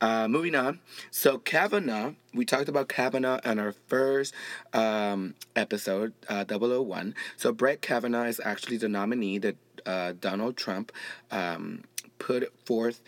Uh, 0.00 0.26
moving 0.26 0.54
on. 0.54 0.80
So 1.10 1.38
Kavanaugh, 1.38 2.14
we 2.32 2.44
talked 2.44 2.68
about 2.68 2.88
Kavanaugh 2.88 3.40
on 3.44 3.58
our 3.58 3.72
first 3.88 4.32
um, 4.72 5.34
episode, 5.54 6.14
uh, 6.28 6.44
001. 6.44 7.14
So 7.36 7.52
Brett 7.52 7.82
Kavanaugh 7.82 8.24
is 8.24 8.40
actually 8.42 8.78
the 8.78 8.88
nominee 8.88 9.38
that 9.38 9.56
uh, 9.84 10.14
Donald 10.18 10.56
Trump 10.56 10.90
um, 11.30 11.84
put 12.18 12.50
forth 12.64 13.02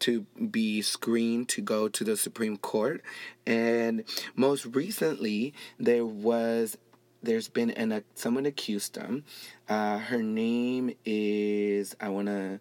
to 0.00 0.22
be 0.50 0.82
screened 0.82 1.48
to 1.48 1.60
go 1.60 1.88
to 1.88 2.02
the 2.02 2.16
Supreme 2.16 2.56
Court. 2.56 3.02
And 3.46 4.04
most 4.34 4.66
recently, 4.66 5.54
there 5.78 6.04
was 6.04 6.76
there's 7.22 7.48
been 7.48 7.70
an 7.70 7.92
uh, 7.92 8.00
someone 8.14 8.46
accused 8.46 8.96
him. 8.96 9.24
Uh, 9.68 9.98
her 9.98 10.22
name 10.22 10.94
is 11.04 11.96
I 12.00 12.08
want 12.08 12.28
to 12.28 12.60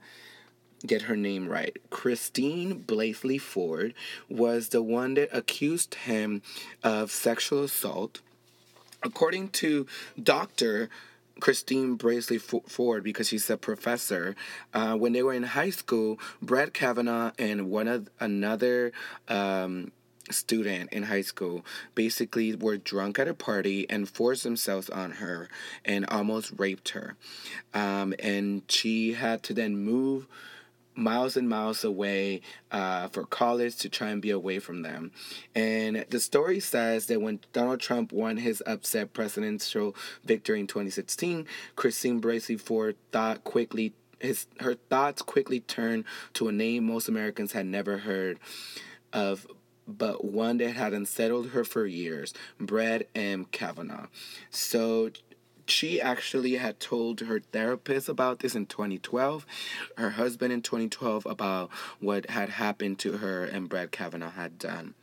get 0.86 1.04
her 1.04 1.16
name 1.16 1.48
right. 1.48 1.78
Christine 1.90 2.84
Blasey 2.84 3.40
Ford 3.40 3.94
was 4.30 4.70
the 4.70 4.82
one 4.82 5.14
that 5.16 5.30
accused 5.32 5.96
him 5.96 6.42
of 6.84 7.12
sexual 7.12 7.64
assault. 7.64 8.22
According 9.04 9.50
to 9.50 9.88
Doctor 10.22 10.90
Christine 11.40 11.98
Blasey 11.98 12.40
Ford, 12.40 13.04
because 13.04 13.28
she's 13.28 13.50
a 13.50 13.58
professor, 13.58 14.36
uh, 14.74 14.96
when 14.96 15.14
they 15.14 15.24
were 15.24 15.34
in 15.34 15.44
high 15.44 15.72
school, 15.72 16.20
Brett 16.42 16.74
Kavanaugh 16.74 17.32
and 17.38 17.70
one 17.70 17.88
of 17.88 18.10
another 18.20 18.92
um, 19.28 19.92
student 20.30 20.92
in 20.94 21.04
high 21.04 21.22
school 21.22 21.66
basically 21.96 22.56
were 22.56 22.78
drunk 22.78 23.20
at 23.20 23.28
a 23.28 23.34
party 23.34 23.90
and 23.90 24.10
forced 24.10 24.44
themselves 24.44 24.90
on 24.90 25.12
her 25.12 25.50
and 25.84 26.06
almost 26.08 26.54
raped 26.58 26.90
her. 26.90 27.16
Um, 27.74 28.14
and 28.20 28.64
she 28.70 29.14
had 29.14 29.44
to 29.44 29.54
then 29.54 29.78
move 29.78 30.28
miles 30.96 31.38
and 31.38 31.50
miles 31.50 31.84
away 31.84 32.42
uh, 32.72 33.08
for 33.08 33.26
college 33.26 33.78
to 33.78 33.90
try 33.90 34.10
and 34.10 34.22
be 34.22 34.30
away 34.30 34.60
from 34.60 34.82
them. 34.82 35.12
And 35.56 36.06
the 36.10 36.20
story 36.20 36.60
says 36.60 37.08
that 37.08 37.22
when 37.22 37.40
Donald 37.54 37.80
Trump 37.80 38.12
won 38.12 38.38
his 38.38 38.62
upset 38.66 39.14
presidential 39.14 39.96
victory 40.24 40.60
in 40.60 40.68
2016, 40.68 41.48
Christine 41.76 42.22
Blasey 42.22 42.60
Ford 42.60 42.96
thought 43.12 43.44
quickly 43.44 43.94
his 44.20 44.46
her 44.60 44.76
thoughts 44.76 45.24
quickly 45.24 45.62
turned 45.62 46.06
to 46.34 46.48
a 46.48 46.52
name 46.52 46.86
most 46.86 47.10
Americans 47.10 47.54
had 47.54 47.66
never 47.66 47.98
heard 47.98 48.38
of 49.12 49.48
but 49.88 50.24
one 50.24 50.58
that 50.58 50.76
had 50.76 50.94
unsettled 50.94 51.50
her 51.50 51.64
for 51.64 51.86
years, 51.86 52.34
Brett 52.60 53.10
M. 53.16 53.46
Kavanaugh. 53.46 54.08
So 54.50 55.12
she 55.66 56.02
actually 56.02 56.56
had 56.56 56.80
told 56.80 57.22
her 57.22 57.40
therapist 57.40 58.10
about 58.10 58.40
this 58.40 58.56
in 58.56 58.66
2012, 58.66 59.46
her 59.98 60.12
husband 60.12 60.54
in 60.54 60.62
2012 60.62 61.26
about 61.26 61.70
what 62.00 62.30
had 62.30 62.50
happened 62.50 63.00
to 63.00 63.18
her 63.18 63.44
and 63.46 63.70
Brett 63.70 63.92
Kavanaugh 63.92 64.32
had 64.32 64.60
done. 64.60 64.94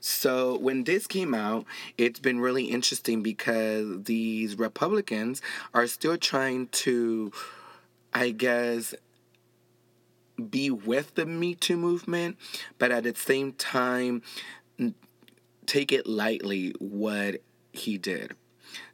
So 0.00 0.56
when 0.58 0.84
this 0.84 1.06
came 1.06 1.34
out, 1.34 1.64
it's 1.98 2.20
been 2.20 2.40
really 2.40 2.66
interesting 2.66 3.22
because 3.22 4.04
these 4.04 4.58
Republicans 4.58 5.42
are 5.74 5.86
still 5.86 6.16
trying 6.16 6.68
to, 6.68 7.32
I 8.14 8.30
guess, 8.30 8.94
be 10.50 10.70
with 10.70 11.14
the 11.14 11.26
Me 11.26 11.54
Too 11.54 11.76
movement, 11.76 12.36
but 12.78 12.90
at 12.90 13.04
the 13.04 13.14
same 13.14 13.52
time, 13.52 14.22
take 15.66 15.92
it 15.92 16.06
lightly 16.06 16.74
what 16.78 17.36
he 17.72 17.98
did. 17.98 18.34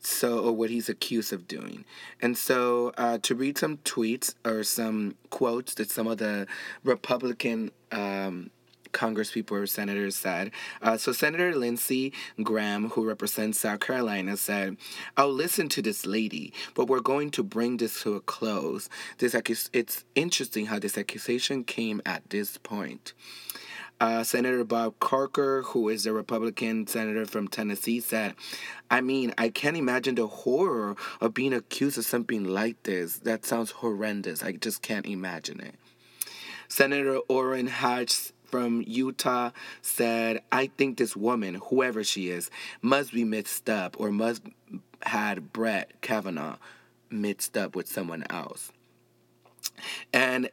So, 0.01 0.38
or 0.38 0.53
what 0.53 0.70
he's 0.70 0.88
accused 0.88 1.32
of 1.32 1.49
doing. 1.49 1.84
And 2.20 2.36
so, 2.36 2.93
uh, 2.97 3.18
to 3.22 3.34
read 3.34 3.59
some 3.59 3.78
tweets 3.78 4.34
or 4.45 4.62
some 4.62 5.16
quotes 5.30 5.74
that 5.74 5.90
some 5.90 6.07
of 6.07 6.18
the 6.18 6.47
Republican 6.84 7.72
um, 7.90 8.51
congresspeople 8.93 9.53
or 9.53 9.66
senators 9.66 10.16
said. 10.16 10.51
Uh, 10.80 10.97
so 10.97 11.12
Senator 11.12 11.55
Lindsey 11.55 12.12
Graham, 12.43 12.90
who 12.90 13.07
represents 13.07 13.61
South 13.61 13.80
Carolina, 13.80 14.36
said, 14.36 14.76
"I'll 15.16 15.32
listen 15.32 15.68
to 15.70 15.82
this 15.82 16.07
lady, 16.07 16.53
but 16.74 16.88
we're 16.88 17.01
going 17.01 17.30
to 17.32 17.43
bring 17.43 17.78
this 17.78 18.03
to 18.03 18.14
a 18.14 18.20
close. 18.20 18.88
This 19.18 19.34
accus- 19.34 19.70
it's 19.72 20.05
interesting 20.14 20.66
how 20.66 20.78
this 20.78 20.99
accusation 20.99 21.64
came 21.64 22.01
at 22.07 22.28
this 22.30 22.59
point." 22.59 23.12
Uh, 24.01 24.24
senator 24.24 24.64
Bob 24.64 24.99
Corker, 24.99 25.62
who 25.62 25.88
is 25.88 26.07
a 26.07 26.12
Republican 26.12 26.88
senator 26.88 27.24
from 27.24 27.47
Tennessee, 27.47 28.01
said, 28.01 28.34
I 28.90 29.01
mean, 29.01 29.32
I 29.38 29.49
can't 29.49 29.76
imagine 29.76 30.16
the 30.16 30.26
horror 30.26 30.97
of 31.20 31.34
being 31.34 31.53
accused 31.53 31.99
of 31.99 32.05
something 32.05 32.43
like 32.43 32.82
this. 32.82 33.18
That 33.20 33.47
sounds 33.47 33.70
horrendous. 33.70 34.43
I 34.43 34.53
just 34.53 34.82
can't 34.82 35.07
imagine 35.07 35.61
it. 35.61 35.76
Senator 36.66 37.18
Orrin 37.28 37.68
Hatch 37.68 38.32
from 38.53 38.85
Utah 38.87 39.51
said, 39.81 40.43
I 40.53 40.67
think 40.67 40.99
this 40.99 41.17
woman, 41.17 41.55
whoever 41.55 42.05
she 42.05 42.29
is, 42.29 42.51
must 42.83 43.13
be 43.13 43.25
mixed 43.25 43.69
up 43.69 43.99
or 43.99 44.13
must 44.13 44.43
had 45.01 45.53
Brett 45.53 46.01
Kavanaugh 46.03 46.59
mixed 47.11 47.57
up 47.57 47.75
with 47.75 47.89
someone 47.89 48.25
else. 48.29 48.71
And 50.13 50.51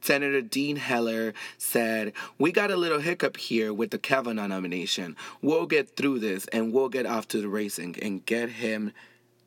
Senator 0.00 0.40
Dean 0.40 0.76
Heller 0.76 1.34
said, 1.58 2.12
We 2.38 2.52
got 2.52 2.70
a 2.70 2.76
little 2.76 3.00
hiccup 3.00 3.36
here 3.36 3.74
with 3.74 3.90
the 3.90 3.98
Kavanaugh 3.98 4.46
nomination. 4.46 5.16
We'll 5.42 5.66
get 5.66 5.96
through 5.96 6.20
this 6.20 6.46
and 6.52 6.72
we'll 6.72 6.88
get 6.88 7.04
off 7.04 7.26
to 7.28 7.40
the 7.42 7.48
racing 7.48 7.96
and 8.00 8.24
get 8.24 8.48
him 8.48 8.92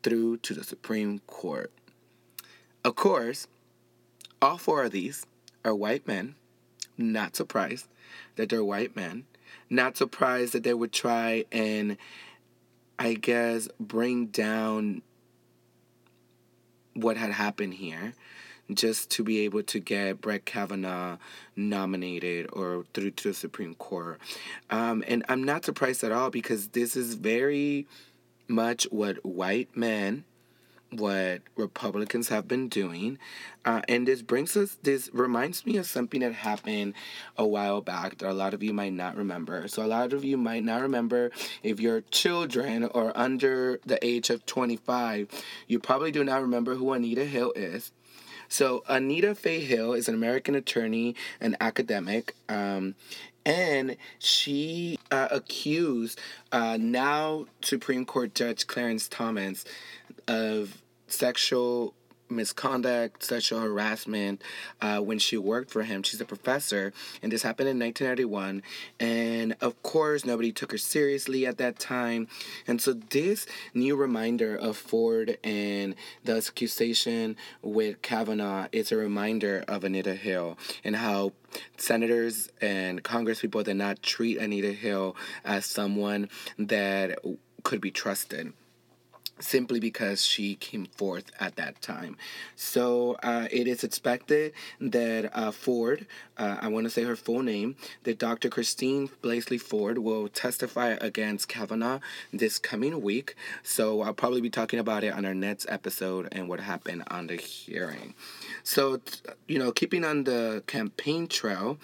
through 0.02 0.36
to 0.38 0.52
the 0.52 0.62
Supreme 0.62 1.20
Court. 1.26 1.72
Of 2.84 2.96
course, 2.96 3.46
all 4.42 4.58
four 4.58 4.84
of 4.84 4.92
these 4.92 5.24
are 5.64 5.74
white 5.74 6.06
men. 6.06 6.34
Not 6.98 7.34
surprised 7.34 7.88
that 8.36 8.48
they're 8.48 8.64
white 8.64 8.96
men. 8.96 9.24
Not 9.70 9.96
surprised 9.96 10.52
that 10.52 10.62
they 10.62 10.74
would 10.74 10.92
try 10.92 11.44
and, 11.50 11.96
I 12.98 13.14
guess, 13.14 13.68
bring 13.78 14.26
down 14.26 15.02
what 16.94 17.16
had 17.16 17.32
happened 17.32 17.74
here 17.74 18.14
just 18.72 19.10
to 19.10 19.22
be 19.22 19.40
able 19.40 19.62
to 19.62 19.78
get 19.78 20.20
Brett 20.20 20.44
Kavanaugh 20.44 21.18
nominated 21.54 22.48
or 22.52 22.84
through 22.94 23.10
to 23.10 23.28
the 23.28 23.34
Supreme 23.34 23.74
Court. 23.74 24.18
Um, 24.70 25.04
and 25.06 25.24
I'm 25.28 25.44
not 25.44 25.64
surprised 25.64 26.02
at 26.02 26.12
all 26.12 26.30
because 26.30 26.68
this 26.68 26.96
is 26.96 27.14
very 27.14 27.86
much 28.48 28.84
what 28.90 29.24
white 29.24 29.76
men 29.76 30.24
what 30.98 31.42
Republicans 31.56 32.28
have 32.28 32.48
been 32.48 32.68
doing. 32.68 33.18
Uh, 33.64 33.80
and 33.88 34.06
this 34.06 34.22
brings 34.22 34.56
us, 34.56 34.76
this 34.82 35.08
reminds 35.12 35.64
me 35.64 35.76
of 35.76 35.86
something 35.86 36.20
that 36.20 36.32
happened 36.32 36.94
a 37.36 37.46
while 37.46 37.80
back 37.80 38.18
that 38.18 38.30
a 38.30 38.32
lot 38.32 38.54
of 38.54 38.62
you 38.62 38.72
might 38.72 38.92
not 38.92 39.16
remember. 39.16 39.66
So, 39.68 39.84
a 39.84 39.88
lot 39.88 40.12
of 40.12 40.24
you 40.24 40.36
might 40.36 40.64
not 40.64 40.82
remember 40.82 41.30
if 41.62 41.80
you're 41.80 42.02
children 42.10 42.84
or 42.84 43.16
under 43.16 43.80
the 43.86 44.04
age 44.04 44.30
of 44.30 44.44
25, 44.46 45.28
you 45.66 45.78
probably 45.78 46.10
do 46.10 46.24
not 46.24 46.42
remember 46.42 46.74
who 46.74 46.92
Anita 46.92 47.24
Hill 47.24 47.52
is. 47.56 47.92
So, 48.48 48.84
Anita 48.88 49.34
Faye 49.34 49.60
Hill 49.60 49.94
is 49.94 50.08
an 50.08 50.14
American 50.14 50.54
attorney 50.54 51.16
and 51.40 51.56
academic. 51.60 52.34
Um, 52.48 52.94
and 53.46 53.96
she 54.18 54.98
uh, 55.10 55.28
accused 55.30 56.20
uh, 56.52 56.78
now 56.80 57.46
Supreme 57.62 58.04
Court 58.06 58.34
Judge 58.34 58.66
Clarence 58.66 59.08
Thomas 59.08 59.64
of 60.26 60.82
sexual 61.06 61.94
misconduct, 62.28 63.22
sexual 63.22 63.60
harassment 63.60 64.42
uh, 64.80 64.98
when 64.98 65.18
she 65.18 65.36
worked 65.36 65.70
for 65.70 65.82
him. 65.82 66.02
She's 66.02 66.20
a 66.20 66.24
professor, 66.24 66.92
and 67.22 67.30
this 67.30 67.42
happened 67.42 67.68
in 67.68 67.78
1991. 67.78 68.62
And 69.00 69.56
of 69.60 69.82
course, 69.82 70.24
nobody 70.24 70.52
took 70.52 70.72
her 70.72 70.78
seriously 70.78 71.46
at 71.46 71.58
that 71.58 71.78
time. 71.78 72.28
And 72.66 72.80
so, 72.80 72.92
this 72.92 73.46
new 73.72 73.96
reminder 73.96 74.56
of 74.56 74.76
Ford 74.76 75.38
and 75.44 75.94
the 76.24 76.36
accusation 76.36 77.36
with 77.62 78.02
Kavanaugh 78.02 78.68
is 78.72 78.92
a 78.92 78.96
reminder 78.96 79.64
of 79.68 79.84
Anita 79.84 80.14
Hill 80.14 80.58
and 80.82 80.96
how 80.96 81.32
senators 81.76 82.48
and 82.60 83.02
congresspeople 83.04 83.64
did 83.64 83.76
not 83.76 84.02
treat 84.02 84.38
Anita 84.38 84.72
Hill 84.72 85.16
as 85.44 85.66
someone 85.66 86.28
that 86.58 87.18
could 87.62 87.80
be 87.80 87.90
trusted 87.90 88.52
simply 89.40 89.80
because 89.80 90.24
she 90.24 90.54
came 90.56 90.86
forth 90.86 91.30
at 91.40 91.56
that 91.56 91.80
time. 91.82 92.16
So 92.56 93.16
uh, 93.22 93.48
it 93.50 93.66
is 93.66 93.84
expected 93.84 94.52
that 94.80 95.30
uh, 95.36 95.50
Ford, 95.50 96.06
uh, 96.38 96.58
I 96.60 96.68
want 96.68 96.84
to 96.84 96.90
say 96.90 97.02
her 97.04 97.16
full 97.16 97.42
name, 97.42 97.76
that 98.04 98.18
Dr. 98.18 98.48
Christine 98.48 99.08
Blasey 99.22 99.60
Ford 99.60 99.98
will 99.98 100.28
testify 100.28 100.96
against 101.00 101.48
Kavanaugh 101.48 102.00
this 102.32 102.58
coming 102.58 103.02
week. 103.02 103.34
So 103.62 104.02
I'll 104.02 104.14
probably 104.14 104.40
be 104.40 104.50
talking 104.50 104.78
about 104.78 105.04
it 105.04 105.12
on 105.12 105.24
our 105.24 105.34
next 105.34 105.66
episode 105.68 106.28
and 106.32 106.48
what 106.48 106.60
happened 106.60 107.04
on 107.08 107.26
the 107.26 107.36
hearing. 107.36 108.14
So, 108.62 109.00
you 109.48 109.58
know, 109.58 109.72
keeping 109.72 110.04
on 110.04 110.24
the 110.24 110.62
campaign 110.66 111.26
trail, 111.26 111.78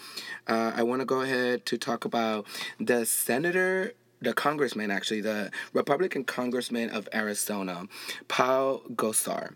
uh, 0.46 0.72
I 0.74 0.82
want 0.82 1.00
to 1.00 1.06
go 1.06 1.20
ahead 1.20 1.66
to 1.66 1.78
talk 1.78 2.04
about 2.04 2.46
the 2.78 3.04
senator 3.04 3.94
the 4.20 4.34
congressman, 4.34 4.90
actually, 4.90 5.20
the 5.20 5.50
Republican 5.72 6.24
congressman 6.24 6.90
of 6.90 7.08
Arizona, 7.14 7.86
Paul 8.28 8.82
Gosar. 8.94 9.54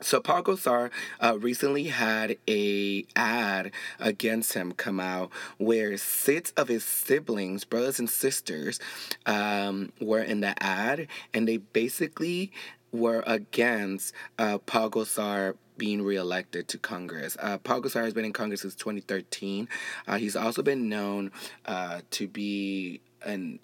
So 0.00 0.20
Paul 0.20 0.42
Gosar 0.42 0.90
uh, 1.20 1.38
recently 1.38 1.84
had 1.84 2.36
a 2.48 3.06
ad 3.14 3.70
against 4.00 4.52
him 4.52 4.72
come 4.72 5.00
out 5.00 5.30
where 5.58 5.96
six 5.96 6.50
of 6.56 6.68
his 6.68 6.84
siblings, 6.84 7.64
brothers 7.64 7.98
and 7.98 8.10
sisters, 8.10 8.80
um, 9.24 9.92
were 10.00 10.22
in 10.22 10.40
the 10.40 10.60
ad, 10.62 11.06
and 11.32 11.48
they 11.48 11.58
basically 11.58 12.52
were 12.92 13.22
against 13.26 14.14
uh, 14.38 14.58
Paul 14.58 14.90
Gosar 14.90 15.54
being 15.76 16.02
reelected 16.02 16.68
to 16.68 16.78
Congress. 16.78 17.36
Uh, 17.40 17.58
Paul 17.58 17.82
Gosar 17.82 18.04
has 18.04 18.14
been 18.14 18.24
in 18.24 18.32
Congress 18.32 18.62
since 18.62 18.74
2013. 18.76 19.68
Uh, 20.06 20.18
he's 20.18 20.36
also 20.36 20.62
been 20.62 20.88
known 20.88 21.32
uh, 21.66 22.00
to 22.10 22.28
be 22.28 23.00
an 23.24 23.58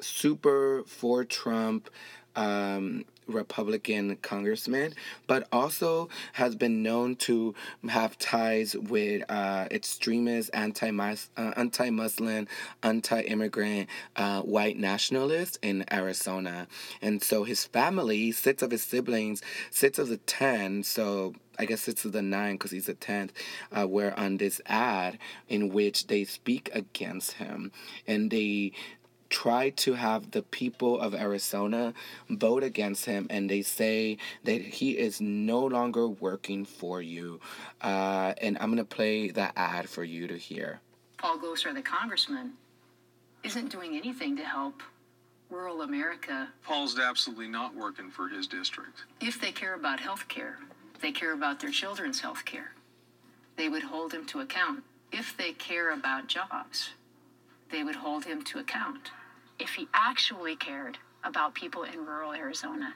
super 0.00 0.82
for 0.86 1.24
Trump 1.24 1.90
um, 2.36 3.04
Republican 3.28 4.16
congressman, 4.16 4.94
but 5.26 5.46
also 5.52 6.08
has 6.32 6.56
been 6.56 6.82
known 6.82 7.16
to 7.16 7.54
have 7.88 8.18
ties 8.18 8.74
with 8.74 9.22
uh, 9.28 9.66
extremist, 9.70 10.50
anti 10.52 10.90
uh, 10.90 11.52
anti 11.56 11.90
Muslim, 11.90 12.48
anti 12.82 13.20
immigrant 13.20 13.88
uh, 14.16 14.42
white 14.42 14.78
nationalists 14.78 15.58
in 15.62 15.84
Arizona. 15.92 16.66
And 17.02 17.22
so 17.22 17.44
his 17.44 17.64
family, 17.64 18.32
six 18.32 18.62
of 18.62 18.70
his 18.70 18.82
siblings, 18.82 19.42
six 19.70 19.98
of 19.98 20.08
the 20.08 20.18
ten, 20.18 20.82
so 20.82 21.34
I 21.58 21.64
guess 21.64 21.80
six 21.80 22.04
of 22.04 22.12
the 22.12 22.22
nine 22.22 22.54
because 22.54 22.70
he's 22.70 22.86
the 22.86 22.94
tenth, 22.94 23.32
uh, 23.76 23.86
were 23.88 24.14
on 24.16 24.36
this 24.36 24.60
ad 24.66 25.18
in 25.48 25.70
which 25.70 26.06
they 26.06 26.24
speak 26.24 26.70
against 26.72 27.32
him 27.32 27.72
and 28.06 28.30
they 28.30 28.72
try 29.30 29.70
to 29.70 29.94
have 29.94 30.30
the 30.30 30.42
people 30.42 31.00
of 31.00 31.14
Arizona 31.14 31.92
vote 32.30 32.62
against 32.62 33.04
him, 33.04 33.26
and 33.30 33.48
they 33.48 33.62
say 33.62 34.18
that 34.44 34.60
he 34.60 34.92
is 34.92 35.20
no 35.20 35.60
longer 35.60 36.08
working 36.08 36.64
for 36.64 37.02
you. 37.02 37.40
Uh, 37.80 38.34
and 38.40 38.56
I'm 38.58 38.66
going 38.66 38.78
to 38.78 38.84
play 38.84 39.30
that 39.30 39.52
ad 39.56 39.88
for 39.88 40.04
you 40.04 40.26
to 40.28 40.36
hear. 40.36 40.80
Paul 41.18 41.38
Gosar, 41.38 41.74
the 41.74 41.82
congressman, 41.82 42.52
isn't 43.42 43.70
doing 43.70 43.96
anything 43.96 44.36
to 44.36 44.44
help 44.44 44.82
rural 45.50 45.82
America. 45.82 46.48
Paul's 46.62 46.98
absolutely 46.98 47.48
not 47.48 47.74
working 47.74 48.10
for 48.10 48.28
his 48.28 48.46
district. 48.46 49.04
If 49.20 49.40
they 49.40 49.52
care 49.52 49.74
about 49.74 50.00
health 50.00 50.28
care, 50.28 50.58
they 51.00 51.12
care 51.12 51.32
about 51.32 51.60
their 51.60 51.70
children's 51.70 52.20
health 52.20 52.44
care, 52.44 52.72
they 53.56 53.68
would 53.68 53.82
hold 53.82 54.12
him 54.12 54.26
to 54.26 54.40
account. 54.40 54.84
If 55.10 55.36
they 55.36 55.52
care 55.52 55.92
about 55.92 56.26
jobs, 56.26 56.90
they 57.70 57.82
would 57.82 57.96
hold 57.96 58.24
him 58.24 58.42
to 58.44 58.58
account 58.58 59.10
if 59.58 59.74
he 59.74 59.88
actually 59.94 60.56
cared 60.56 60.98
about 61.24 61.54
people 61.54 61.82
in 61.82 62.06
rural 62.06 62.32
Arizona, 62.32 62.94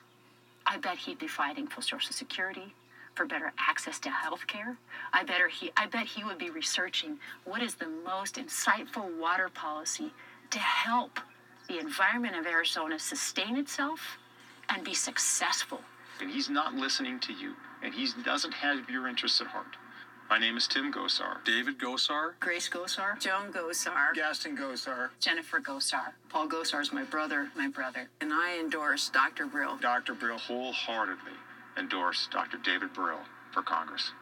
I 0.67 0.79
bet 0.79 0.97
he'd 0.99 1.19
be 1.19 1.27
fighting 1.27 1.67
for 1.67 1.83
Social 1.83 2.13
Security, 2.13 2.75
for 3.15 3.27
better 3.27 3.53
access 3.59 3.99
to 4.01 4.11
health 4.11 4.47
care. 4.47 4.77
I 5.13 5.25
he 5.61 5.71
I 5.77 5.87
bet 5.87 6.07
he 6.07 6.25
would 6.25 6.39
be 6.39 6.51
researching 6.51 7.19
what 7.45 7.63
is 7.63 7.75
the 7.75 7.89
most 8.05 8.37
insightful 8.37 9.19
water 9.19 9.49
policy 9.49 10.13
to 10.51 10.59
help 10.59 11.21
the 11.69 11.79
environment 11.79 12.37
of 12.37 12.47
Arizona 12.47 12.99
sustain 12.99 13.57
itself 13.57 14.19
and 14.69 14.85
be 14.85 14.95
successful. 14.95 15.81
And 16.21 16.31
he's 16.31 16.49
not 16.49 16.75
listening 16.75 17.19
to 17.21 17.33
you, 17.33 17.55
and 17.83 17.95
he 17.95 18.09
doesn't 18.25 18.55
have 18.55 18.89
your 18.89 19.09
interests 19.09 19.41
at 19.41 19.49
heart. 19.49 19.77
My 20.33 20.39
name 20.39 20.57
is 20.57 20.67
Tim 20.67 20.91
Gosar. 20.91 21.45
David 21.45 21.79
Gosar. 21.79 22.31
Grace 22.41 22.67
Gosar. 22.67 23.21
Joan 23.21 23.53
Gosar. 23.53 24.15
Gaston 24.15 24.57
Gosar. 24.57 25.11
Jennifer 25.21 25.61
Gosar. 25.61 26.13
Paul 26.31 26.49
Gosar 26.49 26.81
is 26.81 26.91
my 26.91 27.05
brother, 27.05 27.51
my 27.55 27.69
brother. 27.69 28.09
And 28.19 28.33
I 28.33 28.59
endorse 28.59 29.11
Dr. 29.11 29.45
Brill. 29.45 29.77
Dr. 29.77 30.15
Brill 30.15 30.39
wholeheartedly 30.39 31.33
endorse 31.77 32.31
Dr. 32.33 32.57
David 32.65 32.95
Brill 32.95 33.19
for 33.51 33.63
Congress. 33.63 34.13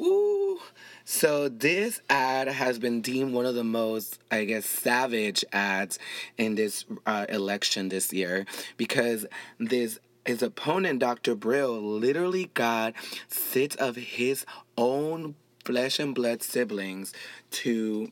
Ooh. 0.00 0.58
So 1.04 1.48
this 1.48 2.00
ad 2.10 2.48
has 2.48 2.80
been 2.80 3.00
deemed 3.00 3.32
one 3.32 3.46
of 3.46 3.54
the 3.54 3.62
most, 3.62 4.18
I 4.32 4.46
guess, 4.46 4.66
savage 4.66 5.44
ads 5.52 6.00
in 6.36 6.56
this 6.56 6.84
uh, 7.06 7.26
election 7.28 7.90
this 7.90 8.12
year 8.12 8.44
because 8.76 9.24
this 9.60 10.00
his 10.26 10.42
opponent, 10.42 11.00
Dr. 11.00 11.34
Brill, 11.34 11.80
literally 11.80 12.50
got 12.54 12.94
six 13.28 13.76
of 13.76 13.96
his 13.96 14.46
own 14.76 15.34
flesh 15.64 15.98
and 15.98 16.14
blood 16.14 16.42
siblings 16.42 17.12
to, 17.50 18.10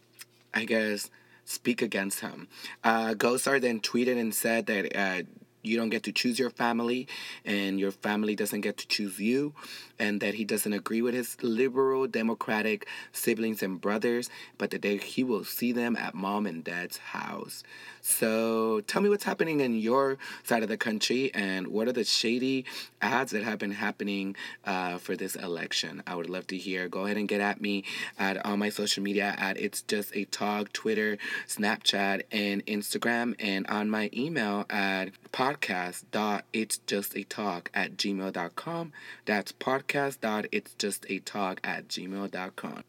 I 0.55 0.65
guess, 0.65 1.11
speak 1.45 1.83
against 1.83 2.21
him. 2.21 2.49
Uh, 2.83 3.15
Gosar 3.15 3.61
then 3.61 3.81
tweeted 3.81 4.19
and 4.19 4.35
said 4.35 4.67
that 4.67 4.97
uh, 4.97 5.23
you 5.63 5.77
don't 5.77 5.91
get 5.91 6.03
to 6.05 6.13
choose 6.13 6.39
your 6.39 6.51
family 6.51 7.07
and 7.45 7.79
your 7.79 7.93
family 7.93 8.35
doesn't 8.35 8.63
get 8.63 8.77
to 8.79 8.89
choose 8.89 9.19
you 9.19 9.55
and 10.03 10.21
that 10.21 10.35
he 10.35 10.45
doesn't 10.45 10.73
agree 10.73 11.01
with 11.01 11.15
his 11.15 11.37
liberal 11.43 12.09
democratic 12.09 12.89
siblings 13.13 13.63
and 13.63 13.81
brothers 13.81 14.29
but 14.59 14.71
that 14.71 14.83
they, 14.83 14.97
he 14.97 15.23
will 15.23 15.45
see 15.45 15.71
them 15.71 15.95
at 15.97 16.13
mom 16.13 16.45
and 16.45 16.65
dad's 16.65 16.99
house. 16.99 17.63
So 18.01 18.81
tell 18.89 19.01
me 19.01 19.09
what's 19.09 19.23
happening 19.23 19.61
in 19.61 19.75
your 19.75 20.19
side 20.43 20.65
of 20.65 20.69
the 20.69 20.77
country 20.77 21.31
and 21.35 21.69
what 21.69 21.87
are 21.87 21.93
the 21.93 22.03
shady 22.03 22.65
ads 23.01 23.31
that 23.31 23.45
have 23.45 23.61
been 23.61 23.71
happening 23.71 24.35
uh, 24.65 24.99
for 24.99 25.15
this 25.15 25.37
election? 25.37 26.03
I 26.05 26.17
would 26.17 26.29
love 26.29 26.49
to 26.49 26.57
hear. 26.57 26.89
Go 26.89 27.05
ahead 27.05 27.17
and 27.17 27.29
get 27.29 27.41
at 27.41 27.61
me 27.61 27.85
at 28.19 28.45
all 28.45 28.57
my 28.57 28.71
social 28.71 29.05
media 29.05 29.37
at 29.39 29.57
it's 29.57 29.83
just 29.83 30.15
a 30.17 30.25
talk 30.27 30.73
twitter 30.73 31.17
snapchat 31.47 32.23
and 32.33 32.65
instagram 32.67 33.35
and 33.39 33.67
on 33.69 33.89
my 33.89 34.11
email 34.13 34.65
at 34.69 35.11
podcast 35.33 36.05
dot 36.11 36.45
it's 36.53 36.79
just 36.79 37.17
a 37.17 37.23
talk 37.25 37.71
at 37.75 37.97
gmail.com 37.97 38.93
that's 39.27 39.53
podcast 39.53 39.92
dot 40.21 40.47
it's 40.53 40.75
just 40.75 41.05
a 41.11 41.19
talk 41.19 41.61
at 41.63 41.87
gmail.com 41.89 42.83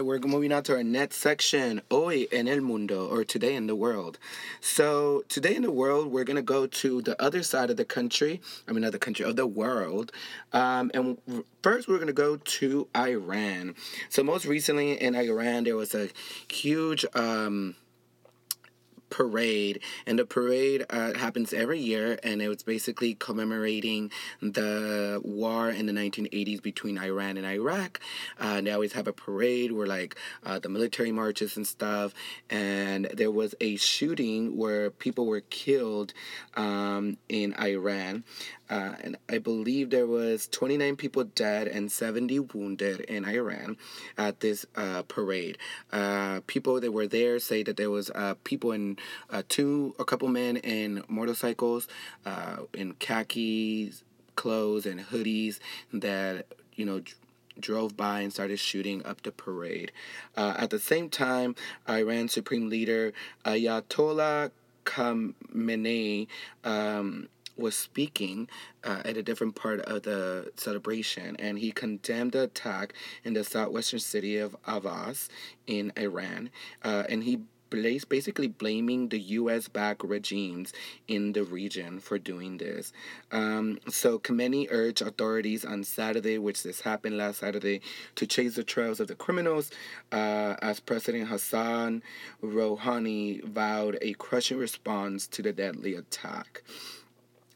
we're 0.00 0.18
moving 0.20 0.52
on 0.52 0.62
to 0.64 0.76
our 0.76 0.82
next 0.82 1.16
section, 1.16 1.82
Hoy 1.90 2.26
en 2.32 2.48
el 2.48 2.60
Mundo, 2.60 3.06
or 3.06 3.24
Today 3.24 3.54
in 3.54 3.66
the 3.66 3.74
World. 3.74 4.18
So, 4.60 5.24
today 5.28 5.54
in 5.54 5.62
the 5.62 5.70
world, 5.70 6.08
we're 6.08 6.24
going 6.24 6.36
to 6.36 6.42
go 6.42 6.66
to 6.66 7.02
the 7.02 7.20
other 7.22 7.42
side 7.42 7.70
of 7.70 7.76
the 7.76 7.84
country, 7.84 8.40
I 8.66 8.72
mean, 8.72 8.82
not 8.82 8.92
the 8.92 8.98
country, 8.98 9.24
of 9.24 9.36
the 9.36 9.46
world. 9.46 10.12
Um, 10.52 10.90
and 10.94 11.18
first, 11.62 11.88
we're 11.88 11.96
going 11.96 12.06
to 12.06 12.12
go 12.12 12.36
to 12.36 12.88
Iran. 12.96 13.74
So, 14.08 14.22
most 14.22 14.46
recently 14.46 15.00
in 15.00 15.14
Iran, 15.14 15.64
there 15.64 15.76
was 15.76 15.94
a 15.94 16.08
huge. 16.48 17.04
Um, 17.14 17.76
parade 19.10 19.80
and 20.06 20.18
the 20.18 20.24
parade 20.24 20.86
uh, 20.90 21.14
happens 21.14 21.52
every 21.52 21.78
year 21.78 22.18
and 22.22 22.40
it 22.40 22.48
was 22.48 22.62
basically 22.62 23.14
commemorating 23.14 24.10
the 24.40 25.20
war 25.24 25.70
in 25.70 25.86
the 25.86 25.92
1980s 25.92 26.62
between 26.62 26.98
iran 26.98 27.36
and 27.36 27.46
iraq. 27.46 28.00
Uh, 28.38 28.60
they 28.60 28.70
always 28.70 28.92
have 28.92 29.08
a 29.08 29.12
parade 29.12 29.72
where 29.72 29.86
like 29.86 30.16
uh, 30.44 30.58
the 30.58 30.68
military 30.68 31.12
marches 31.12 31.56
and 31.56 31.66
stuff 31.66 32.14
and 32.48 33.06
there 33.12 33.30
was 33.30 33.54
a 33.60 33.76
shooting 33.76 34.56
where 34.56 34.90
people 34.90 35.26
were 35.26 35.40
killed 35.40 36.12
um, 36.54 37.16
in 37.28 37.54
iran 37.54 38.24
uh, 38.70 38.94
and 39.02 39.16
I 39.28 39.38
believe 39.38 39.90
there 39.90 40.06
was 40.06 40.46
29 40.48 40.96
people 40.96 41.24
dead 41.24 41.66
and 41.66 41.90
70 41.90 42.38
wounded 42.38 43.00
in 43.00 43.24
Iran 43.24 43.76
at 44.16 44.40
this 44.40 44.64
uh, 44.76 45.02
parade. 45.02 45.58
Uh, 45.92 46.40
people 46.46 46.80
that 46.80 46.92
were 46.92 47.06
there 47.06 47.38
say 47.38 47.62
that 47.64 47.76
there 47.76 47.90
was 47.90 48.10
uh, 48.10 48.34
people 48.44 48.72
in 48.72 48.96
uh, 49.28 49.42
two, 49.48 49.94
a 49.98 50.04
couple 50.04 50.28
men 50.28 50.56
in 50.58 51.02
motorcycles, 51.08 51.88
in 52.72 52.94
khakis 52.94 54.04
clothes 54.36 54.86
and 54.86 55.00
hoodies 55.00 55.58
that 55.92 56.46
you 56.74 56.86
know 56.86 57.02
drove 57.58 57.94
by 57.96 58.20
and 58.20 58.32
started 58.32 58.58
shooting 58.58 59.04
up 59.04 59.22
the 59.22 59.32
parade. 59.32 59.92
Uh, 60.36 60.54
at 60.56 60.70
the 60.70 60.78
same 60.78 61.10
time, 61.10 61.54
Iran 61.88 62.28
Supreme 62.28 62.68
Leader 62.68 63.12
Ayatollah 63.44 64.50
Khamenei 64.84 66.26
um, 66.64 67.28
was 67.60 67.76
speaking 67.76 68.48
uh, 68.82 69.02
at 69.04 69.16
a 69.16 69.22
different 69.22 69.54
part 69.54 69.80
of 69.80 70.02
the 70.02 70.50
celebration, 70.56 71.36
and 71.38 71.58
he 71.58 71.70
condemned 71.70 72.32
the 72.32 72.44
attack 72.44 72.94
in 73.24 73.34
the 73.34 73.44
southwestern 73.44 74.00
city 74.00 74.38
of 74.38 74.56
Ahvaz 74.66 75.28
in 75.66 75.92
Iran, 75.96 76.50
uh, 76.82 77.04
and 77.08 77.24
he 77.24 77.40
basically 77.70 78.48
blaming 78.48 79.08
the 79.08 79.18
U.S. 79.18 79.68
backed 79.68 80.02
regimes 80.02 80.72
in 81.06 81.32
the 81.32 81.44
region 81.44 82.00
for 82.00 82.18
doing 82.18 82.58
this. 82.58 82.92
Um, 83.30 83.78
so 83.88 84.18
Khamenei 84.18 84.66
urged 84.70 85.02
authorities 85.02 85.64
on 85.64 85.84
Saturday, 85.84 86.38
which 86.38 86.62
this 86.62 86.80
happened 86.80 87.16
last 87.16 87.38
Saturday, 87.38 87.80
to 88.16 88.26
chase 88.26 88.56
the 88.56 88.64
trails 88.64 89.00
of 89.00 89.08
the 89.08 89.14
criminals, 89.14 89.70
uh, 90.12 90.56
as 90.60 90.80
President 90.80 91.28
Hassan 91.28 92.02
Rouhani 92.42 93.42
vowed 93.44 93.98
a 94.02 94.14
crushing 94.14 94.58
response 94.58 95.26
to 95.28 95.42
the 95.42 95.52
deadly 95.52 95.94
attack. 95.94 96.62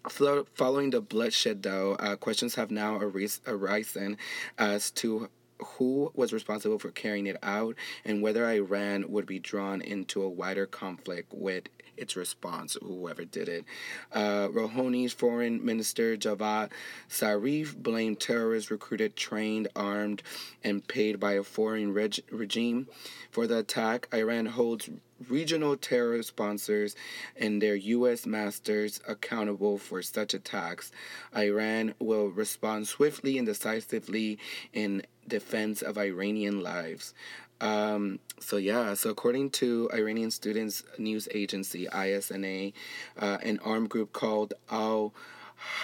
Following 0.08 0.90
the 0.90 1.00
bloodshed, 1.00 1.62
though, 1.62 1.94
uh, 1.94 2.16
questions 2.16 2.56
have 2.56 2.70
now 2.70 2.98
aris- 2.98 3.40
arisen 3.46 4.18
as 4.58 4.90
to 4.92 5.30
who 5.58 6.10
was 6.14 6.32
responsible 6.32 6.78
for 6.78 6.90
carrying 6.90 7.26
it 7.26 7.36
out 7.42 7.74
and 8.04 8.20
whether 8.20 8.44
Iran 8.44 9.10
would 9.10 9.24
be 9.24 9.38
drawn 9.38 9.80
into 9.80 10.22
a 10.22 10.28
wider 10.28 10.66
conflict 10.66 11.32
with 11.32 11.64
its 11.96 12.16
response, 12.16 12.76
whoever 12.82 13.24
did 13.24 13.48
it. 13.48 13.64
Uh, 14.12 14.48
Rouhani's 14.48 15.12
foreign 15.12 15.64
minister 15.64 16.16
Javad 16.16 16.70
Zarif 17.08 17.76
blamed 17.76 18.20
terrorists 18.20 18.70
recruited, 18.70 19.16
trained, 19.16 19.68
armed, 19.76 20.22
and 20.62 20.86
paid 20.86 21.20
by 21.20 21.32
a 21.32 21.42
foreign 21.42 21.92
reg- 21.92 22.20
regime 22.30 22.88
for 23.30 23.46
the 23.46 23.58
attack. 23.58 24.08
Iran 24.12 24.46
holds 24.46 24.90
regional 25.28 25.76
terror 25.76 26.22
sponsors 26.22 26.96
and 27.36 27.60
their 27.60 27.76
U.S. 27.76 28.26
masters 28.26 29.00
accountable 29.06 29.78
for 29.78 30.02
such 30.02 30.34
attacks. 30.34 30.92
Iran 31.36 31.94
will 31.98 32.28
respond 32.28 32.88
swiftly 32.88 33.38
and 33.38 33.46
decisively 33.46 34.38
in 34.72 35.02
defense 35.26 35.82
of 35.82 35.96
Iranian 35.96 36.62
lives. 36.62 37.14
Um, 37.60 38.18
so 38.40 38.56
yeah, 38.56 38.94
so 38.94 39.10
according 39.10 39.50
to 39.50 39.88
Iranian 39.92 40.30
students 40.30 40.82
news 40.98 41.28
agency 41.32 41.86
ISNA, 41.92 42.72
uh, 43.18 43.38
an 43.42 43.58
armed 43.64 43.88
group 43.88 44.12
called 44.12 44.54
Al 44.70 45.14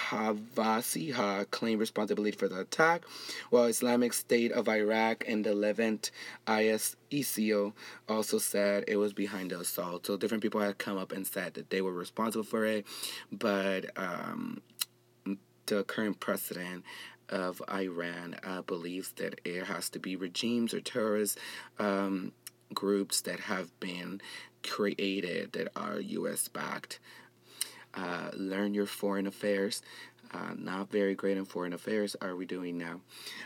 Havasiha 0.09 1.49
claimed 1.49 1.79
responsibility 1.79 2.37
for 2.37 2.47
the 2.47 2.59
attack, 2.59 3.03
while 3.49 3.65
Islamic 3.65 4.13
State 4.13 4.51
of 4.51 4.67
Iraq 4.67 5.23
and 5.27 5.43
the 5.43 5.55
Levant 5.55 6.11
ISISO 6.45 7.73
also 8.07 8.37
said 8.37 8.83
it 8.87 8.97
was 8.97 9.13
behind 9.13 9.51
the 9.51 9.59
assault. 9.59 10.05
So 10.05 10.17
different 10.17 10.43
people 10.43 10.61
had 10.61 10.77
come 10.77 10.97
up 10.97 11.11
and 11.11 11.25
said 11.25 11.53
that 11.55 11.69
they 11.69 11.81
were 11.81 11.93
responsible 11.93 12.43
for 12.43 12.65
it, 12.65 12.85
but 13.31 13.85
um, 13.97 14.61
the 15.65 15.83
current 15.83 16.19
president 16.19 16.83
of 17.31 17.61
Iran 17.71 18.35
uh, 18.43 18.61
believes 18.61 19.11
that 19.13 19.39
it 19.45 19.65
has 19.65 19.89
to 19.91 19.99
be 19.99 20.15
regimes 20.15 20.73
or 20.73 20.81
terrorist 20.81 21.37
um, 21.79 22.33
groups 22.73 23.21
that 23.21 23.39
have 23.41 23.77
been 23.79 24.21
created 24.63 25.53
that 25.53 25.69
are 25.75 25.99
U.S. 25.99 26.47
backed. 26.47 26.99
Uh, 27.93 28.29
learn 28.33 28.73
your 28.73 28.85
foreign 28.85 29.27
affairs. 29.27 29.81
Uh, 30.33 30.53
not 30.57 30.89
very 30.89 31.13
great 31.13 31.37
in 31.37 31.43
foreign 31.45 31.73
affairs 31.73 32.15
are 32.21 32.35
we 32.35 32.45
doing 32.45 32.77
now? 32.77 33.01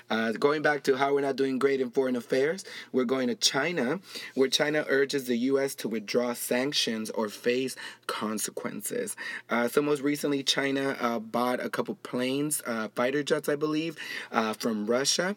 Uh, 0.09 0.31
going 0.33 0.61
back 0.61 0.83
to 0.83 0.95
how 0.95 1.13
we're 1.13 1.21
not 1.21 1.35
doing 1.35 1.57
great 1.57 1.81
in 1.81 1.89
foreign 1.89 2.15
affairs, 2.15 2.63
we're 2.91 3.05
going 3.05 3.27
to 3.27 3.35
China, 3.35 3.99
where 4.35 4.49
China 4.49 4.85
urges 4.87 5.25
the 5.25 5.37
U.S. 5.37 5.73
to 5.75 5.89
withdraw 5.89 6.33
sanctions 6.33 7.09
or 7.11 7.27
face 7.29 7.75
consequences. 8.05 9.15
Uh, 9.49 9.67
so, 9.67 9.81
most 9.81 10.01
recently, 10.01 10.43
China 10.43 10.95
uh, 10.99 11.19
bought 11.19 11.59
a 11.59 11.69
couple 11.69 11.95
planes, 12.03 12.61
uh, 12.67 12.89
fighter 12.95 13.23
jets, 13.23 13.49
I 13.49 13.55
believe, 13.55 13.97
uh, 14.31 14.53
from 14.53 14.85
Russia 14.85 15.35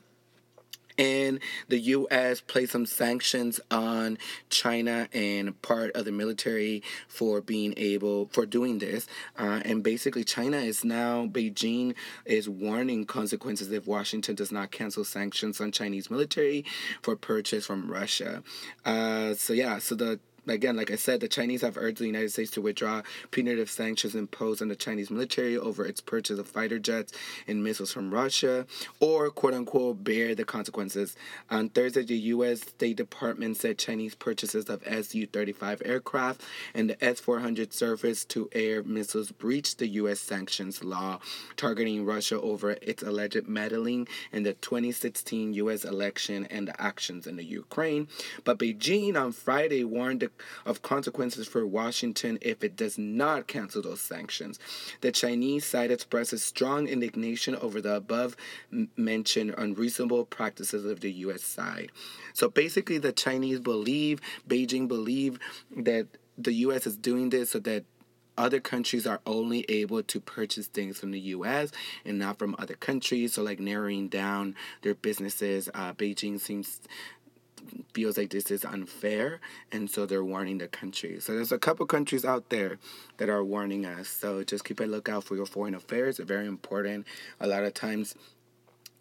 and 0.98 1.38
the 1.68 1.78
U.S. 1.78 2.40
placed 2.40 2.72
some 2.72 2.86
sanctions 2.86 3.60
on 3.70 4.18
China 4.50 5.08
and 5.12 5.60
part 5.62 5.92
of 5.92 6.04
the 6.04 6.12
military 6.12 6.82
for 7.06 7.40
being 7.40 7.74
able 7.76 8.28
for 8.32 8.44
doing 8.44 8.78
this. 8.78 9.06
Uh, 9.38 9.60
and 9.64 9.82
basically, 9.82 10.24
China 10.24 10.58
is 10.58 10.84
now 10.84 11.26
Beijing 11.26 11.94
is 12.24 12.48
warning 12.48 13.04
consequences 13.04 13.70
if 13.70 13.86
Washington 13.86 14.34
does 14.34 14.52
not 14.52 14.70
cancel 14.70 15.04
sanctions 15.04 15.60
on 15.60 15.72
Chinese 15.72 16.10
military 16.10 16.64
for 17.02 17.16
purchase 17.16 17.66
from 17.66 17.90
Russia. 17.90 18.42
Uh, 18.84 19.34
so 19.34 19.52
yeah, 19.52 19.78
so 19.78 19.94
the 19.94 20.18
again, 20.50 20.76
like 20.76 20.90
I 20.90 20.96
said, 20.96 21.20
the 21.20 21.28
Chinese 21.28 21.62
have 21.62 21.76
urged 21.76 21.98
the 21.98 22.06
United 22.06 22.32
States 22.32 22.50
to 22.52 22.60
withdraw 22.60 23.02
punitive 23.30 23.70
sanctions 23.70 24.14
imposed 24.14 24.62
on 24.62 24.68
the 24.68 24.76
Chinese 24.76 25.10
military 25.10 25.56
over 25.56 25.84
its 25.84 26.00
purchase 26.00 26.38
of 26.38 26.48
fighter 26.48 26.78
jets 26.78 27.12
and 27.46 27.62
missiles 27.62 27.92
from 27.92 28.12
Russia, 28.12 28.66
or 29.00 29.30
quote 29.30 29.54
unquote 29.54 30.04
bear 30.04 30.34
the 30.34 30.44
consequences. 30.44 31.16
On 31.50 31.68
Thursday, 31.68 32.04
the 32.04 32.16
U.S. 32.16 32.60
State 32.60 32.96
Department 32.96 33.56
said 33.56 33.78
Chinese 33.78 34.14
purchases 34.14 34.66
of 34.66 34.82
Su 35.04 35.26
35 35.26 35.82
aircraft 35.84 36.42
and 36.74 36.90
the 36.90 37.04
S 37.04 37.20
400 37.20 37.72
surface 37.72 38.24
to 38.26 38.48
air 38.52 38.82
missiles 38.82 39.30
breached 39.30 39.78
the 39.78 39.88
U.S. 39.88 40.20
sanctions 40.20 40.82
law 40.84 41.18
targeting 41.56 42.04
Russia 42.04 42.40
over 42.40 42.72
its 42.82 43.02
alleged 43.02 43.46
meddling 43.48 44.08
in 44.32 44.42
the 44.42 44.54
2016 44.54 45.54
U.S. 45.54 45.84
election 45.84 46.46
and 46.50 46.68
the 46.68 46.80
actions 46.80 47.26
in 47.26 47.36
the 47.36 47.44
Ukraine. 47.44 48.08
But 48.44 48.58
Beijing 48.58 49.16
on 49.16 49.32
Friday 49.32 49.84
warned 49.84 50.20
the 50.20 50.30
of 50.64 50.82
consequences 50.82 51.46
for 51.46 51.66
Washington 51.66 52.38
if 52.40 52.62
it 52.62 52.76
does 52.76 52.98
not 52.98 53.46
cancel 53.46 53.82
those 53.82 54.00
sanctions. 54.00 54.58
The 55.00 55.12
Chinese 55.12 55.64
side 55.64 55.90
expresses 55.90 56.42
strong 56.42 56.88
indignation 56.88 57.56
over 57.56 57.80
the 57.80 57.96
above 57.96 58.36
mentioned 58.96 59.54
unreasonable 59.56 60.24
practices 60.24 60.84
of 60.84 61.00
the 61.00 61.12
U.S. 61.12 61.42
side. 61.42 61.90
So 62.32 62.48
basically, 62.48 62.98
the 62.98 63.12
Chinese 63.12 63.60
believe, 63.60 64.20
Beijing 64.48 64.88
believe 64.88 65.38
that 65.76 66.06
the 66.36 66.52
U.S. 66.52 66.86
is 66.86 66.96
doing 66.96 67.30
this 67.30 67.50
so 67.50 67.58
that 67.60 67.84
other 68.38 68.60
countries 68.60 69.06
are 69.06 69.20
only 69.26 69.66
able 69.68 70.02
to 70.04 70.20
purchase 70.20 70.68
things 70.68 70.98
from 70.98 71.10
the 71.10 71.20
US 71.20 71.72
and 72.04 72.18
not 72.18 72.38
from 72.38 72.54
other 72.58 72.74
countries. 72.74 73.34
So, 73.34 73.42
like 73.42 73.58
narrowing 73.58 74.08
down 74.08 74.54
their 74.82 74.94
businesses, 74.94 75.68
uh, 75.74 75.92
Beijing 75.92 76.40
seems 76.40 76.80
feels 77.92 78.16
like 78.16 78.30
this 78.30 78.50
is 78.50 78.64
unfair 78.64 79.40
and 79.72 79.90
so 79.90 80.06
they're 80.06 80.24
warning 80.24 80.58
the 80.58 80.68
country. 80.68 81.20
So 81.20 81.34
there's 81.34 81.52
a 81.52 81.58
couple 81.58 81.86
countries 81.86 82.24
out 82.24 82.48
there 82.50 82.78
that 83.18 83.28
are 83.28 83.44
warning 83.44 83.86
us. 83.86 84.08
So 84.08 84.44
just 84.44 84.64
keep 84.64 84.80
a 84.80 84.84
lookout 84.84 85.24
for 85.24 85.36
your 85.36 85.46
foreign 85.46 85.74
affairs. 85.74 86.16
They're 86.16 86.26
very 86.26 86.46
important. 86.46 87.06
A 87.40 87.46
lot 87.46 87.64
of 87.64 87.74
times 87.74 88.14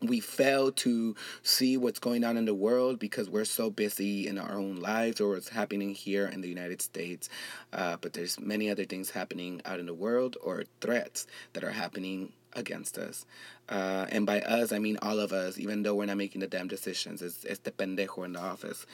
we 0.02 0.20
fail 0.20 0.72
to 0.72 1.16
see 1.42 1.76
what's 1.76 2.00
going 2.00 2.24
on 2.24 2.38
in 2.38 2.46
the 2.46 2.54
world 2.54 3.00
because 3.00 3.30
we're 3.30 3.46
so 3.46 3.70
busy 3.70 4.28
in 4.28 4.38
our 4.38 4.54
own 4.54 4.76
lives 4.76 5.20
or 5.20 5.30
what's 5.30 5.50
happening 5.50 5.96
here 5.96 6.28
in 6.28 6.42
the 6.42 6.48
United 6.48 6.82
States. 6.82 7.30
Uh, 7.74 7.98
but 8.00 8.14
there's 8.14 8.40
many 8.40 8.70
other 8.70 8.86
things 8.86 9.10
happening 9.10 9.62
out 9.66 9.80
in 9.80 9.86
the 9.86 9.94
world 9.94 10.38
or 10.44 10.64
threats 10.82 11.26
that 11.54 11.64
are 11.64 11.72
happening 11.72 12.32
against 12.58 12.98
us. 12.98 13.26
Uh, 13.70 14.06
and 14.10 14.26
by 14.26 14.42
us, 14.42 14.72
I 14.72 14.80
mean 14.80 14.98
all 15.02 15.20
of 15.20 15.32
us, 15.32 15.58
even 15.58 15.84
though 15.84 15.96
we're 15.96 16.06
not 16.06 16.18
making 16.18 16.42
the 16.42 16.48
damn 16.48 16.68
decisions. 16.68 17.22
It's, 17.22 17.44
it's 17.44 17.60
the 17.60 17.72
pendejo 17.72 18.26
in 18.26 18.34
the 18.34 18.40
office. 18.42 18.86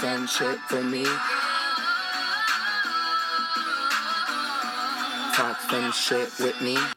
Some 0.00 0.26
shit 0.26 0.58
for 0.68 0.82
me. 0.82 1.04
Talk 5.34 5.60
some 5.70 5.90
shit 5.90 6.30
with 6.38 6.60
me. 6.60 6.95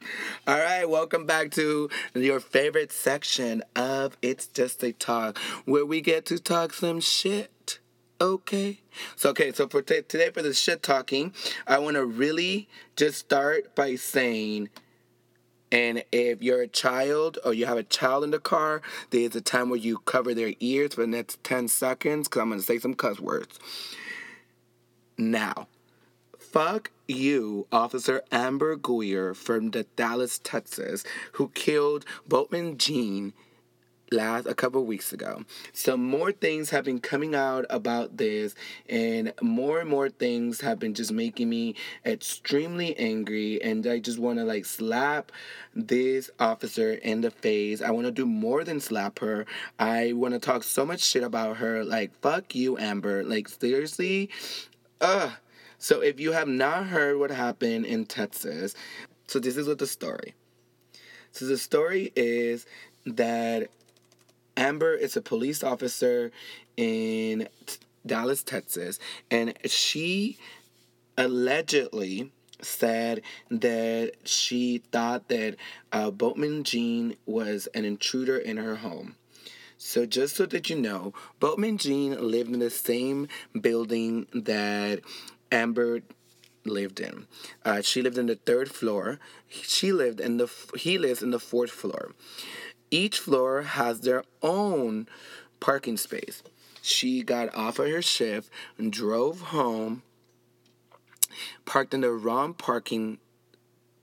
All 0.49 0.57
right, 0.57 0.89
welcome 0.89 1.27
back 1.27 1.51
to 1.51 1.91
your 2.15 2.39
favorite 2.39 2.91
section 2.91 3.61
of 3.75 4.17
It's 4.23 4.47
Just 4.47 4.83
a 4.83 4.91
Talk, 4.91 5.37
where 5.65 5.85
we 5.85 6.01
get 6.01 6.25
to 6.25 6.39
talk 6.39 6.73
some 6.73 7.01
shit. 7.01 7.77
Okay. 8.19 8.79
So, 9.15 9.29
okay, 9.29 9.51
so 9.51 9.67
for 9.67 9.83
t- 9.83 10.01
today, 10.01 10.31
for 10.31 10.41
the 10.41 10.55
shit 10.55 10.81
talking, 10.81 11.35
I 11.67 11.77
want 11.77 11.97
to 11.97 12.03
really 12.03 12.67
just 12.95 13.19
start 13.19 13.75
by 13.75 13.93
saying, 13.93 14.69
and 15.71 16.03
if 16.11 16.41
you're 16.41 16.63
a 16.63 16.67
child 16.67 17.37
or 17.45 17.53
you 17.53 17.67
have 17.67 17.77
a 17.77 17.83
child 17.83 18.23
in 18.23 18.31
the 18.31 18.39
car, 18.39 18.81
there's 19.11 19.35
a 19.35 19.41
time 19.41 19.69
where 19.69 19.77
you 19.77 19.99
cover 19.99 20.33
their 20.33 20.55
ears 20.59 20.95
for 20.95 21.01
the 21.01 21.07
next 21.07 21.43
10 21.43 21.67
seconds 21.67 22.27
because 22.27 22.41
I'm 22.41 22.49
going 22.49 22.59
to 22.59 22.65
say 22.65 22.79
some 22.79 22.95
cuss 22.95 23.19
words. 23.19 23.59
Now, 25.15 25.67
fuck 26.39 26.89
you, 27.09 27.67
Officer 27.71 28.21
Amber 28.31 28.77
Guyger 28.77 29.35
from 29.35 29.71
the 29.71 29.83
Dallas, 29.95 30.39
Texas, 30.43 31.03
who 31.33 31.49
killed 31.49 32.05
Botham 32.27 32.77
Jean 32.77 33.33
last 34.11 34.47
a 34.47 34.55
couple 34.55 34.83
weeks 34.85 35.13
ago. 35.13 35.43
Some 35.73 36.03
more 36.03 36.31
things 36.31 36.69
have 36.71 36.85
been 36.85 36.99
coming 36.99 37.35
out 37.35 37.65
about 37.69 38.17
this, 38.17 38.55
and 38.87 39.33
more 39.41 39.79
and 39.79 39.89
more 39.89 40.09
things 40.09 40.61
have 40.61 40.79
been 40.79 40.93
just 40.93 41.11
making 41.11 41.49
me 41.49 41.75
extremely 42.05 42.97
angry. 42.97 43.61
And 43.61 43.85
I 43.85 43.99
just 43.99 44.19
want 44.19 44.39
to 44.39 44.45
like 44.45 44.65
slap 44.65 45.31
this 45.75 46.29
officer 46.39 46.93
in 46.93 47.21
the 47.21 47.31
face. 47.31 47.81
I 47.81 47.91
want 47.91 48.05
to 48.05 48.11
do 48.11 48.25
more 48.25 48.63
than 48.63 48.79
slap 48.79 49.19
her. 49.19 49.45
I 49.77 50.13
want 50.13 50.33
to 50.33 50.39
talk 50.39 50.63
so 50.63 50.85
much 50.85 51.01
shit 51.01 51.23
about 51.23 51.57
her. 51.57 51.83
Like, 51.83 52.13
fuck 52.21 52.55
you, 52.55 52.77
Amber. 52.77 53.23
Like, 53.23 53.47
seriously? 53.47 54.29
Ugh. 55.01 55.31
So 55.79 56.01
if 56.01 56.19
you 56.19 56.33
have 56.33 56.47
not 56.47 56.87
heard 56.87 57.17
what 57.17 57.31
happened 57.31 57.85
in 57.85 58.05
Texas, 58.05 58.75
so 59.27 59.39
this 59.39 59.55
is 59.57 59.67
what 59.67 59.79
the 59.79 59.87
story. 59.87 60.35
So 61.31 61.45
the 61.45 61.57
story 61.57 62.11
is 62.15 62.65
that 63.05 63.69
Amber 64.57 64.93
is 64.93 65.15
a 65.15 65.21
police 65.21 65.63
officer 65.63 66.31
in 66.75 67.47
Dallas, 68.05 68.43
Texas, 68.43 68.99
and 69.31 69.53
she 69.65 70.37
allegedly 71.17 72.31
said 72.61 73.21
that 73.49 74.13
she 74.25 74.79
thought 74.91 75.29
that 75.29 75.55
uh, 75.93 76.11
Botham 76.11 76.63
Jean 76.63 77.15
was 77.25 77.67
an 77.67 77.85
intruder 77.85 78.37
in 78.37 78.57
her 78.57 78.77
home. 78.77 79.15
So, 79.77 80.05
just 80.05 80.35
so 80.35 80.45
that 80.47 80.69
you 80.69 80.75
know, 80.75 81.13
Botham 81.39 81.77
Jean 81.77 82.29
lived 82.29 82.53
in 82.53 82.59
the 82.59 82.69
same 82.69 83.29
building 83.61 84.27
that 84.33 84.99
Amber 85.51 86.01
lived 86.65 86.99
in. 86.99 87.27
Uh, 87.65 87.81
she 87.81 88.01
lived 88.01 88.17
in 88.17 88.27
the 88.27 88.35
third 88.35 88.69
floor. 88.71 89.19
She 89.49 89.91
lived 89.91 90.19
in 90.19 90.37
the 90.37 90.49
he 90.77 90.97
lives 90.97 91.23
in 91.23 91.31
the 91.31 91.39
fourth 91.39 91.71
floor. 91.71 92.13
Each 92.91 93.19
floor 93.19 93.61
has 93.61 94.01
their 94.01 94.23
own 94.41 95.07
parking 95.59 95.97
space. 95.97 96.43
She 96.81 97.23
got 97.23 97.53
off 97.55 97.79
of 97.79 97.87
her 97.89 98.01
shift 98.01 98.49
and 98.77 98.91
drove 98.91 99.41
home, 99.41 100.03
parked 101.65 101.93
in 101.93 102.01
the 102.01 102.11
wrong 102.11 102.53
parking 102.53 103.19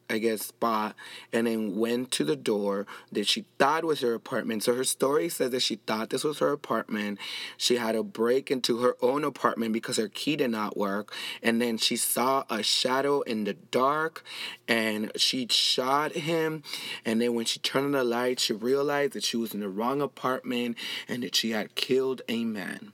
I 0.09 0.19
guess, 0.19 0.43
spot 0.43 0.95
and 1.33 1.47
then 1.47 1.77
went 1.77 2.13
to 2.13 2.25
the 2.25 2.37
door 2.37 2.87
that 3.11 3.27
she 3.27 3.45
thought 3.59 3.85
was 3.85 4.01
her 4.01 4.15
apartment. 4.15 4.63
So 4.63 4.75
her 4.75 4.85
story 4.85 5.29
says 5.29 5.51
that 5.51 5.63
she 5.63 5.77
thought 5.77 6.11
this 6.11 6.23
was 6.23 6.39
her 6.39 6.53
apartment. 6.53 7.19
She 7.57 7.77
had 7.77 7.93
to 7.93 8.03
break 8.03 8.51
into 8.51 8.79
her 8.79 8.97
own 9.03 9.25
apartment 9.25 9.73
because 9.73 9.97
her 9.97 10.09
key 10.09 10.37
did 10.37 10.51
not 10.51 10.77
work. 10.77 11.13
And 11.43 11.61
then 11.61 11.77
she 11.77 11.97
saw 11.97 12.45
a 12.49 12.63
shadow 12.63 13.23
in 13.23 13.45
the 13.45 13.55
dark 13.55 14.23
and 14.69 15.11
she 15.17 15.49
shot 15.51 16.13
him. 16.13 16.63
And 17.05 17.21
then 17.21 17.35
when 17.35 17.45
she 17.45 17.59
turned 17.59 17.87
on 17.87 17.93
the 17.93 18.05
light, 18.05 18.39
she 18.39 18.53
realized 18.53 19.15
that 19.15 19.25
she 19.25 19.37
was 19.37 19.55
in 19.55 19.61
the 19.61 19.69
wrong 19.69 20.01
apartment 20.01 20.77
and 21.09 21.23
that 21.23 21.35
she 21.35 21.51
had 21.51 21.75
killed 21.75 22.23
a 22.29 22.45
man. 22.45 22.93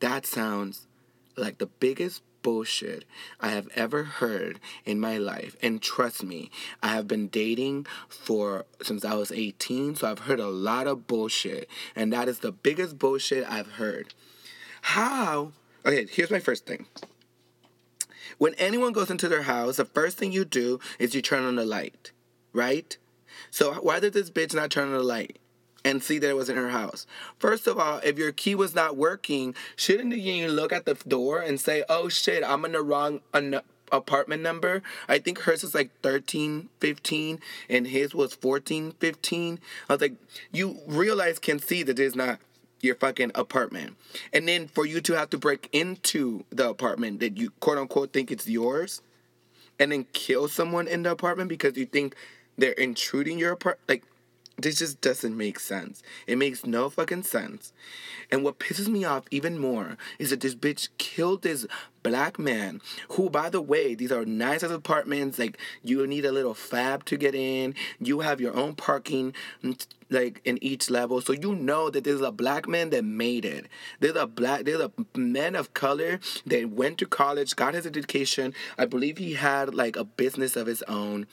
That 0.00 0.26
sounds 0.26 0.86
like 1.36 1.58
the 1.58 1.66
biggest 1.66 2.22
bullshit 2.48 3.04
I 3.40 3.50
have 3.50 3.68
ever 3.74 4.04
heard 4.04 4.58
in 4.86 4.98
my 4.98 5.18
life. 5.18 5.54
And 5.62 5.82
trust 5.82 6.24
me, 6.24 6.50
I 6.82 6.94
have 6.94 7.06
been 7.06 7.28
dating 7.28 7.84
for 8.08 8.64
since 8.82 9.04
I 9.04 9.12
was 9.12 9.30
18, 9.30 9.96
so 9.96 10.10
I've 10.10 10.20
heard 10.20 10.40
a 10.40 10.48
lot 10.48 10.86
of 10.86 11.06
bullshit. 11.06 11.68
And 11.94 12.10
that 12.14 12.26
is 12.26 12.38
the 12.38 12.50
biggest 12.50 12.98
bullshit 12.98 13.44
I've 13.46 13.72
heard. 13.72 14.14
How? 14.80 15.52
Okay, 15.84 16.06
here's 16.10 16.30
my 16.30 16.38
first 16.40 16.64
thing. 16.64 16.86
When 18.38 18.54
anyone 18.54 18.94
goes 18.94 19.10
into 19.10 19.28
their 19.28 19.42
house, 19.42 19.76
the 19.76 19.84
first 19.84 20.16
thing 20.16 20.32
you 20.32 20.46
do 20.46 20.80
is 20.98 21.14
you 21.14 21.20
turn 21.20 21.44
on 21.44 21.56
the 21.56 21.66
light, 21.66 22.12
right? 22.54 22.96
So 23.50 23.74
why 23.74 24.00
did 24.00 24.14
this 24.14 24.30
bitch 24.30 24.54
not 24.54 24.70
turn 24.70 24.88
on 24.88 24.94
the 24.94 25.02
light? 25.02 25.38
And 25.84 26.02
see 26.02 26.18
that 26.18 26.28
it 26.28 26.36
was 26.36 26.48
in 26.48 26.56
her 26.56 26.70
house. 26.70 27.06
First 27.38 27.66
of 27.66 27.78
all, 27.78 27.98
if 27.98 28.18
your 28.18 28.32
key 28.32 28.54
was 28.54 28.74
not 28.74 28.96
working, 28.96 29.54
shouldn't 29.76 30.16
you 30.16 30.48
look 30.48 30.72
at 30.72 30.84
the 30.84 30.94
door 30.94 31.40
and 31.40 31.60
say, 31.60 31.84
"Oh 31.88 32.08
shit, 32.08 32.42
I'm 32.44 32.64
in 32.64 32.72
the 32.72 32.82
wrong 32.82 33.20
apartment 33.90 34.42
number"? 34.42 34.82
I 35.08 35.18
think 35.18 35.40
hers 35.40 35.64
is 35.64 35.74
like 35.74 35.90
thirteen 36.02 36.68
fifteen, 36.80 37.40
and 37.68 37.86
his 37.86 38.14
was 38.14 38.34
fourteen 38.34 38.92
fifteen. 38.98 39.60
I 39.88 39.94
was 39.94 40.02
like, 40.02 40.14
you 40.52 40.78
realize 40.86 41.38
can 41.38 41.58
see 41.58 41.82
that 41.84 41.98
it's 41.98 42.16
not 42.16 42.40
your 42.80 42.94
fucking 42.94 43.32
apartment, 43.34 43.96
and 44.32 44.46
then 44.46 44.68
for 44.68 44.84
you 44.86 45.00
to 45.00 45.14
have 45.14 45.30
to 45.30 45.38
break 45.38 45.68
into 45.72 46.44
the 46.50 46.68
apartment 46.68 47.20
that 47.20 47.36
you 47.36 47.50
quote 47.60 47.78
unquote 47.78 48.12
think 48.12 48.30
it's 48.30 48.48
yours, 48.48 49.00
and 49.78 49.92
then 49.92 50.06
kill 50.12 50.48
someone 50.48 50.86
in 50.86 51.02
the 51.02 51.10
apartment 51.10 51.48
because 51.48 51.76
you 51.76 51.86
think 51.86 52.14
they're 52.56 52.72
intruding 52.72 53.38
your 53.38 53.52
apartment, 53.52 53.88
like 53.88 54.04
this 54.58 54.78
just 54.78 55.00
doesn't 55.00 55.36
make 55.36 55.60
sense. 55.60 56.02
It 56.26 56.36
makes 56.36 56.66
no 56.66 56.90
fucking 56.90 57.22
sense. 57.22 57.72
And 58.30 58.42
what 58.42 58.58
pisses 58.58 58.88
me 58.88 59.04
off 59.04 59.24
even 59.30 59.58
more 59.58 59.96
is 60.18 60.30
that 60.30 60.40
this 60.40 60.54
bitch 60.54 60.88
killed 60.98 61.42
this 61.42 61.66
black 62.02 62.38
man 62.38 62.80
who, 63.10 63.30
by 63.30 63.50
the 63.50 63.60
way, 63.60 63.94
these 63.94 64.10
are 64.10 64.24
nice 64.24 64.62
as 64.62 64.70
apartments. 64.70 65.38
Like, 65.38 65.58
you 65.82 66.06
need 66.06 66.24
a 66.24 66.32
little 66.32 66.54
fab 66.54 67.04
to 67.06 67.16
get 67.16 67.34
in. 67.34 67.74
You 68.00 68.20
have 68.20 68.40
your 68.40 68.56
own 68.56 68.74
parking, 68.74 69.32
like, 70.10 70.40
in 70.44 70.62
each 70.62 70.90
level. 70.90 71.20
So 71.20 71.32
you 71.32 71.54
know 71.54 71.88
that 71.90 72.04
there's 72.04 72.20
a 72.20 72.32
black 72.32 72.66
man 72.68 72.90
that 72.90 73.04
made 73.04 73.44
it. 73.44 73.66
There's 74.00 74.16
a 74.16 74.26
black, 74.26 74.64
there's 74.64 74.80
a 74.80 74.90
man 75.16 75.54
of 75.54 75.72
color 75.72 76.18
that 76.46 76.70
went 76.70 76.98
to 76.98 77.06
college, 77.06 77.54
got 77.56 77.74
his 77.74 77.86
education. 77.86 78.54
I 78.76 78.86
believe 78.86 79.18
he 79.18 79.34
had, 79.34 79.74
like, 79.74 79.96
a 79.96 80.04
business 80.04 80.56
of 80.56 80.66
his 80.66 80.82
own 80.82 81.26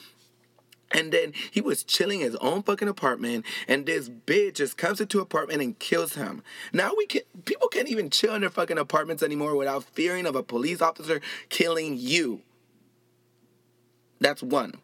And 0.95 1.11
then 1.11 1.33
he 1.51 1.59
was 1.59 1.83
chilling 1.83 2.21
in 2.21 2.27
his 2.27 2.37
own 2.37 2.63
fucking 2.63 2.87
apartment, 2.87 3.45
and 3.67 3.85
this 3.85 4.07
bitch 4.07 4.55
just 4.55 4.77
comes 4.77 5.01
into 5.01 5.19
apartment 5.19 5.61
and 5.61 5.77
kills 5.77 6.15
him. 6.15 6.41
Now 6.71 6.93
we 6.97 7.05
can 7.05 7.23
people 7.43 7.67
can't 7.67 7.89
even 7.89 8.09
chill 8.09 8.33
in 8.33 8.41
their 8.41 8.49
fucking 8.49 8.77
apartments 8.77 9.21
anymore 9.21 9.57
without 9.57 9.83
fearing 9.83 10.25
of 10.25 10.37
a 10.37 10.41
police 10.41 10.81
officer 10.81 11.19
killing 11.49 11.97
you. 11.97 12.43
That's 14.21 14.41
one. 14.41 14.75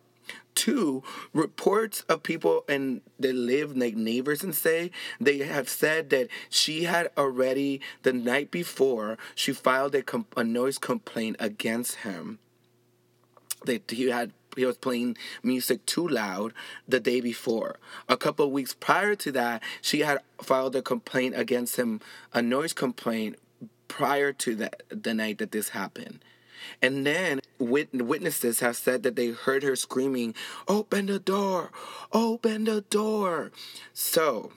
Two, 0.53 1.01
reports 1.33 2.01
of 2.09 2.23
people 2.23 2.65
and 2.67 2.99
they 3.17 3.31
live 3.31 3.77
like 3.77 3.95
neighbors 3.95 4.43
and 4.43 4.53
say 4.53 4.91
they 5.21 5.37
have 5.37 5.69
said 5.69 6.09
that 6.09 6.27
she 6.49 6.83
had 6.83 7.09
already 7.17 7.79
the 8.03 8.11
night 8.11 8.51
before 8.51 9.17
she 9.33 9.53
filed 9.53 9.95
a, 9.95 10.03
a 10.35 10.43
noise 10.43 10.77
complaint 10.77 11.37
against 11.39 11.95
him 11.95 12.39
that 13.65 13.89
he 13.89 14.09
had 14.09 14.33
he 14.55 14.65
was 14.65 14.77
playing 14.77 15.17
music 15.43 15.85
too 15.85 16.07
loud 16.07 16.53
the 16.87 16.99
day 16.99 17.21
before. 17.21 17.77
A 18.09 18.17
couple 18.17 18.51
weeks 18.51 18.73
prior 18.73 19.15
to 19.15 19.31
that, 19.31 19.63
she 19.81 19.99
had 19.99 20.19
filed 20.41 20.75
a 20.75 20.81
complaint 20.81 21.35
against 21.37 21.77
him, 21.77 22.01
a 22.33 22.41
noise 22.41 22.73
complaint 22.73 23.37
prior 23.87 24.31
to 24.33 24.55
that 24.55 24.83
the 24.89 25.13
night 25.13 25.37
that 25.39 25.51
this 25.51 25.69
happened. 25.69 26.19
And 26.81 27.05
then 27.05 27.41
wit- 27.59 27.93
witnesses 27.93 28.59
have 28.59 28.77
said 28.77 29.03
that 29.03 29.15
they 29.15 29.29
heard 29.29 29.63
her 29.63 29.75
screaming, 29.75 30.35
"Open 30.67 31.07
the 31.07 31.19
door! 31.19 31.71
Open 32.11 32.65
the 32.65 32.81
door!" 32.81 33.51
So, 33.93 34.53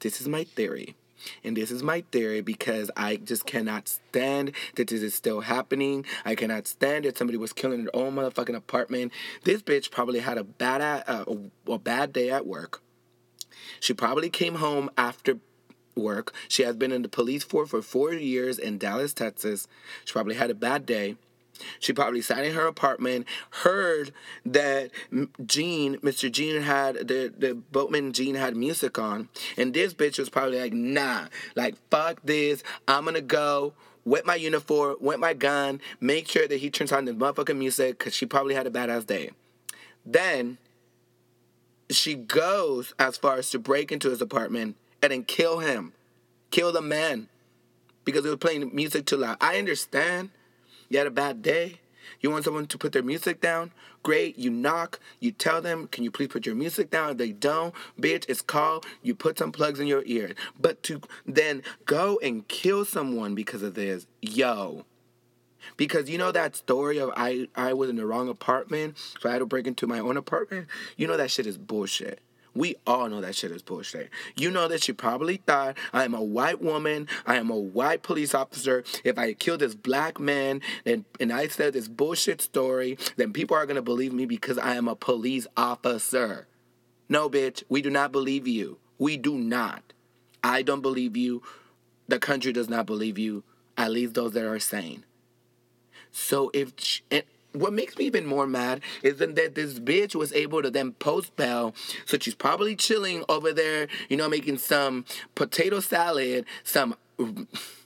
this 0.00 0.20
is 0.20 0.28
my 0.28 0.44
theory. 0.44 0.96
And 1.44 1.56
this 1.56 1.70
is 1.70 1.82
my 1.82 2.04
theory 2.12 2.40
because 2.40 2.90
I 2.96 3.16
just 3.16 3.46
cannot 3.46 3.88
stand 3.88 4.52
that 4.76 4.88
this 4.88 5.02
is 5.02 5.14
still 5.14 5.40
happening. 5.40 6.04
I 6.24 6.34
cannot 6.34 6.66
stand 6.66 7.04
that 7.04 7.16
somebody 7.16 7.38
was 7.38 7.52
killing 7.52 7.84
their 7.84 7.96
own 7.96 8.14
motherfucking 8.14 8.56
apartment. 8.56 9.12
This 9.44 9.62
bitch 9.62 9.90
probably 9.90 10.20
had 10.20 10.38
a 10.38 10.44
bad 10.44 10.80
uh, 10.80 11.24
a, 11.26 11.72
a 11.72 11.78
bad 11.78 12.12
day 12.12 12.30
at 12.30 12.46
work. 12.46 12.82
She 13.80 13.92
probably 13.94 14.30
came 14.30 14.56
home 14.56 14.90
after 14.96 15.38
work. 15.94 16.34
She 16.48 16.62
has 16.62 16.76
been 16.76 16.92
in 16.92 17.02
the 17.02 17.08
police 17.08 17.44
force 17.44 17.70
for 17.70 17.82
four 17.82 18.12
years 18.12 18.58
in 18.58 18.78
Dallas, 18.78 19.12
Texas. 19.12 19.66
She 20.04 20.12
probably 20.12 20.34
had 20.34 20.50
a 20.50 20.54
bad 20.54 20.86
day. 20.86 21.16
She 21.78 21.92
probably 21.92 22.20
sat 22.20 22.44
in 22.44 22.54
her 22.54 22.66
apartment, 22.66 23.26
heard 23.50 24.12
that 24.44 24.90
Jean, 25.46 25.98
Mr. 25.98 26.30
Jean 26.30 26.62
had 26.62 27.08
the 27.08 27.32
the 27.36 27.54
Botham 27.54 28.12
Jean 28.12 28.34
had 28.34 28.56
music 28.56 28.98
on, 28.98 29.28
and 29.56 29.74
this 29.74 29.94
bitch 29.94 30.18
was 30.18 30.28
probably 30.28 30.60
like, 30.60 30.72
nah, 30.72 31.26
like 31.54 31.76
fuck 31.90 32.20
this, 32.24 32.62
I'm 32.88 33.04
gonna 33.04 33.20
go. 33.20 33.74
Wet 34.06 34.24
my 34.24 34.34
uniform, 34.34 34.96
wet 34.98 35.20
my 35.20 35.34
gun, 35.34 35.78
make 36.00 36.26
sure 36.26 36.48
that 36.48 36.56
he 36.56 36.70
turns 36.70 36.90
on 36.90 37.04
the 37.04 37.12
motherfucking 37.12 37.58
music 37.58 37.98
because 37.98 38.14
she 38.14 38.24
probably 38.24 38.54
had 38.54 38.66
a 38.66 38.70
badass 38.70 39.06
day. 39.06 39.30
Then 40.06 40.56
she 41.90 42.14
goes 42.14 42.94
as 42.98 43.18
far 43.18 43.36
as 43.36 43.50
to 43.50 43.58
break 43.58 43.92
into 43.92 44.08
his 44.08 44.22
apartment 44.22 44.76
and 45.02 45.12
then 45.12 45.24
kill 45.24 45.58
him, 45.58 45.92
kill 46.50 46.72
the 46.72 46.80
man 46.80 47.28
because 48.04 48.24
he 48.24 48.30
was 48.30 48.38
playing 48.38 48.74
music 48.74 49.06
too 49.06 49.16
loud. 49.16 49.36
I 49.40 49.58
understand 49.58 50.30
you 50.90 50.98
had 50.98 51.06
a 51.06 51.10
bad 51.10 51.40
day? 51.40 51.80
You 52.20 52.30
want 52.30 52.44
someone 52.44 52.66
to 52.66 52.78
put 52.78 52.92
their 52.92 53.02
music 53.02 53.40
down? 53.40 53.72
Great. 54.02 54.38
You 54.38 54.50
knock. 54.50 54.98
You 55.20 55.32
tell 55.32 55.62
them, 55.62 55.86
can 55.86 56.04
you 56.04 56.10
please 56.10 56.28
put 56.28 56.44
your 56.44 56.54
music 56.54 56.90
down? 56.90 57.16
They 57.16 57.32
don't, 57.32 57.74
bitch, 57.98 58.26
it's 58.28 58.42
called. 58.42 58.84
You 59.02 59.14
put 59.14 59.38
some 59.38 59.52
plugs 59.52 59.80
in 59.80 59.86
your 59.86 60.02
ear. 60.04 60.34
But 60.58 60.82
to 60.84 61.00
then 61.24 61.62
go 61.86 62.18
and 62.22 62.46
kill 62.48 62.84
someone 62.84 63.34
because 63.34 63.62
of 63.62 63.74
this, 63.74 64.06
yo. 64.20 64.84
Because 65.76 66.10
you 66.10 66.18
know 66.18 66.32
that 66.32 66.56
story 66.56 66.98
of 66.98 67.10
I 67.16 67.46
I 67.54 67.74
was 67.74 67.90
in 67.90 67.96
the 67.96 68.06
wrong 68.06 68.28
apartment, 68.28 68.96
so 68.98 69.28
I 69.28 69.32
had 69.32 69.38
to 69.38 69.46
break 69.46 69.66
into 69.66 69.86
my 69.86 69.98
own 69.98 70.16
apartment. 70.16 70.68
You 70.96 71.06
know 71.06 71.16
that 71.16 71.30
shit 71.30 71.46
is 71.46 71.58
bullshit. 71.58 72.20
We 72.54 72.76
all 72.86 73.08
know 73.08 73.20
that 73.20 73.36
shit 73.36 73.52
is 73.52 73.62
bullshit. 73.62 74.10
You 74.36 74.50
know 74.50 74.68
that 74.68 74.82
she 74.82 74.92
probably 74.92 75.36
thought 75.36 75.76
I 75.92 76.04
am 76.04 76.14
a 76.14 76.22
white 76.22 76.60
woman, 76.60 77.08
I 77.26 77.36
am 77.36 77.50
a 77.50 77.58
white 77.58 78.02
police 78.02 78.34
officer. 78.34 78.84
If 79.04 79.18
I 79.18 79.32
kill 79.34 79.58
this 79.58 79.74
black 79.74 80.18
man 80.18 80.60
and, 80.84 81.04
and 81.20 81.32
I 81.32 81.48
said 81.48 81.72
this 81.72 81.88
bullshit 81.88 82.40
story, 82.40 82.98
then 83.16 83.32
people 83.32 83.56
are 83.56 83.66
gonna 83.66 83.82
believe 83.82 84.12
me 84.12 84.26
because 84.26 84.58
I 84.58 84.74
am 84.74 84.88
a 84.88 84.96
police 84.96 85.46
officer. 85.56 86.46
No, 87.08 87.28
bitch, 87.28 87.62
we 87.68 87.82
do 87.82 87.90
not 87.90 88.12
believe 88.12 88.46
you. 88.46 88.78
We 88.98 89.16
do 89.16 89.36
not. 89.36 89.92
I 90.42 90.62
don't 90.62 90.82
believe 90.82 91.16
you. 91.16 91.42
The 92.08 92.18
country 92.18 92.52
does 92.52 92.68
not 92.68 92.86
believe 92.86 93.18
you, 93.18 93.44
at 93.76 93.92
least 93.92 94.14
those 94.14 94.32
that 94.32 94.44
are 94.44 94.58
sane. 94.58 95.04
So 96.10 96.50
if. 96.52 96.72
She, 96.78 97.02
what 97.52 97.72
makes 97.72 97.96
me 97.96 98.04
even 98.06 98.26
more 98.26 98.46
mad 98.46 98.80
is 99.02 99.18
that 99.18 99.54
this 99.54 99.78
bitch 99.78 100.14
was 100.14 100.32
able 100.32 100.62
to 100.62 100.70
then 100.70 100.92
post 100.92 101.34
bail. 101.36 101.74
So 102.06 102.18
she's 102.18 102.34
probably 102.34 102.76
chilling 102.76 103.24
over 103.28 103.52
there, 103.52 103.88
you 104.08 104.16
know, 104.16 104.28
making 104.28 104.58
some 104.58 105.04
potato 105.34 105.80
salad, 105.80 106.46
some. 106.64 106.96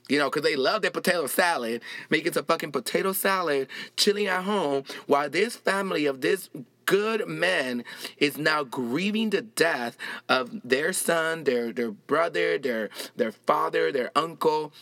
You 0.06 0.18
know, 0.18 0.28
because 0.28 0.42
they 0.42 0.54
love 0.54 0.82
their 0.82 0.90
potato 0.90 1.26
salad, 1.26 1.80
making 2.10 2.34
some 2.34 2.44
fucking 2.44 2.72
potato 2.72 3.14
salad, 3.14 3.68
chilling 3.96 4.26
at 4.26 4.44
home, 4.44 4.84
while 5.06 5.30
this 5.30 5.56
family 5.56 6.04
of 6.04 6.20
this 6.20 6.50
good 6.84 7.26
man 7.26 7.84
is 8.18 8.36
now 8.36 8.64
grieving 8.64 9.30
the 9.30 9.40
death 9.40 9.96
of 10.28 10.60
their 10.62 10.92
son, 10.92 11.44
their 11.44 11.72
their 11.72 11.90
brother, 11.90 12.58
their 12.58 12.90
their 13.16 13.32
father, 13.32 13.90
their 13.90 14.10
uncle, 14.14 14.74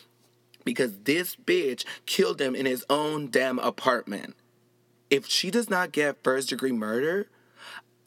because 0.64 0.98
this 1.04 1.36
bitch 1.36 1.84
killed 2.04 2.40
him 2.40 2.56
in 2.56 2.66
his 2.66 2.84
own 2.90 3.30
damn 3.30 3.60
apartment 3.60 4.34
if 5.12 5.26
she 5.26 5.50
does 5.50 5.68
not 5.68 5.92
get 5.92 6.24
first 6.24 6.48
degree 6.48 6.72
murder, 6.72 7.28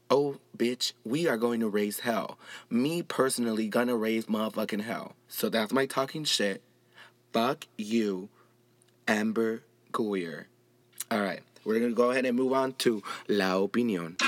oh 0.10 0.38
bitch, 0.58 0.93
we 1.03 1.28
are 1.28 1.38
going 1.38 1.60
to 1.60 1.70
raise 1.70 1.99
hell. 1.99 2.39
Me 2.68 3.03
personally 3.03 3.68
gonna 3.68 3.95
raise 3.95 4.26
motherfucking 4.26 4.82
hell. 4.82 5.16
So 5.28 5.47
that's 5.47 5.72
my 5.72 5.86
talking 5.86 6.24
shit. 6.24 6.64
Fuck 7.32 7.68
you, 7.78 8.30
Amber 9.08 9.62
Guyger. 9.91 10.45
All 11.12 11.22
right, 11.22 11.41
we're 11.64 11.80
gonna 11.80 11.93
go 11.93 12.10
ahead 12.10 12.26
and 12.26 12.36
move 12.36 12.53
on 12.53 12.74
to 12.80 13.03
La 13.28 13.53
Opinión. 13.53 14.20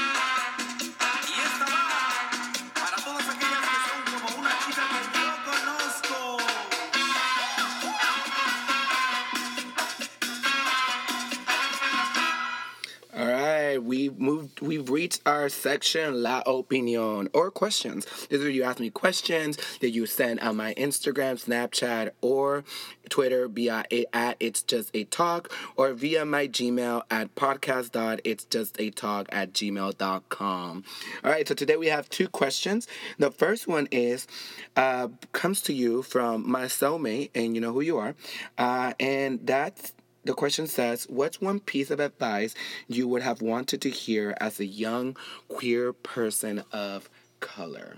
We've 14.62 14.90
reached 14.90 15.22
our 15.26 15.50
section 15.50 16.22
La 16.22 16.42
Opinion 16.46 17.30
or 17.34 17.52
questions. 17.52 18.06
This 18.06 18.40
is 18.40 18.42
where 18.42 18.50
you 18.50 18.64
ask 18.64 18.80
me 18.80 18.90
questions 18.90 19.58
that 19.80 19.92
you 19.92 20.06
send 20.06 20.40
on 20.40 20.58
my 20.58 20.74
Instagram, 20.76 21.36
Snapchat, 21.44 22.12
or 22.22 22.64
Twitter 23.10 23.48
via 23.48 23.86
at 24.14 24.38
it's 24.40 24.62
just 24.62 24.92
a 24.94 25.04
talk 25.06 25.52
or 25.76 25.94
via 25.94 26.26
my 26.26 26.48
Gmail 26.48 27.04
at 27.10 27.34
podcast 27.36 28.22
it's 28.24 28.46
just 28.46 28.80
a 28.80 28.90
talk 28.90 29.28
at 29.32 29.54
gmail.com. 29.54 30.84
All 31.24 31.32
right, 31.32 31.48
so 31.48 31.54
today 31.54 31.78
we 31.78 31.88
have 31.88 32.10
two 32.10 32.28
questions. 32.28 32.88
The 33.18 33.32
first 33.32 33.68
one 33.68 33.88
is 33.92 34.28
uh, 34.76 35.08
comes 35.32 35.62
to 35.64 35.74
you 35.74 36.04
from 36.04 36.50
my 36.50 36.66
cellmate, 36.66 37.32
and 37.34 37.56
you 37.56 37.62
know 37.62 37.74
who 37.74 37.82
you 37.82 37.98
are, 37.98 38.16
uh, 38.58 38.94
and 39.00 39.40
that's 39.46 39.94
the 40.28 40.34
question 40.34 40.68
says, 40.68 41.06
What's 41.10 41.42
one 41.42 41.60
piece 41.60 41.90
of 41.90 42.00
advice 42.00 42.54
you 42.88 43.08
would 43.08 43.22
have 43.22 43.42
wanted 43.42 43.82
to 43.82 43.90
hear 43.90 44.36
as 44.40 44.60
a 44.60 44.66
young 44.66 45.16
queer 45.48 45.94
person 45.94 46.64
of 46.72 47.10
color? 47.40 47.98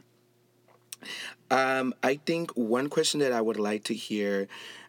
Um, 1.50 1.94
I 2.04 2.16
think 2.16 2.52
one 2.52 2.90
question 2.90 3.20
that 3.22 3.32
I 3.32 3.42
would 3.42 3.60
like 3.60 3.84
to 3.86 3.94
hear 3.94 4.48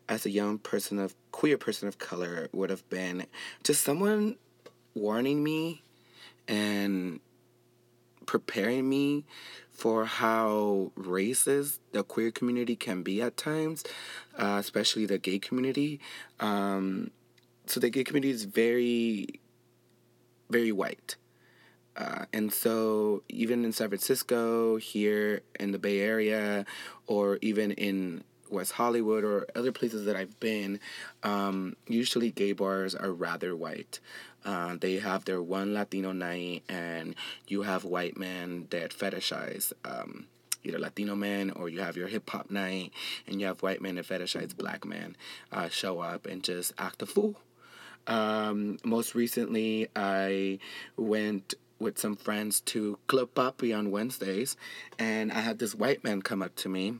as 0.08 0.26
a 0.26 0.30
young 0.30 0.58
person 0.58 0.98
of 0.98 1.14
queer 1.30 1.56
person 1.56 1.88
of 1.88 1.98
color 1.98 2.48
would 2.52 2.68
have 2.70 2.88
been 2.90 3.26
just 3.62 3.82
someone 3.82 4.36
warning 4.94 5.42
me 5.42 5.82
and 6.48 7.20
preparing 8.26 8.88
me 8.88 9.24
for 9.70 10.04
how 10.04 10.92
racist 10.98 11.78
the 11.92 12.02
queer 12.02 12.30
community 12.30 12.76
can 12.76 13.02
be 13.02 13.22
at 13.22 13.36
times, 13.36 13.84
uh, 14.36 14.56
especially 14.58 15.06
the 15.06 15.16
gay 15.16 15.38
community. 15.38 16.00
Um, 16.38 17.12
so 17.70 17.80
the 17.80 17.90
gay 17.90 18.04
community 18.04 18.30
is 18.30 18.44
very, 18.44 19.40
very 20.48 20.72
white. 20.72 21.16
Uh, 21.96 22.24
and 22.32 22.52
so, 22.52 23.22
even 23.28 23.64
in 23.64 23.72
San 23.72 23.88
Francisco, 23.88 24.76
here 24.76 25.42
in 25.58 25.72
the 25.72 25.78
Bay 25.78 26.00
Area, 26.00 26.64
or 27.06 27.38
even 27.42 27.72
in 27.72 28.24
West 28.48 28.72
Hollywood 28.72 29.24
or 29.24 29.46
other 29.54 29.72
places 29.72 30.04
that 30.06 30.16
I've 30.16 30.38
been, 30.40 30.80
um, 31.22 31.76
usually 31.86 32.30
gay 32.30 32.52
bars 32.52 32.94
are 32.94 33.12
rather 33.12 33.54
white. 33.54 34.00
Uh, 34.44 34.76
they 34.80 34.96
have 34.96 35.24
their 35.24 35.42
one 35.42 35.74
Latino 35.74 36.12
night, 36.12 36.62
and 36.68 37.14
you 37.46 37.62
have 37.62 37.84
white 37.84 38.16
men 38.16 38.66
that 38.70 38.92
fetishize 38.92 39.72
um, 39.84 40.26
either 40.64 40.78
Latino 40.78 41.14
men 41.14 41.50
or 41.50 41.68
you 41.68 41.80
have 41.80 41.96
your 41.96 42.08
hip 42.08 42.28
hop 42.30 42.50
night, 42.50 42.92
and 43.26 43.40
you 43.40 43.46
have 43.46 43.62
white 43.62 43.82
men 43.82 43.96
that 43.96 44.06
fetishize 44.06 44.56
black 44.56 44.84
men 44.84 45.16
uh, 45.52 45.68
show 45.68 46.00
up 46.00 46.26
and 46.26 46.42
just 46.42 46.72
act 46.78 47.02
a 47.02 47.06
fool. 47.06 47.36
Um, 48.06 48.78
most 48.84 49.14
recently, 49.14 49.88
I 49.94 50.58
went 50.96 51.54
with 51.78 51.98
some 51.98 52.16
friends 52.16 52.60
to 52.60 52.98
Club 53.06 53.30
Papi 53.34 53.76
on 53.76 53.90
Wednesdays, 53.90 54.56
and 54.98 55.32
I 55.32 55.40
had 55.40 55.58
this 55.58 55.74
white 55.74 56.04
man 56.04 56.22
come 56.22 56.42
up 56.42 56.54
to 56.56 56.68
me 56.68 56.98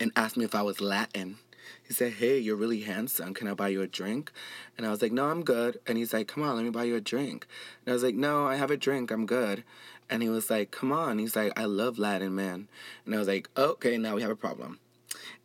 and 0.00 0.12
ask 0.16 0.36
me 0.36 0.44
if 0.44 0.54
I 0.54 0.62
was 0.62 0.80
Latin. 0.80 1.38
He 1.86 1.94
said, 1.94 2.14
Hey, 2.14 2.38
you're 2.38 2.56
really 2.56 2.80
handsome. 2.80 3.34
Can 3.34 3.48
I 3.48 3.54
buy 3.54 3.68
you 3.68 3.82
a 3.82 3.86
drink? 3.86 4.32
And 4.76 4.86
I 4.86 4.90
was 4.90 5.00
like, 5.00 5.12
No, 5.12 5.26
I'm 5.26 5.44
good. 5.44 5.78
And 5.86 5.96
he's 5.96 6.12
like, 6.12 6.28
Come 6.28 6.42
on, 6.42 6.56
let 6.56 6.64
me 6.64 6.70
buy 6.70 6.84
you 6.84 6.96
a 6.96 7.00
drink. 7.00 7.46
And 7.84 7.92
I 7.92 7.94
was 7.94 8.02
like, 8.02 8.14
No, 8.14 8.46
I 8.46 8.56
have 8.56 8.70
a 8.70 8.76
drink. 8.76 9.10
I'm 9.10 9.26
good. 9.26 9.64
And 10.10 10.22
he 10.22 10.28
was 10.28 10.50
like, 10.50 10.70
Come 10.70 10.92
on. 10.92 11.18
He's 11.18 11.36
like, 11.36 11.58
I 11.58 11.64
love 11.64 11.98
Latin 11.98 12.34
man. 12.34 12.68
And 13.06 13.14
I 13.14 13.18
was 13.18 13.28
like, 13.28 13.48
Okay, 13.56 13.96
now 13.96 14.16
we 14.16 14.22
have 14.22 14.30
a 14.30 14.36
problem. 14.36 14.80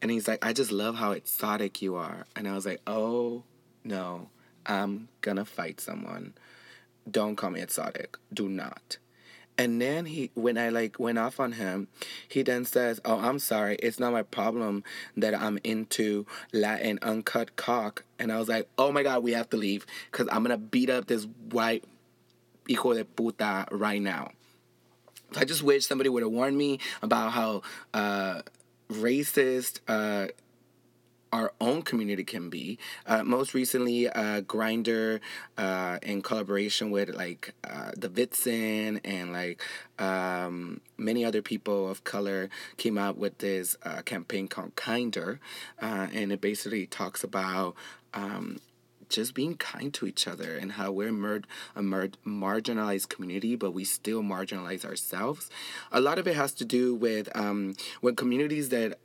And 0.01 0.09
he's 0.09 0.27
like, 0.27 0.45
I 0.45 0.53
just 0.53 0.71
love 0.71 0.95
how 0.95 1.11
exotic 1.11 1.81
you 1.81 1.95
are. 1.95 2.25
And 2.35 2.47
I 2.47 2.53
was 2.53 2.65
like, 2.65 2.81
Oh, 2.87 3.43
no, 3.87 4.27
I'm 4.65 5.07
gonna 5.21 5.45
fight 5.45 5.79
someone. 5.79 6.33
Don't 7.09 7.37
call 7.37 7.51
me 7.51 7.61
exotic. 7.61 8.17
Do 8.33 8.49
not. 8.49 8.97
And 9.57 9.81
then 9.81 10.05
he, 10.05 10.29
when 10.35 10.57
I 10.57 10.69
like 10.69 10.99
went 10.99 11.17
off 11.17 11.39
on 11.39 11.53
him, 11.53 11.87
he 12.27 12.43
then 12.43 12.65
says, 12.65 12.99
"Oh, 13.05 13.19
I'm 13.19 13.39
sorry. 13.39 13.77
It's 13.77 13.99
not 13.99 14.11
my 14.11 14.23
problem 14.23 14.83
that 15.15 15.33
I'm 15.33 15.57
into 15.63 16.25
Latin 16.51 16.99
uncut 17.01 17.55
cock." 17.55 18.03
And 18.19 18.31
I 18.31 18.37
was 18.37 18.49
like, 18.49 18.67
"Oh 18.77 18.91
my 18.91 19.03
god, 19.03 19.23
we 19.23 19.31
have 19.31 19.49
to 19.51 19.57
leave 19.57 19.85
because 20.11 20.27
I'm 20.31 20.43
gonna 20.43 20.57
beat 20.57 20.89
up 20.89 21.07
this 21.07 21.25
white 21.49 21.85
hijo 22.69 22.93
de 22.93 23.05
puta 23.05 23.67
right 23.71 24.01
now." 24.01 24.31
I 25.35 25.45
just 25.45 25.63
wish 25.63 25.87
somebody 25.87 26.09
would 26.09 26.23
have 26.23 26.31
warned 26.31 26.57
me 26.57 26.79
about 27.01 27.31
how 27.31 27.61
uh, 27.93 28.41
racist. 28.91 29.79
Uh, 29.87 30.27
our 31.31 31.53
own 31.59 31.81
community 31.81 32.23
can 32.23 32.49
be. 32.49 32.77
Uh, 33.05 33.23
most 33.23 33.53
recently, 33.53 34.07
uh, 34.07 34.41
Grindr, 34.41 35.19
uh, 35.57 35.99
in 36.01 36.21
collaboration 36.21 36.91
with 36.91 37.09
like 37.09 37.53
uh, 37.63 37.91
the 37.95 38.09
Vitsin 38.09 38.99
and 39.03 39.33
like 39.33 39.61
um, 39.99 40.81
many 40.97 41.25
other 41.25 41.41
people 41.41 41.89
of 41.89 42.03
color, 42.03 42.49
came 42.77 42.97
out 42.97 43.17
with 43.17 43.37
this 43.39 43.77
uh, 43.83 44.01
campaign 44.03 44.47
called 44.47 44.75
Kindr, 44.75 45.39
uh, 45.81 46.07
and 46.13 46.31
it 46.31 46.41
basically 46.41 46.85
talks 46.85 47.23
about. 47.23 47.75
Um, 48.13 48.59
just 49.09 49.33
being 49.33 49.55
kind 49.55 49.93
to 49.93 50.05
each 50.05 50.27
other 50.27 50.57
and 50.57 50.73
how 50.73 50.91
we're 50.91 51.13
mer- 51.13 51.41
a 51.75 51.81
mer- 51.81 52.09
marginalized 52.25 53.09
community, 53.09 53.55
but 53.55 53.71
we 53.71 53.85
still 53.85 54.21
marginalize 54.21 54.83
ourselves. 54.83 55.49
A 55.91 56.01
lot 56.01 56.19
of 56.19 56.27
it 56.27 56.35
has 56.35 56.51
to 56.53 56.65
do 56.65 56.93
with 56.93 57.29
um, 57.35 57.75
when 58.01 58.15
communities 58.17 58.67
that 58.69 58.99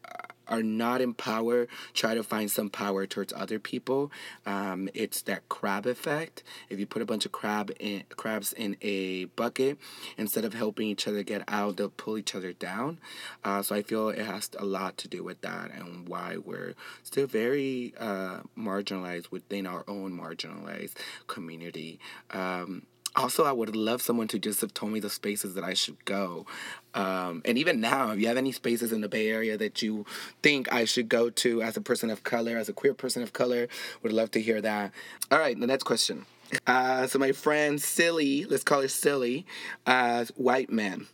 are 0.52 0.62
not 0.62 1.00
in 1.00 1.14
power 1.14 1.66
try 1.94 2.14
to 2.14 2.22
find 2.22 2.50
some 2.50 2.68
power 2.68 3.06
towards 3.06 3.32
other 3.32 3.58
people. 3.58 4.12
Um, 4.46 4.88
it's 4.94 5.22
that 5.22 5.48
crab 5.48 5.86
effect. 5.86 6.42
If 6.68 6.78
you 6.78 6.86
put 6.86 7.02
a 7.02 7.06
bunch 7.06 7.24
of 7.26 7.32
crab 7.32 7.70
in, 7.80 8.04
crabs 8.10 8.52
in 8.52 8.76
a 8.82 9.24
bucket, 9.24 9.78
instead 10.16 10.44
of 10.44 10.54
helping 10.54 10.88
each 10.88 11.08
other 11.08 11.22
get 11.22 11.42
out, 11.48 11.76
they'll 11.76 11.88
pull 11.88 12.18
each 12.18 12.34
other 12.34 12.52
down. 12.52 12.98
Uh, 13.44 13.62
so 13.62 13.74
I 13.74 13.82
feel 13.82 14.10
it 14.10 14.18
has 14.18 14.50
a 14.58 14.64
lot 14.64 14.96
to 14.98 15.08
do 15.08 15.24
with 15.24 15.40
that 15.40 15.70
and 15.72 16.08
why 16.08 16.36
we're 16.36 16.74
still 17.02 17.26
very 17.26 17.94
uh, 17.98 18.40
marginalized 18.56 19.30
within 19.30 19.66
our 19.66 19.84
own 19.88 20.12
marginalized 20.12 20.94
community. 21.26 21.98
Um, 22.30 22.82
also, 23.14 23.44
I 23.44 23.52
would 23.52 23.76
love 23.76 24.00
someone 24.00 24.28
to 24.28 24.38
just 24.38 24.60
have 24.62 24.72
told 24.72 24.92
me 24.92 25.00
the 25.00 25.10
spaces 25.10 25.54
that 25.54 25.64
I 25.64 25.74
should 25.74 26.02
go. 26.04 26.46
Um, 26.94 27.42
and 27.44 27.58
even 27.58 27.80
now, 27.80 28.12
if 28.12 28.20
you 28.20 28.26
have 28.28 28.36
any 28.36 28.52
spaces 28.52 28.92
in 28.92 29.00
the 29.00 29.08
Bay 29.08 29.28
Area 29.28 29.56
that 29.58 29.82
you 29.82 30.06
think 30.42 30.72
I 30.72 30.84
should 30.84 31.08
go 31.08 31.30
to 31.30 31.62
as 31.62 31.76
a 31.76 31.80
person 31.80 32.10
of 32.10 32.22
color, 32.22 32.56
as 32.56 32.68
a 32.68 32.72
queer 32.72 32.94
person 32.94 33.22
of 33.22 33.32
color, 33.32 33.68
would 34.02 34.12
love 34.12 34.30
to 34.32 34.40
hear 34.40 34.60
that. 34.60 34.92
All 35.30 35.38
right, 35.38 35.58
the 35.58 35.66
next 35.66 35.84
question. 35.84 36.26
Uh, 36.66 37.06
so 37.06 37.18
my 37.18 37.32
friend 37.32 37.80
Silly, 37.80 38.44
let's 38.44 38.64
call 38.64 38.82
her 38.82 38.88
Silly, 38.88 39.46
uh, 39.86 40.24
white 40.36 40.70
man. 40.70 41.06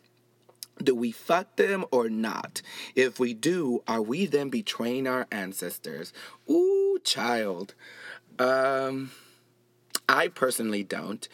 Do 0.82 0.94
we 0.94 1.11
fuck 1.11 1.57
them 1.57 1.84
or 1.90 2.09
not? 2.09 2.62
If 2.94 3.18
we 3.18 3.34
do, 3.34 3.82
are 3.88 4.03
we 4.03 4.26
then 4.26 4.49
betraying 4.49 5.09
our 5.09 5.26
ancestors? 5.32 6.12
Ooh, 6.49 6.99
child. 7.03 7.74
Um, 8.38 9.11
I 10.09 10.28
personally 10.28 10.84
don't. 10.84 11.28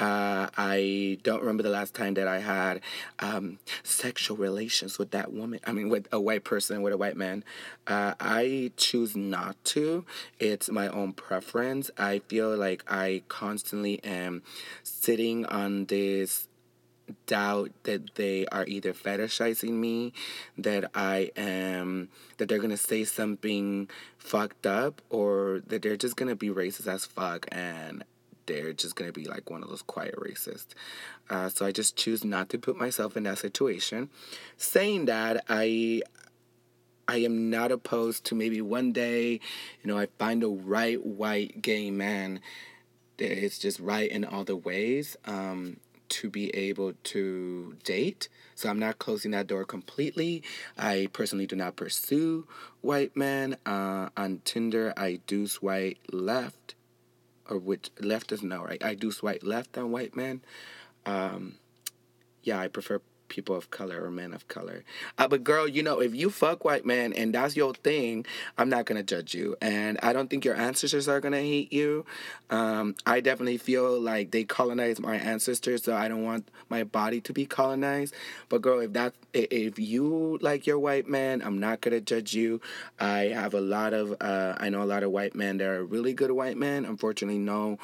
Uh, 0.00 0.48
I 0.56 1.18
don't 1.22 1.40
remember 1.40 1.62
the 1.62 1.70
last 1.70 1.94
time 1.94 2.14
that 2.14 2.28
I 2.28 2.38
had 2.38 2.80
um, 3.18 3.58
sexual 3.82 4.36
relations 4.36 4.98
with 4.98 5.10
that 5.10 5.32
woman. 5.32 5.60
I 5.64 5.72
mean, 5.72 5.88
with 5.88 6.06
a 6.12 6.20
white 6.20 6.44
person, 6.44 6.82
with 6.82 6.92
a 6.92 6.96
white 6.96 7.16
man. 7.16 7.44
Uh, 7.86 8.14
I 8.20 8.70
choose 8.76 9.16
not 9.16 9.62
to. 9.66 10.04
It's 10.38 10.70
my 10.70 10.88
own 10.88 11.12
preference. 11.14 11.90
I 11.98 12.20
feel 12.28 12.56
like 12.56 12.84
I 12.88 13.22
constantly 13.28 14.02
am 14.04 14.42
sitting 14.82 15.46
on 15.46 15.86
this 15.86 16.48
doubt 17.26 17.70
that 17.84 18.14
they 18.14 18.46
are 18.46 18.66
either 18.66 18.92
fetishizing 18.92 19.72
me, 19.72 20.12
that 20.56 20.90
I 20.94 21.30
am, 21.36 22.08
that 22.36 22.48
they're 22.48 22.58
gonna 22.58 22.76
say 22.76 23.04
something 23.04 23.88
fucked 24.18 24.66
up, 24.66 25.00
or 25.10 25.62
that 25.66 25.82
they're 25.82 25.96
just 25.96 26.16
gonna 26.16 26.36
be 26.36 26.50
racist 26.50 26.86
as 26.86 27.06
fuck 27.06 27.46
and 27.50 28.04
they're 28.48 28.72
just 28.72 28.96
gonna 28.96 29.12
be 29.12 29.26
like 29.26 29.48
one 29.50 29.62
of 29.62 29.68
those 29.68 29.82
quiet 29.82 30.16
racists. 30.16 30.74
Uh, 31.30 31.48
so 31.48 31.64
I 31.64 31.70
just 31.70 31.96
choose 31.96 32.24
not 32.24 32.48
to 32.48 32.58
put 32.58 32.76
myself 32.76 33.16
in 33.16 33.22
that 33.24 33.38
situation. 33.38 34.10
Saying 34.56 35.04
that, 35.04 35.44
I 35.48 36.02
I 37.06 37.18
am 37.18 37.48
not 37.48 37.72
opposed 37.72 38.24
to 38.24 38.34
maybe 38.34 38.60
one 38.60 38.92
day, 38.92 39.40
you 39.82 39.84
know, 39.84 39.96
I 39.96 40.08
find 40.18 40.42
a 40.42 40.48
right 40.48 41.02
white 41.04 41.62
gay 41.62 41.90
man 41.90 42.40
that 43.16 43.32
is 43.32 43.58
just 43.58 43.80
right 43.80 44.10
in 44.10 44.24
all 44.24 44.44
the 44.44 44.56
ways 44.56 45.16
um, 45.24 45.78
to 46.10 46.28
be 46.28 46.54
able 46.54 46.92
to 47.04 47.76
date. 47.82 48.28
So 48.54 48.68
I'm 48.68 48.78
not 48.78 48.98
closing 48.98 49.30
that 49.30 49.46
door 49.46 49.64
completely. 49.64 50.42
I 50.76 51.08
personally 51.12 51.46
do 51.46 51.56
not 51.56 51.76
pursue 51.76 52.46
white 52.82 53.16
men. 53.16 53.56
Uh, 53.64 54.10
on 54.16 54.42
Tinder, 54.44 54.92
I 54.96 55.20
do 55.26 55.46
swipe 55.46 55.98
left 56.12 56.74
or 57.48 57.58
which 57.58 57.90
left 58.00 58.32
is 58.32 58.42
no, 58.42 58.62
right? 58.64 58.82
I 58.84 58.94
do 58.94 59.10
swipe 59.10 59.42
left 59.42 59.76
on 59.78 59.90
white 59.90 60.16
men. 60.16 60.42
Um, 61.06 61.54
yeah, 62.42 62.58
I 62.58 62.68
prefer 62.68 63.00
people 63.28 63.54
of 63.54 63.70
color 63.70 64.04
or 64.04 64.10
men 64.10 64.32
of 64.32 64.46
color. 64.48 64.84
Uh, 65.16 65.28
but 65.28 65.44
girl, 65.44 65.68
you 65.68 65.82
know, 65.82 66.00
if 66.00 66.14
you 66.14 66.30
fuck 66.30 66.64
white 66.64 66.84
men 66.84 67.12
and 67.12 67.34
that's 67.34 67.56
your 67.56 67.74
thing, 67.74 68.26
I'm 68.56 68.68
not 68.68 68.86
gonna 68.86 69.02
judge 69.02 69.34
you, 69.34 69.56
and 69.60 69.98
I 70.02 70.12
don't 70.12 70.28
think 70.28 70.44
your 70.44 70.54
ancestors 70.54 71.08
are 71.08 71.20
gonna 71.20 71.40
hate 71.40 71.72
you. 71.72 72.04
Um, 72.50 72.94
I 73.06 73.20
definitely 73.20 73.58
feel 73.58 74.00
like 74.00 74.30
they 74.30 74.44
colonized 74.44 75.00
my 75.00 75.16
ancestors, 75.16 75.82
so 75.84 75.94
I 75.94 76.08
don't 76.08 76.24
want 76.24 76.48
my 76.68 76.84
body 76.84 77.20
to 77.22 77.32
be 77.32 77.46
colonized. 77.46 78.14
But 78.48 78.62
girl, 78.62 78.80
if 78.80 78.92
that 78.94 79.14
if 79.34 79.78
you 79.78 80.38
like 80.40 80.66
your 80.66 80.78
white 80.78 81.08
man, 81.08 81.42
I'm 81.42 81.58
not 81.58 81.80
gonna 81.80 82.00
judge 82.00 82.34
you. 82.34 82.60
I 82.98 83.32
have 83.34 83.54
a 83.54 83.60
lot 83.60 83.92
of 83.92 84.14
uh, 84.20 84.54
I 84.58 84.68
know 84.70 84.82
a 84.82 84.84
lot 84.84 85.02
of 85.02 85.10
white 85.10 85.34
men 85.34 85.58
that 85.58 85.68
are 85.68 85.84
really 85.84 86.14
good 86.14 86.30
white 86.30 86.56
men. 86.56 86.84
Unfortunately, 86.84 87.38
no 87.38 87.78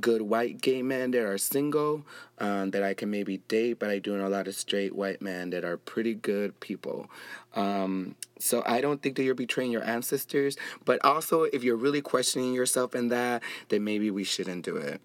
good 0.00 0.22
white 0.22 0.60
gay 0.60 0.82
men 0.82 1.10
that 1.12 1.24
are 1.24 1.38
single 1.38 2.04
um, 2.38 2.70
that 2.70 2.82
I 2.82 2.94
can 2.94 3.10
maybe 3.10 3.38
date, 3.48 3.78
but 3.78 3.90
I 3.90 3.98
do 3.98 4.16
know 4.16 4.26
a 4.26 4.28
lot 4.28 4.48
of 4.48 4.54
straight 4.54 4.94
white 4.94 5.20
men 5.22 5.50
that 5.50 5.64
are 5.64 5.76
pretty 5.76 6.14
good 6.14 6.58
people. 6.60 7.10
Um, 7.54 8.16
so 8.38 8.62
I 8.66 8.80
don't 8.80 9.02
think 9.02 9.16
that 9.16 9.24
you're 9.24 9.34
betraying 9.34 9.72
your 9.72 9.84
ancestors, 9.84 10.56
but 10.84 11.02
also 11.04 11.44
if 11.44 11.64
you're 11.64 11.76
really 11.76 12.02
questioning 12.02 12.54
yourself 12.54 12.94
in 12.94 13.08
that, 13.08 13.42
then 13.68 13.84
maybe 13.84 14.10
we 14.10 14.24
shouldn't 14.24 14.64
do 14.64 14.76
it. 14.76 15.00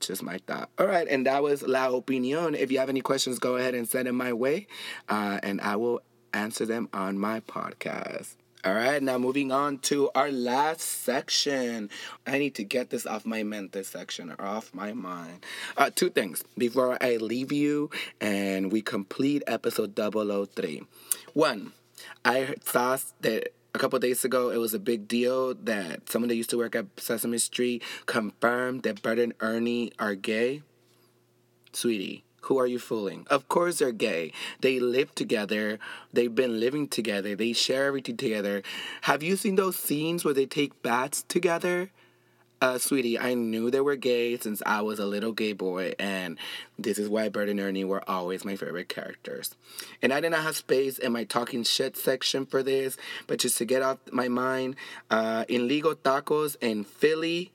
Just 0.00 0.22
my 0.22 0.38
thought. 0.46 0.70
All 0.78 0.86
right, 0.86 1.06
and 1.06 1.26
that 1.26 1.42
was 1.42 1.62
La 1.62 1.88
Opinion. 1.94 2.54
If 2.54 2.72
you 2.72 2.78
have 2.78 2.88
any 2.88 3.02
questions, 3.02 3.38
go 3.38 3.56
ahead 3.56 3.74
and 3.74 3.86
send 3.86 4.06
them 4.06 4.16
my 4.16 4.32
way, 4.32 4.66
uh, 5.10 5.40
and 5.42 5.60
I 5.60 5.76
will 5.76 6.00
answer 6.32 6.64
them 6.64 6.88
on 6.94 7.18
my 7.18 7.40
podcast. 7.40 8.36
All 8.62 8.74
right, 8.74 9.02
now 9.02 9.16
moving 9.16 9.52
on 9.52 9.78
to 9.88 10.10
our 10.14 10.30
last 10.30 10.82
section. 10.82 11.88
I 12.26 12.36
need 12.36 12.54
to 12.56 12.64
get 12.64 12.90
this 12.90 13.06
off 13.06 13.24
my 13.24 13.42
mente 13.42 13.82
section 13.86 14.30
or 14.38 14.44
off 14.44 14.74
my 14.74 14.92
mind. 14.92 15.46
Uh, 15.78 15.88
two 15.88 16.10
things 16.10 16.44
before 16.58 16.98
I 17.00 17.16
leave 17.16 17.52
you 17.52 17.88
and 18.20 18.70
we 18.70 18.82
complete 18.82 19.42
episode 19.46 19.96
003. 19.96 20.82
One, 21.32 21.72
I 22.22 22.54
saw 22.62 22.98
that 23.22 23.54
a 23.74 23.78
couple 23.78 23.98
days 23.98 24.26
ago 24.26 24.50
it 24.50 24.58
was 24.58 24.74
a 24.74 24.78
big 24.78 25.08
deal 25.08 25.54
that 25.54 26.10
someone 26.10 26.28
that 26.28 26.36
used 26.36 26.50
to 26.50 26.58
work 26.58 26.74
at 26.76 26.84
Sesame 26.98 27.38
Street 27.38 27.82
confirmed 28.04 28.82
that 28.82 29.00
Bert 29.00 29.18
and 29.18 29.32
Ernie 29.40 29.90
are 29.98 30.14
gay. 30.14 30.60
Sweetie, 31.72 32.24
who 32.42 32.58
are 32.58 32.66
you 32.66 32.78
fooling? 32.78 33.26
Of 33.30 33.48
course 33.48 33.78
they're 33.78 33.92
gay. 33.92 34.32
They 34.60 34.80
live 34.80 35.14
together. 35.14 35.78
They've 36.12 36.34
been 36.34 36.58
living 36.60 36.88
together. 36.88 37.36
They 37.36 37.52
share 37.52 37.86
everything 37.86 38.16
together. 38.16 38.62
Have 39.02 39.22
you 39.22 39.36
seen 39.36 39.56
those 39.56 39.76
scenes 39.76 40.24
where 40.24 40.34
they 40.34 40.46
take 40.46 40.82
baths 40.82 41.24
together? 41.28 41.90
Uh, 42.62 42.76
sweetie, 42.76 43.18
I 43.18 43.32
knew 43.32 43.70
they 43.70 43.80
were 43.80 43.96
gay 43.96 44.36
since 44.36 44.62
I 44.66 44.82
was 44.82 44.98
a 44.98 45.06
little 45.06 45.32
gay 45.32 45.54
boy, 45.54 45.94
and 45.98 46.38
this 46.78 46.98
is 46.98 47.08
why 47.08 47.30
Bert 47.30 47.48
and 47.48 47.58
Ernie 47.58 47.84
were 47.84 48.02
always 48.08 48.44
my 48.44 48.54
favorite 48.54 48.90
characters. 48.90 49.54
And 50.02 50.12
I 50.12 50.20
did 50.20 50.32
not 50.32 50.42
have 50.42 50.56
space 50.56 50.98
in 50.98 51.12
my 51.12 51.24
talking 51.24 51.62
shit 51.64 51.96
section 51.96 52.44
for 52.44 52.62
this, 52.62 52.98
but 53.26 53.38
just 53.38 53.56
to 53.58 53.64
get 53.64 53.80
off 53.80 53.96
my 54.12 54.28
mind, 54.28 54.76
uh, 55.10 55.46
Illegal 55.48 55.94
Tacos 55.94 56.56
in 56.60 56.84
Philly, 56.84 57.50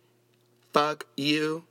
fuck 0.73 1.05
you. 1.15 1.65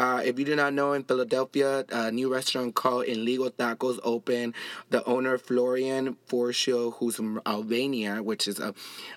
Uh, 0.00 0.22
if 0.24 0.38
you 0.38 0.46
do 0.46 0.56
not 0.56 0.72
know, 0.72 0.94
in 0.94 1.04
Philadelphia, 1.04 1.84
a 1.90 2.10
new 2.10 2.32
restaurant 2.32 2.74
called 2.74 3.04
Illegal 3.04 3.50
Tacos 3.50 3.98
open. 4.02 4.54
The 4.88 5.04
owner, 5.04 5.36
Florian 5.36 6.16
Forcio, 6.26 6.94
who's 6.94 7.16
from 7.16 7.38
Albania, 7.44 8.22
which 8.22 8.48
is 8.48 8.58
a, 8.58 8.72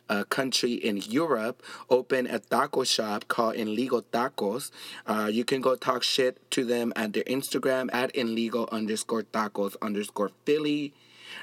a 0.10 0.26
country 0.26 0.74
in 0.74 0.98
Europe, 0.98 1.64
opened 1.90 2.28
a 2.28 2.40
taco 2.40 2.84
shop 2.84 3.30
called 3.30 3.56
Illegal 3.56 4.02
Tacos. 4.02 4.72
Uh, 5.08 5.30
you 5.32 5.46
can 5.46 5.62
go 5.62 5.78
talk 5.78 6.04
shit 6.04 6.38
to 6.52 6.66
them 6.66 6.92
at 6.98 7.14
their 7.14 7.24
Instagram 7.24 7.90
at 7.94 8.14
illegal 8.14 8.68
underscore 8.70 9.24
tacos 9.24 9.78
underscore 9.82 10.32
Philly. 10.44 10.94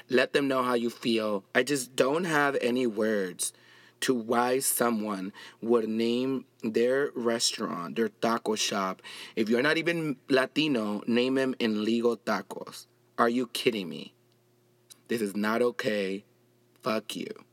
Let 0.07 0.33
them 0.33 0.47
know 0.47 0.61
how 0.61 0.75
you 0.75 0.91
feel. 0.91 1.43
I 1.55 1.63
just 1.63 1.95
don't 1.95 2.25
have 2.25 2.55
any 2.61 2.85
words 2.85 3.53
to 4.01 4.13
why 4.13 4.59
someone 4.59 5.31
would 5.61 5.87
name 5.87 6.45
their 6.63 7.11
restaurant, 7.15 7.95
their 7.95 8.09
taco 8.09 8.55
shop. 8.55 9.01
If 9.35 9.49
you're 9.49 9.61
not 9.61 9.77
even 9.77 10.17
Latino, 10.29 11.01
name 11.07 11.35
them 11.35 11.55
Illegal 11.59 12.17
Tacos. 12.17 12.87
Are 13.17 13.29
you 13.29 13.47
kidding 13.47 13.89
me? 13.89 14.13
This 15.07 15.21
is 15.21 15.35
not 15.35 15.61
okay. 15.61 16.25
Fuck 16.81 17.15
you. 17.15 17.45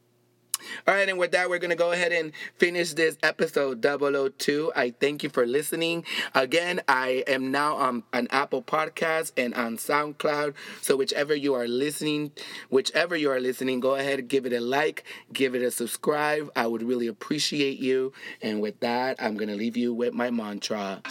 All 0.86 0.94
right, 0.94 1.09
and 1.09 1.18
with 1.18 1.32
that, 1.32 1.50
we're 1.50 1.59
going 1.59 1.70
to 1.70 1.76
go 1.76 1.92
ahead 1.92 2.12
and 2.12 2.32
finish 2.59 2.92
this 2.92 3.16
episode 3.22 3.82
002. 3.82 4.72
I 4.76 4.90
thank 4.90 5.22
you 5.22 5.30
for 5.30 5.46
listening. 5.46 6.04
Again, 6.34 6.80
I 6.86 7.24
am 7.26 7.50
now 7.50 7.76
on 7.76 8.04
an 8.12 8.28
Apple 8.30 8.62
Podcast 8.62 9.32
and 9.36 9.54
on 9.54 9.78
SoundCloud. 9.78 10.54
So 10.80 10.96
whichever 10.96 11.34
you 11.34 11.54
are 11.54 11.66
listening, 11.66 12.32
whichever 12.70 13.16
you 13.16 13.30
are 13.30 13.40
listening, 13.40 13.80
go 13.80 13.94
ahead 13.96 14.28
give 14.28 14.46
it 14.46 14.52
a 14.52 14.61
like, 14.61 15.04
give 15.32 15.54
it 15.54 15.62
a 15.62 15.70
subscribe. 15.70 16.50
I 16.54 16.66
would 16.66 16.82
really 16.82 17.06
appreciate 17.06 17.78
you. 17.78 18.12
And 18.42 18.61
with 18.61 18.80
that, 18.80 19.16
I'm 19.18 19.36
going 19.36 19.48
to 19.48 19.56
leave 19.56 19.76
you 19.76 19.92
with 19.94 20.14
my 20.14 20.30
mantra. 20.30 21.02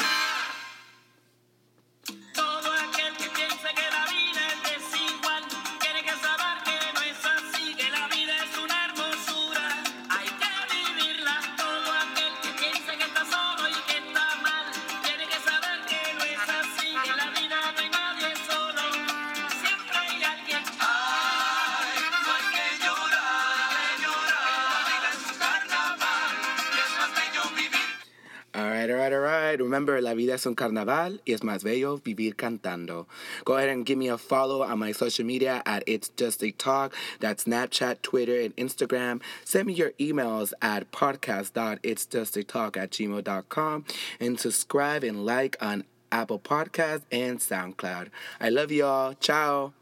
Remember, 29.77 30.01
la 30.01 30.15
vida 30.15 30.33
es 30.33 30.47
un 30.47 30.55
carnaval 30.55 31.21
y 31.23 31.33
es 31.33 31.43
más 31.43 31.63
bello 31.63 31.97
vivir 31.97 32.35
cantando. 32.35 33.05
Go 33.45 33.57
ahead 33.57 33.69
and 33.69 33.85
give 33.85 33.99
me 33.99 34.07
a 34.07 34.17
follow 34.17 34.63
on 34.63 34.79
my 34.79 34.91
social 34.91 35.23
media 35.23 35.61
at 35.67 35.83
It's 35.85 36.09
Just 36.09 36.41
a 36.41 36.49
Talk. 36.51 36.95
That's 37.19 37.43
Snapchat, 37.43 38.01
Twitter, 38.01 38.41
and 38.41 38.55
Instagram. 38.55 39.21
Send 39.45 39.67
me 39.67 39.73
your 39.73 39.91
emails 39.99 40.51
at 40.63 40.91
podcast.itsjustatalk 40.91 42.75
at 42.75 42.89
gmail.com 42.89 43.85
and 44.19 44.39
subscribe 44.39 45.03
and 45.03 45.23
like 45.23 45.55
on 45.61 45.83
Apple 46.11 46.39
Podcasts 46.39 47.03
and 47.11 47.37
SoundCloud. 47.37 48.09
I 48.41 48.49
love 48.49 48.71
y'all. 48.71 49.13
Ciao. 49.13 49.76